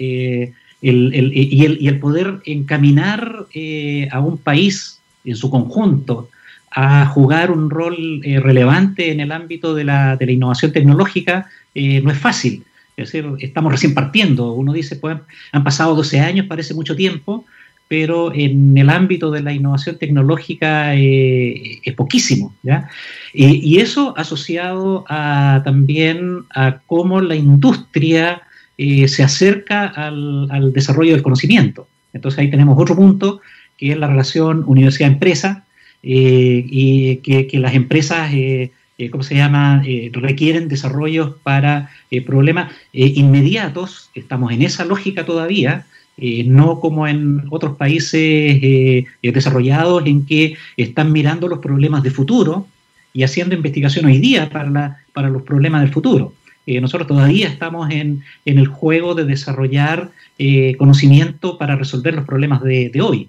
y, 0.85 1.87
el, 1.87 1.99
poder 1.99 2.41
encaminar 2.45 3.47
eh, 3.55 4.09
a 4.13 4.21
un 4.21 4.37
país 4.37 5.01
en 5.25 5.35
su 5.37 5.49
conjunto 5.49 6.29
a 6.71 7.07
jugar 7.07 7.51
un 7.51 7.71
rol 7.71 8.21
eh, 8.23 8.39
relevante 8.41 9.11
en 9.11 9.21
el 9.21 9.33
ámbito 9.33 9.75
de 9.75 9.85
la, 9.85 10.19
innovación 10.21 10.73
tecnológica 10.73 11.49
eh, 11.75 12.03
no 12.03 12.11
es 12.11 12.19
fácil. 12.19 12.65
Es 12.97 13.11
decir, 13.11 13.29
estamos 13.41 13.73
recién 13.73 13.95
partiendo. 13.95 14.53
Uno 14.53 14.73
dice, 14.73 14.97
pues 14.97 15.17
han 15.53 15.65
pasado 15.65 15.95
12 15.95 16.21
años, 16.21 16.47
parece 16.47 16.75
mucho 16.75 16.95
tiempo, 16.95 17.47
pero 17.89 18.33
en 18.35 18.77
el 18.77 18.91
ámbito 18.91 19.31
de 19.31 19.43
la 19.43 19.53
innovación 19.53 19.99
tecnológica 19.99 20.95
es 20.95 21.95
poquísimo. 21.97 22.55
y 23.33 23.79
eso 23.79 24.15
asociado 24.17 25.05
a, 25.09 25.63
también 25.65 26.45
a 26.55 26.81
cómo 26.87 27.21
la 27.21 27.37
industria 27.37 28.43
eh, 28.77 29.09
se 29.09 29.23
acerca 29.23 29.87
al, 29.87 30.73
desarrollo 30.73 31.13
del 31.13 31.23
conocimiento. 31.23 31.87
Entonces 32.13 32.39
ahí 32.39 32.51
tenemos 32.51 32.79
otro 32.79 32.97
punto 32.97 33.41
que 33.77 33.93
es 33.93 33.99
la 33.99 34.07
relación 34.07 34.65
universidad-empresa, 34.67 35.65
y 36.07 37.17
que, 37.17 37.49
las 37.55 37.75
empresas, 37.75 38.31
¿cómo 39.11 39.23
se 39.23 39.37
llama?, 39.37 39.83
requieren 40.13 40.69
desarrollos 40.69 41.37
para 41.43 41.91
problemas 42.27 42.73
inmediatos, 42.93 44.11
estamos 44.15 44.53
en 44.53 44.61
esa 44.61 44.85
lógica 44.85 45.25
todavía, 45.25 45.87
no 46.45 46.79
como 46.79 47.09
en 47.09 47.45
otros 47.49 47.77
países 47.77 48.61
desarrollados 49.23 50.07
en 50.07 50.27
que 50.27 50.57
están 50.77 51.11
mirando 51.11 51.49
los 51.49 51.61
problemas 51.61 52.03
de 52.03 52.11
futuro 52.11 52.69
y 53.15 53.23
haciendo 53.23 53.55
investigación 53.55 54.05
hoy 54.05 54.19
día 54.19 54.51
para 54.51 55.29
los 55.31 55.43
problemas 55.43 55.81
del 55.81 55.93
futuro. 55.93 56.35
Eh, 56.67 56.81
nosotros 56.81 57.07
todavía 57.07 57.49
estamos 57.49 57.91
en, 57.91 58.23
el 58.45 58.67
juego 58.67 59.15
de 59.15 59.25
desarrollar 59.25 60.11
eh, 60.39 60.75
conocimiento 60.77 61.59
para 61.59 61.77
resolver 61.77 62.15
los 62.15 62.25
problemas 62.25 62.63
de, 62.63 62.91
hoy. 63.03 63.29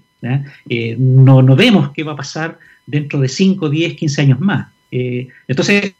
Eh, 0.70 0.96
no, 0.98 1.42
no, 1.42 1.56
vemos 1.56 1.92
qué 1.92 2.04
va 2.04 2.14
a 2.14 2.18
pasar 2.18 2.58
dentro 2.86 3.20
de 3.20 3.28
5, 3.28 3.70
10, 3.70 3.96
15 3.96 4.22
años 4.22 4.40
más. 4.40 4.68
entonces, 4.92 5.94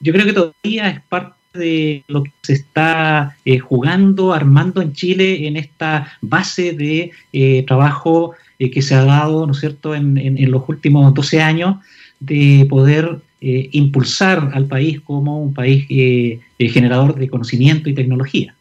yo 0.00 0.12
creo 0.12 0.26
que 0.26 0.32
todavía 0.32 0.90
es 0.90 1.00
parte 1.08 1.34
de 1.54 2.04
lo 2.08 2.24
que 2.24 2.32
se 2.42 2.52
está 2.52 3.36
jugando, 3.62 4.34
armando 4.34 4.82
en 4.82 4.92
Chile 4.92 5.46
en 5.46 5.56
esta 5.56 6.12
base 6.20 6.74
de 6.74 7.64
trabajo 7.66 8.34
que 8.58 8.82
se 8.82 8.94
ha 8.94 9.04
dado, 9.04 9.46
¿no 9.46 9.52
es 9.52 9.60
cierto?, 9.60 9.94
en, 9.94 10.18
en 10.18 10.50
los 10.50 10.68
últimos 10.68 11.14
12 11.14 11.40
años 11.40 11.76
de 12.20 12.66
poder 12.68 13.20
eh, 13.38 13.68
impulsar 13.72 14.52
al 14.54 14.64
país 14.64 14.98
como 15.02 15.38
un 15.38 15.52
país 15.52 15.84
eh, 15.90 16.40
eh, 16.58 16.68
generador 16.70 17.14
de 17.16 17.28
conocimiento 17.28 17.90
y 17.90 17.94
tecnología. 17.94 18.54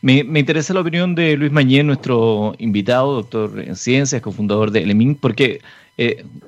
Me, 0.00 0.18
interesa 0.40 0.74
la 0.74 0.80
opinión 0.80 1.14
de 1.14 1.36
Luis 1.36 1.52
Mañé, 1.52 1.84
nuestro 1.84 2.56
invitado, 2.58 3.14
doctor 3.14 3.62
en 3.64 3.76
ciencias, 3.76 4.20
cofundador 4.22 4.72
de 4.72 4.82
Elemín, 4.82 5.14
porque, 5.14 5.60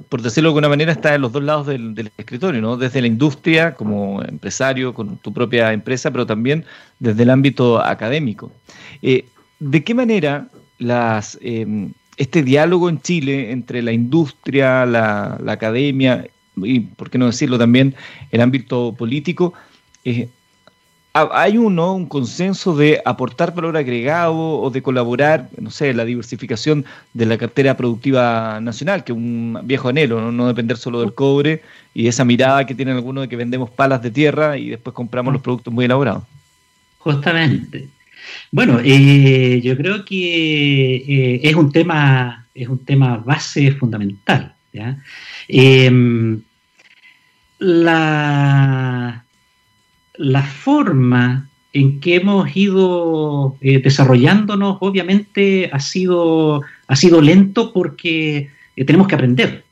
por 0.09 0.21
decirlo 0.21 0.49
de 0.49 0.51
alguna 0.51 0.69
manera, 0.69 0.91
está 0.91 1.15
en 1.15 1.21
los 1.21 1.31
dos 1.31 1.45
lados 1.45 1.69
del, 1.69 2.11
escritorio, 2.19 2.61
¿no? 2.61 2.77
Desde 2.77 3.01
la 3.01 3.07
industria, 3.07 3.75
como 3.75 4.21
empresario, 4.25 4.95
con 4.95 5.17
tu 5.19 5.33
propia 5.33 5.73
empresa, 5.73 6.11
pero 6.11 6.27
también 6.27 6.65
desde 6.99 7.23
el 7.23 7.31
ámbito 7.31 7.81
académico. 7.81 8.51
¿De 9.01 9.85
qué 9.85 9.95
manera 9.95 10.49
las, 10.79 11.39
este 12.17 12.43
diálogo 12.43 12.89
en 12.89 13.01
Chile 13.01 13.53
entre 13.53 13.81
la 13.81 13.93
industria, 13.93 14.85
la 14.87 15.39
academia 15.47 16.27
y 16.57 16.81
por 16.81 17.11
qué 17.11 17.19
no 17.19 17.27
decirlo 17.27 17.59
también, 17.59 17.95
el 18.31 18.41
ámbito 18.41 18.95
político, 18.95 19.55
eh, 20.05 20.29
hay 21.17 21.59
uno, 21.59 21.95
un 21.95 22.07
consenso 22.07 22.75
de 22.75 23.01
aportar 23.05 23.55
valor 23.55 23.77
agregado 23.77 24.35
o 24.35 24.69
de 24.71 24.83
colaborar, 24.83 25.49
no 25.61 25.71
sé, 25.71 25.95
la 25.95 26.05
diversificación 26.05 26.85
de 27.13 27.27
la 27.27 27.39
cartera 27.39 27.77
productiva 27.77 28.59
nacional, 28.61 29.05
que 29.05 29.13
es 29.13 29.17
un 29.17 29.61
viejo 29.63 29.89
anhelo, 29.89 30.33
¿no? 30.33 30.49
depender 30.49 30.77
solo 30.77 31.01
del 31.01 31.15
cobre 31.15 31.63
y 31.95 32.09
esa 32.09 32.25
mirada 32.25 32.67
que 32.67 32.75
tienen 32.75 32.97
algunos 32.97 33.23
de 33.23 33.29
que 33.29 33.37
vendemos 33.37 33.71
palas 33.71 34.03
de 34.03 34.11
tierra 34.11 34.59
y 34.59 34.71
después 34.71 34.93
compramos 34.93 35.33
los 35.33 35.41
productos 35.41 35.73
muy 35.73 35.85
elaborados. 35.85 36.25
Justamente. 36.99 37.89
Bueno, 38.51 38.81
eh, 38.83 39.61
yo 39.63 39.77
creo 39.77 40.05
que 40.05 40.97
eh, 40.97 41.41
es 41.45 41.55
un 41.55 41.71
tema, 41.71 42.49
es 42.55 42.69
un 42.69 42.85
tema 42.85 43.19
base 43.19 43.71
fundamental. 43.71 44.54
Em, 45.49 46.41
la, 47.59 49.25
la 50.17 50.43
forma 50.43 51.49
en 51.73 52.01
que 52.01 52.17
hemos 52.17 52.57
ido 52.57 53.57
eh, 53.61 53.81
desarrollándonos 53.81 54.79
obviamente 54.81 55.69
ha 55.73 55.81
sido, 55.81 56.63
ha 56.87 56.97
sido 56.97 57.21
lento 57.21 57.73
porque 57.73 58.49
eh, 58.77 58.85
tenemos 58.85 59.09
que 59.09 59.17
aprender. 59.17 59.65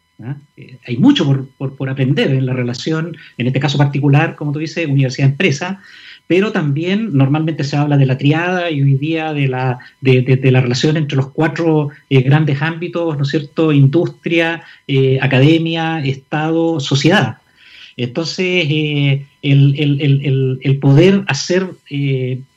Eh, 0.56 0.78
hay 0.86 0.96
mucho 0.98 1.24
por, 1.58 1.76
por, 1.76 1.90
aprender 1.90 2.32
en 2.32 2.46
la 2.46 2.52
relación, 2.52 3.16
en 3.38 3.46
este 3.46 3.58
caso 3.58 3.78
particular, 3.78 4.36
como 4.36 4.52
tú 4.52 4.60
dices, 4.60 4.86
universidad-empresa, 4.86 5.80
pero 6.32 6.50
también 6.50 7.10
normalmente 7.12 7.62
se 7.62 7.76
habla 7.76 7.98
de 7.98 8.06
la 8.06 8.16
triada 8.16 8.70
y 8.70 8.80
hoy 8.80 8.94
día 8.94 9.34
de 9.34 9.48
la, 9.48 9.80
de, 10.00 10.40
la 10.50 10.62
relación 10.62 10.96
entre 10.96 11.18
los 11.18 11.28
cuatro 11.28 11.90
eh, 12.08 12.22
grandes 12.22 12.62
ámbitos, 12.62 13.18
¿no 13.18 13.24
es 13.24 13.28
cierto? 13.28 13.70
Industria, 13.70 14.62
eh, 14.88 15.18
academia, 15.20 16.02
Estado, 16.02 16.80
sociedad. 16.80 17.36
Entonces, 17.98 18.64
eh, 18.66 19.26
el, 19.42 20.78
poder 20.80 21.22
hacer 21.26 21.68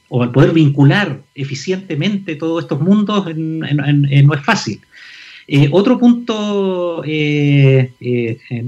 o 0.07 0.23
el 0.23 0.29
poder 0.29 0.53
vincular 0.53 1.19
eficientemente 1.35 2.37
todos 2.37 2.63
estos 2.63 2.79
mundos 2.79 3.35
no 3.35 4.33
es 4.33 4.41
fácil. 4.45 4.79
otro 5.71 5.99
punto 5.99 7.03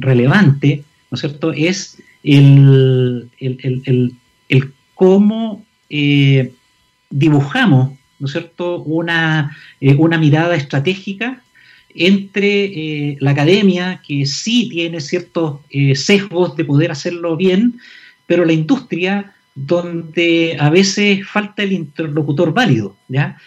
relevante, 0.01 0.83
¿no 1.09 1.15
es 1.15 1.21
cierto?, 1.21 1.53
es 1.53 1.97
el, 2.23 3.29
el, 3.39 4.11
cómo 4.97 5.63
eh, 5.89 6.51
dibujamos, 7.09 7.91
¿no 8.19 8.25
es 8.25 8.31
cierto?, 8.31 8.81
una, 8.81 9.55
eh, 9.79 9.95
una 9.95 10.17
mirada 10.17 10.55
estratégica 10.55 11.41
entre 11.95 12.65
eh, 12.65 13.17
la 13.21 13.31
academia, 13.31 14.01
que 14.05 14.25
sí 14.25 14.67
tiene 14.69 14.99
ciertos 14.99 15.61
sesgos 15.95 16.55
de 16.57 16.65
poder 16.65 16.91
hacerlo 16.91 17.37
bien, 17.37 17.79
pero 18.25 18.43
la 18.43 18.53
industria, 18.53 19.33
donde 19.55 20.57
a 20.59 20.69
veces 20.69 21.25
falta 21.27 21.63
el 21.63 21.71
interlocutor 21.71 22.53
válido. 22.53 22.95
¿ya? 23.07 23.37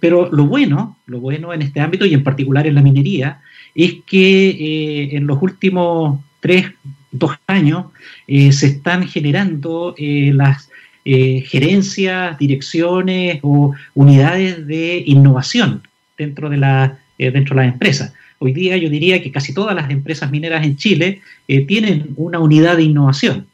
pero 0.00 0.28
lo 0.30 0.44
bueno, 0.46 0.98
lo 1.06 1.20
bueno 1.20 1.54
en 1.54 1.62
este 1.62 1.80
ámbito 1.80 2.04
y 2.04 2.12
en 2.12 2.24
particular 2.24 2.66
en 2.66 2.74
la 2.74 2.82
minería, 2.82 3.40
es 3.74 3.94
que 4.06 5.08
en 5.12 5.26
los 5.26 5.40
últimos 5.40 6.20
tres, 6.40 6.66
dos 7.12 7.32
años 7.46 7.86
se 8.26 8.66
están 8.66 9.08
generando 9.08 9.94
las 9.98 10.68
eh, 11.08 11.44
gerencias, 11.46 12.36
direcciones 12.36 13.38
o 13.42 13.72
unidades 13.94 14.66
de 14.66 15.04
innovación 15.06 15.82
dentro 16.18 16.50
de, 16.50 16.56
la, 16.56 16.98
eh, 17.16 17.30
dentro 17.30 17.54
de 17.54 17.62
las 17.62 17.72
empresas. 17.74 18.12
Hoy 18.40 18.52
día 18.52 18.76
yo 18.76 18.90
diría 18.90 19.22
que 19.22 19.30
casi 19.30 19.54
todas 19.54 19.76
las 19.76 19.88
empresas 19.88 20.32
mineras 20.32 20.66
en 20.66 20.76
Chile 20.76 21.20
eh, 21.46 21.60
tienen 21.64 22.08
una 22.16 22.40
unidad 22.40 22.76
de 22.76 22.82
innovación. 22.82 23.46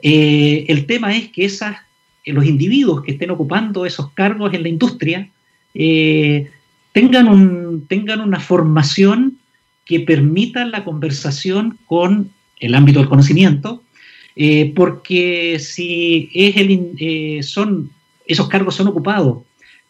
el 0.00 0.86
tema 0.86 1.16
es 1.16 1.28
que 1.30 1.44
esas, 1.44 1.76
los 2.24 2.46
individuos 2.46 3.02
que 3.02 3.10
estén 3.10 3.32
ocupando 3.32 3.84
esos 3.84 4.12
cargos 4.12 4.54
en 4.54 4.62
la 4.62 4.68
industria 4.68 5.28
tengan, 5.72 7.26
un, 7.26 7.84
tengan 7.88 8.20
una 8.20 8.38
formación 8.38 9.38
que 9.84 9.98
permita 9.98 10.64
la 10.66 10.84
conversación 10.84 11.78
con 11.86 12.30
el 12.60 12.76
ámbito 12.76 13.00
del 13.00 13.08
conocimiento, 13.08 13.82
eh, 14.36 14.72
porque 14.74 15.58
si 15.60 16.30
es 16.34 16.56
el, 16.56 16.92
eh, 16.98 17.42
son, 17.42 17.90
esos 18.26 18.48
cargos 18.48 18.74
son 18.74 18.88
ocupados 18.88 19.38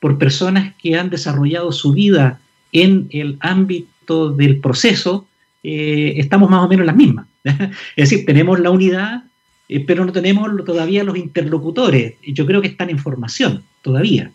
por 0.00 0.18
personas 0.18 0.74
que 0.76 0.96
han 0.96 1.10
desarrollado 1.10 1.72
su 1.72 1.92
vida 1.92 2.40
en 2.72 3.08
el 3.10 3.38
ámbito 3.40 4.30
del 4.30 4.60
proceso, 4.60 5.26
eh, 5.62 6.14
estamos 6.18 6.50
más 6.50 6.62
o 6.62 6.68
menos 6.68 6.82
en 6.82 6.86
las 6.86 6.96
mismas. 6.96 7.26
es 7.44 8.10
decir, 8.10 8.26
tenemos 8.26 8.60
la 8.60 8.70
unidad, 8.70 9.24
pero 9.86 10.04
no 10.04 10.12
tenemos 10.12 10.48
todavía 10.64 11.04
los 11.04 11.16
interlocutores. 11.16 12.14
Yo 12.22 12.46
creo 12.46 12.60
que 12.60 12.68
están 12.68 12.90
en 12.90 12.98
formación 12.98 13.62
todavía. 13.82 14.30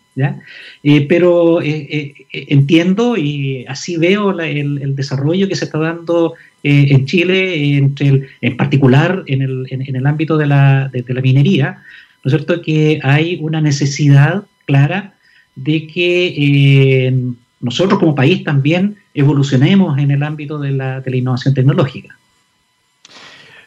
pero 1.08 1.60
entiendo 1.62 3.16
y 3.16 3.64
así 3.66 3.96
veo 3.96 4.38
el, 4.40 4.94
desarrollo 4.94 5.48
que 5.48 5.56
se 5.56 5.64
está 5.64 5.78
dando 5.78 6.34
eh, 6.62 6.88
en 6.90 7.06
Chile, 7.06 7.78
entre 7.78 8.28
en 8.42 8.56
particular 8.56 9.22
en 9.26 9.40
el, 9.40 9.66
en, 9.70 9.96
el 9.96 10.06
ámbito 10.06 10.36
de 10.36 10.46
la, 10.46 10.90
de, 10.92 11.02
la, 11.08 11.22
minería, 11.22 11.82
¿no 12.22 12.28
es 12.28 12.32
cierto? 12.32 12.60
Que 12.60 13.00
hay 13.02 13.38
una 13.40 13.62
necesidad 13.62 14.44
clara 14.66 15.14
de 15.56 15.86
que 15.86 16.34
eh, 16.36 17.14
nosotros 17.60 17.98
como 17.98 18.14
país 18.14 18.44
también 18.44 18.96
evolucionemos 19.14 19.98
en 19.98 20.10
el 20.10 20.22
ámbito 20.22 20.58
de 20.58 20.72
la, 20.72 21.00
de 21.00 21.10
la 21.10 21.16
innovación 21.16 21.54
tecnológica. 21.54 22.19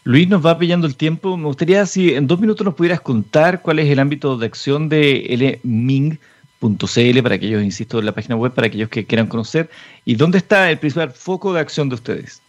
Luis, 0.05 0.27
nos 0.27 0.45
va 0.45 0.57
pillando 0.57 0.85
el 0.85 0.97
tiempo. 0.97 1.37
Me 1.37 1.45
gustaría 1.45 1.85
si 1.85 2.13
en 2.13 2.27
dos 2.27 2.39
minutos 2.39 2.65
nos 2.65 2.75
pudieras 2.75 2.99
contar 2.99 3.61
cuál 3.61 3.79
es 3.79 3.89
el 3.89 3.99
ámbito 3.99 4.37
de 4.37 4.45
acción 4.45 4.89
de 4.89 5.59
lming.cl 5.63 7.23
para 7.23 7.35
aquellos, 7.35 7.63
insisto, 7.63 7.99
en 7.99 8.05
la 8.05 8.11
página 8.11 8.35
web, 8.35 8.53
para 8.53 8.67
aquellos 8.67 8.89
que 8.89 9.05
quieran 9.05 9.27
conocer, 9.27 9.69
y 10.03 10.15
dónde 10.15 10.39
está 10.39 10.69
el 10.69 10.77
principal 10.77 11.11
foco 11.11 11.53
de 11.53 11.61
acción 11.61 11.87
de 11.87 11.95
ustedes. 11.95 12.41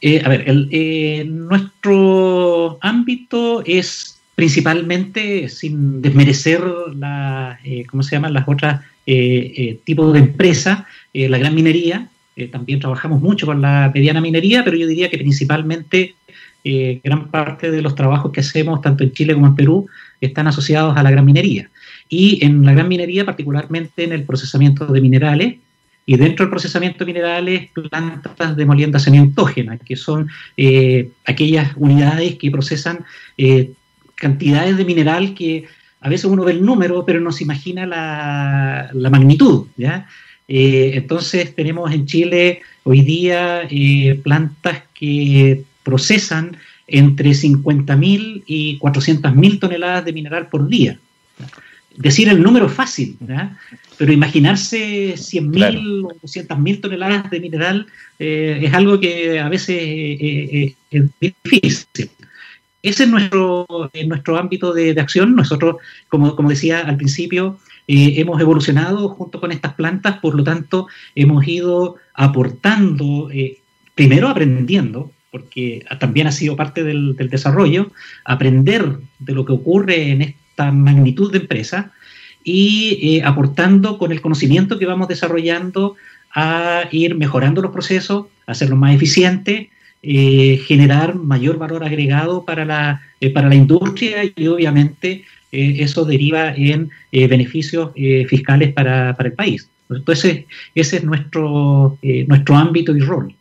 Eh, 0.00 0.22
a 0.24 0.28
ver, 0.28 0.44
eh, 0.46 1.24
nuestro 1.26 2.78
ámbito 2.82 3.62
es 3.64 4.20
principalmente, 4.34 5.48
sin 5.48 6.00
desmerecer 6.00 6.62
la, 6.94 7.58
eh, 7.64 7.84
¿cómo 7.90 8.02
se 8.02 8.14
llaman 8.14 8.34
las 8.34 8.46
otras 8.46 8.82
tipos 9.84 10.12
de 10.12 10.18
empresas, 10.18 10.84
la 11.14 11.38
gran 11.38 11.54
minería. 11.54 12.08
también 12.52 12.78
trabajamos 12.78 13.22
mucho 13.22 13.46
con 13.46 13.62
la 13.62 13.90
mediana 13.94 14.20
minería, 14.20 14.62
pero 14.62 14.76
yo 14.76 14.86
diría 14.86 15.08
que 15.08 15.16
principalmente 15.16 16.14
gran 16.64 17.30
parte 17.30 17.70
de 17.70 17.80
los 17.80 17.94
trabajos 17.94 18.30
que 18.30 18.40
hacemos, 18.40 18.82
tanto 18.82 19.02
en 19.02 19.12
Chile 19.12 19.34
como 19.34 19.46
en 19.46 19.54
Perú, 19.54 19.86
están 20.20 20.48
asociados 20.48 20.96
a 20.96 21.02
la 21.02 21.10
gran 21.10 21.24
minería. 21.24 21.70
y 22.10 22.44
en 22.44 22.64
la 22.64 22.72
gran 22.72 22.88
minería, 22.88 23.24
particularmente 23.24 24.04
en 24.04 24.12
el 24.12 24.24
procesamiento 24.24 24.86
de 24.86 25.00
minerales, 25.00 25.56
y 26.08 26.16
dentro 26.16 26.46
del 26.46 26.50
procesamiento 26.50 27.04
de 27.04 27.12
minerales, 27.12 27.68
plantas 27.90 28.56
de 28.56 28.64
molienda 28.64 28.98
semiautógena, 28.98 29.76
que 29.76 29.94
son 29.94 30.30
eh, 30.56 31.10
aquellas 31.26 31.72
unidades 31.76 32.36
que 32.36 32.50
procesan 32.50 33.04
eh, 33.36 33.72
cantidades 34.14 34.78
de 34.78 34.86
mineral 34.86 35.34
que 35.34 35.66
a 36.00 36.08
veces 36.08 36.24
uno 36.24 36.44
ve 36.44 36.52
el 36.52 36.64
número, 36.64 37.04
pero 37.04 37.20
no 37.20 37.30
se 37.30 37.44
imagina 37.44 37.84
la, 37.84 39.10
magnitud. 39.10 39.66
Eh, 39.76 40.92
entonces 40.94 41.54
tenemos 41.54 41.92
en 41.92 42.06
Chile 42.06 42.62
hoy 42.84 43.02
día 43.02 43.68
plantas 44.22 44.84
que 44.94 45.62
procesan 45.88 46.58
entre 46.86 47.30
50.000 47.30 48.42
y 48.44 48.78
400.000 48.78 49.58
toneladas 49.58 50.04
de 50.04 50.12
mineral 50.12 50.48
por 50.48 50.68
día. 50.68 50.98
Decir 51.96 52.28
el 52.28 52.42
número 52.42 52.66
es 52.66 52.72
fácil, 52.72 53.16
pero 53.96 54.12
imaginarse 54.12 55.14
100.000 55.14 56.04
o 56.04 56.10
200.000 56.20 56.80
toneladas 56.82 57.30
de 57.30 57.40
mineral 57.40 57.86
eh, 58.18 58.60
es 58.62 58.74
algo 58.74 59.00
que 59.00 59.40
a 59.40 59.48
veces 59.48 59.78
eh, 59.80 60.16
eh, 60.20 60.74
es 60.90 61.04
difícil. 61.18 62.10
Ese 62.82 63.04
es 63.04 63.08
nuestro, 63.08 63.66
nuestro 64.06 64.36
ámbito 64.36 64.74
de, 64.74 64.90
acción. 65.00 65.34
Nosotros, 65.34 65.76
como, 66.08 66.36
como 66.36 66.50
decía 66.50 66.80
al 66.80 66.98
principio, 66.98 67.58
hemos 67.86 68.38
evolucionado 68.42 69.08
junto 69.08 69.40
con 69.40 69.52
estas 69.52 69.72
plantas, 69.72 70.18
por 70.18 70.34
lo 70.34 70.44
tanto, 70.44 70.86
hemos 71.14 71.48
ido 71.48 71.96
aportando, 72.14 73.30
primero 73.94 74.28
aprendiendo, 74.28 75.10
porque 75.30 75.84
también 75.98 76.26
ha 76.26 76.32
sido 76.32 76.56
parte 76.56 76.84
del, 76.84 77.16
desarrollo, 77.16 77.90
aprender 78.24 78.98
de 79.18 79.34
lo 79.34 79.44
que 79.44 79.52
ocurre 79.52 80.10
en 80.10 80.22
esta 80.22 80.72
magnitud 80.72 81.30
de 81.30 81.38
empresa, 81.38 81.92
y 82.44 83.16
eh, 83.16 83.22
aportando 83.24 83.98
con 83.98 84.10
el 84.10 84.22
conocimiento 84.22 84.78
que 84.78 84.86
vamos 84.86 85.08
desarrollando 85.08 85.96
a 86.34 86.84
ir 86.92 87.14
mejorando 87.14 87.60
los 87.60 87.72
procesos, 87.72 88.26
hacerlos 88.46 88.78
más 88.78 88.94
eficientes, 88.94 89.68
eh, 90.02 90.62
generar 90.66 91.16
mayor 91.16 91.58
valor 91.58 91.84
agregado 91.84 92.44
para 92.44 92.64
la, 92.64 93.02
eh, 93.20 93.30
para 93.30 93.48
la 93.48 93.54
industria 93.54 94.22
y 94.34 94.46
obviamente 94.46 95.24
eso 95.50 96.04
deriva 96.04 96.54
en 96.54 96.90
beneficios 97.10 97.92
fiscales 98.28 98.74
para, 98.74 99.16
para, 99.16 99.30
el 99.30 99.34
país. 99.34 99.66
Entonces, 99.88 100.44
ese 100.74 100.98
es 100.98 101.04
nuestro, 101.04 101.98
nuestro 102.26 102.54
ámbito 102.54 102.94
y 102.94 103.00
rol. 103.00 103.34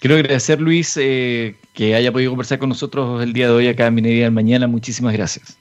Quiero 0.00 0.16
agradecer, 0.16 0.60
Luis, 0.60 0.94
que 0.94 1.94
haya 1.94 2.12
podido 2.12 2.30
conversar 2.30 2.58
con 2.58 2.68
nosotros 2.68 3.22
el 3.22 3.32
día 3.32 3.46
de 3.46 3.52
hoy 3.52 3.68
acá 3.68 3.86
en 3.86 3.94
Minería 3.94 4.24
del 4.24 4.32
Mañana. 4.32 4.66
Muchísimas 4.66 5.12
gracias. 5.12 5.56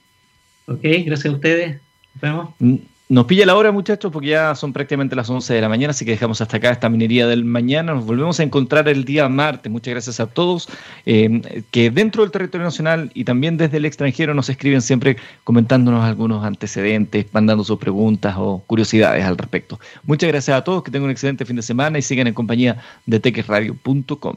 Ok, 0.67 0.81
gracias 0.81 1.25
a 1.25 1.31
ustedes. 1.31 1.81
Nos 2.21 2.79
pilla 3.25 3.45
la 3.45 3.55
hora, 3.55 3.71
muchachos, 3.71 4.11
porque 4.11 4.29
ya 4.29 4.53
son 4.53 4.73
prácticamente 4.73 5.15
las 5.15 5.29
11 5.29 5.53
de 5.53 5.61
la 5.61 5.69
mañana, 5.69 5.91
así 5.91 6.03
que 6.03 6.11
dejamos 6.11 6.41
hasta 6.41 6.57
acá 6.57 6.71
esta 6.71 6.89
minería 6.89 7.25
del 7.25 7.45
mañana. 7.45 7.93
Nos 7.93 8.05
volvemos 8.05 8.39
a 8.39 8.43
encontrar 8.43 8.89
el 8.89 9.05
día 9.05 9.29
martes. 9.29 9.71
Muchas 9.71 9.93
gracias 9.93 10.19
a 10.19 10.27
todos 10.27 10.67
eh, 11.05 11.63
que 11.71 11.89
dentro 11.89 12.23
del 12.23 12.31
territorio 12.31 12.65
nacional 12.65 13.09
y 13.13 13.23
también 13.23 13.55
desde 13.55 13.77
el 13.77 13.85
extranjero 13.85 14.33
nos 14.33 14.49
escriben 14.49 14.81
siempre 14.81 15.15
comentándonos 15.45 16.03
algunos 16.03 16.43
antecedentes, 16.43 17.27
mandando 17.31 17.63
sus 17.63 17.79
preguntas 17.79 18.35
o 18.37 18.61
curiosidades 18.67 19.23
al 19.23 19.37
respecto. 19.37 19.79
Muchas 20.03 20.27
gracias 20.27 20.57
a 20.57 20.63
todos, 20.65 20.83
que 20.83 20.91
tengan 20.91 21.05
un 21.05 21.11
excelente 21.11 21.45
fin 21.45 21.55
de 21.55 21.61
semana 21.61 21.97
y 21.97 22.01
sigan 22.01 22.27
en 22.27 22.33
compañía 22.33 22.77
de 23.05 23.21
tequesradio.com. 23.21 24.35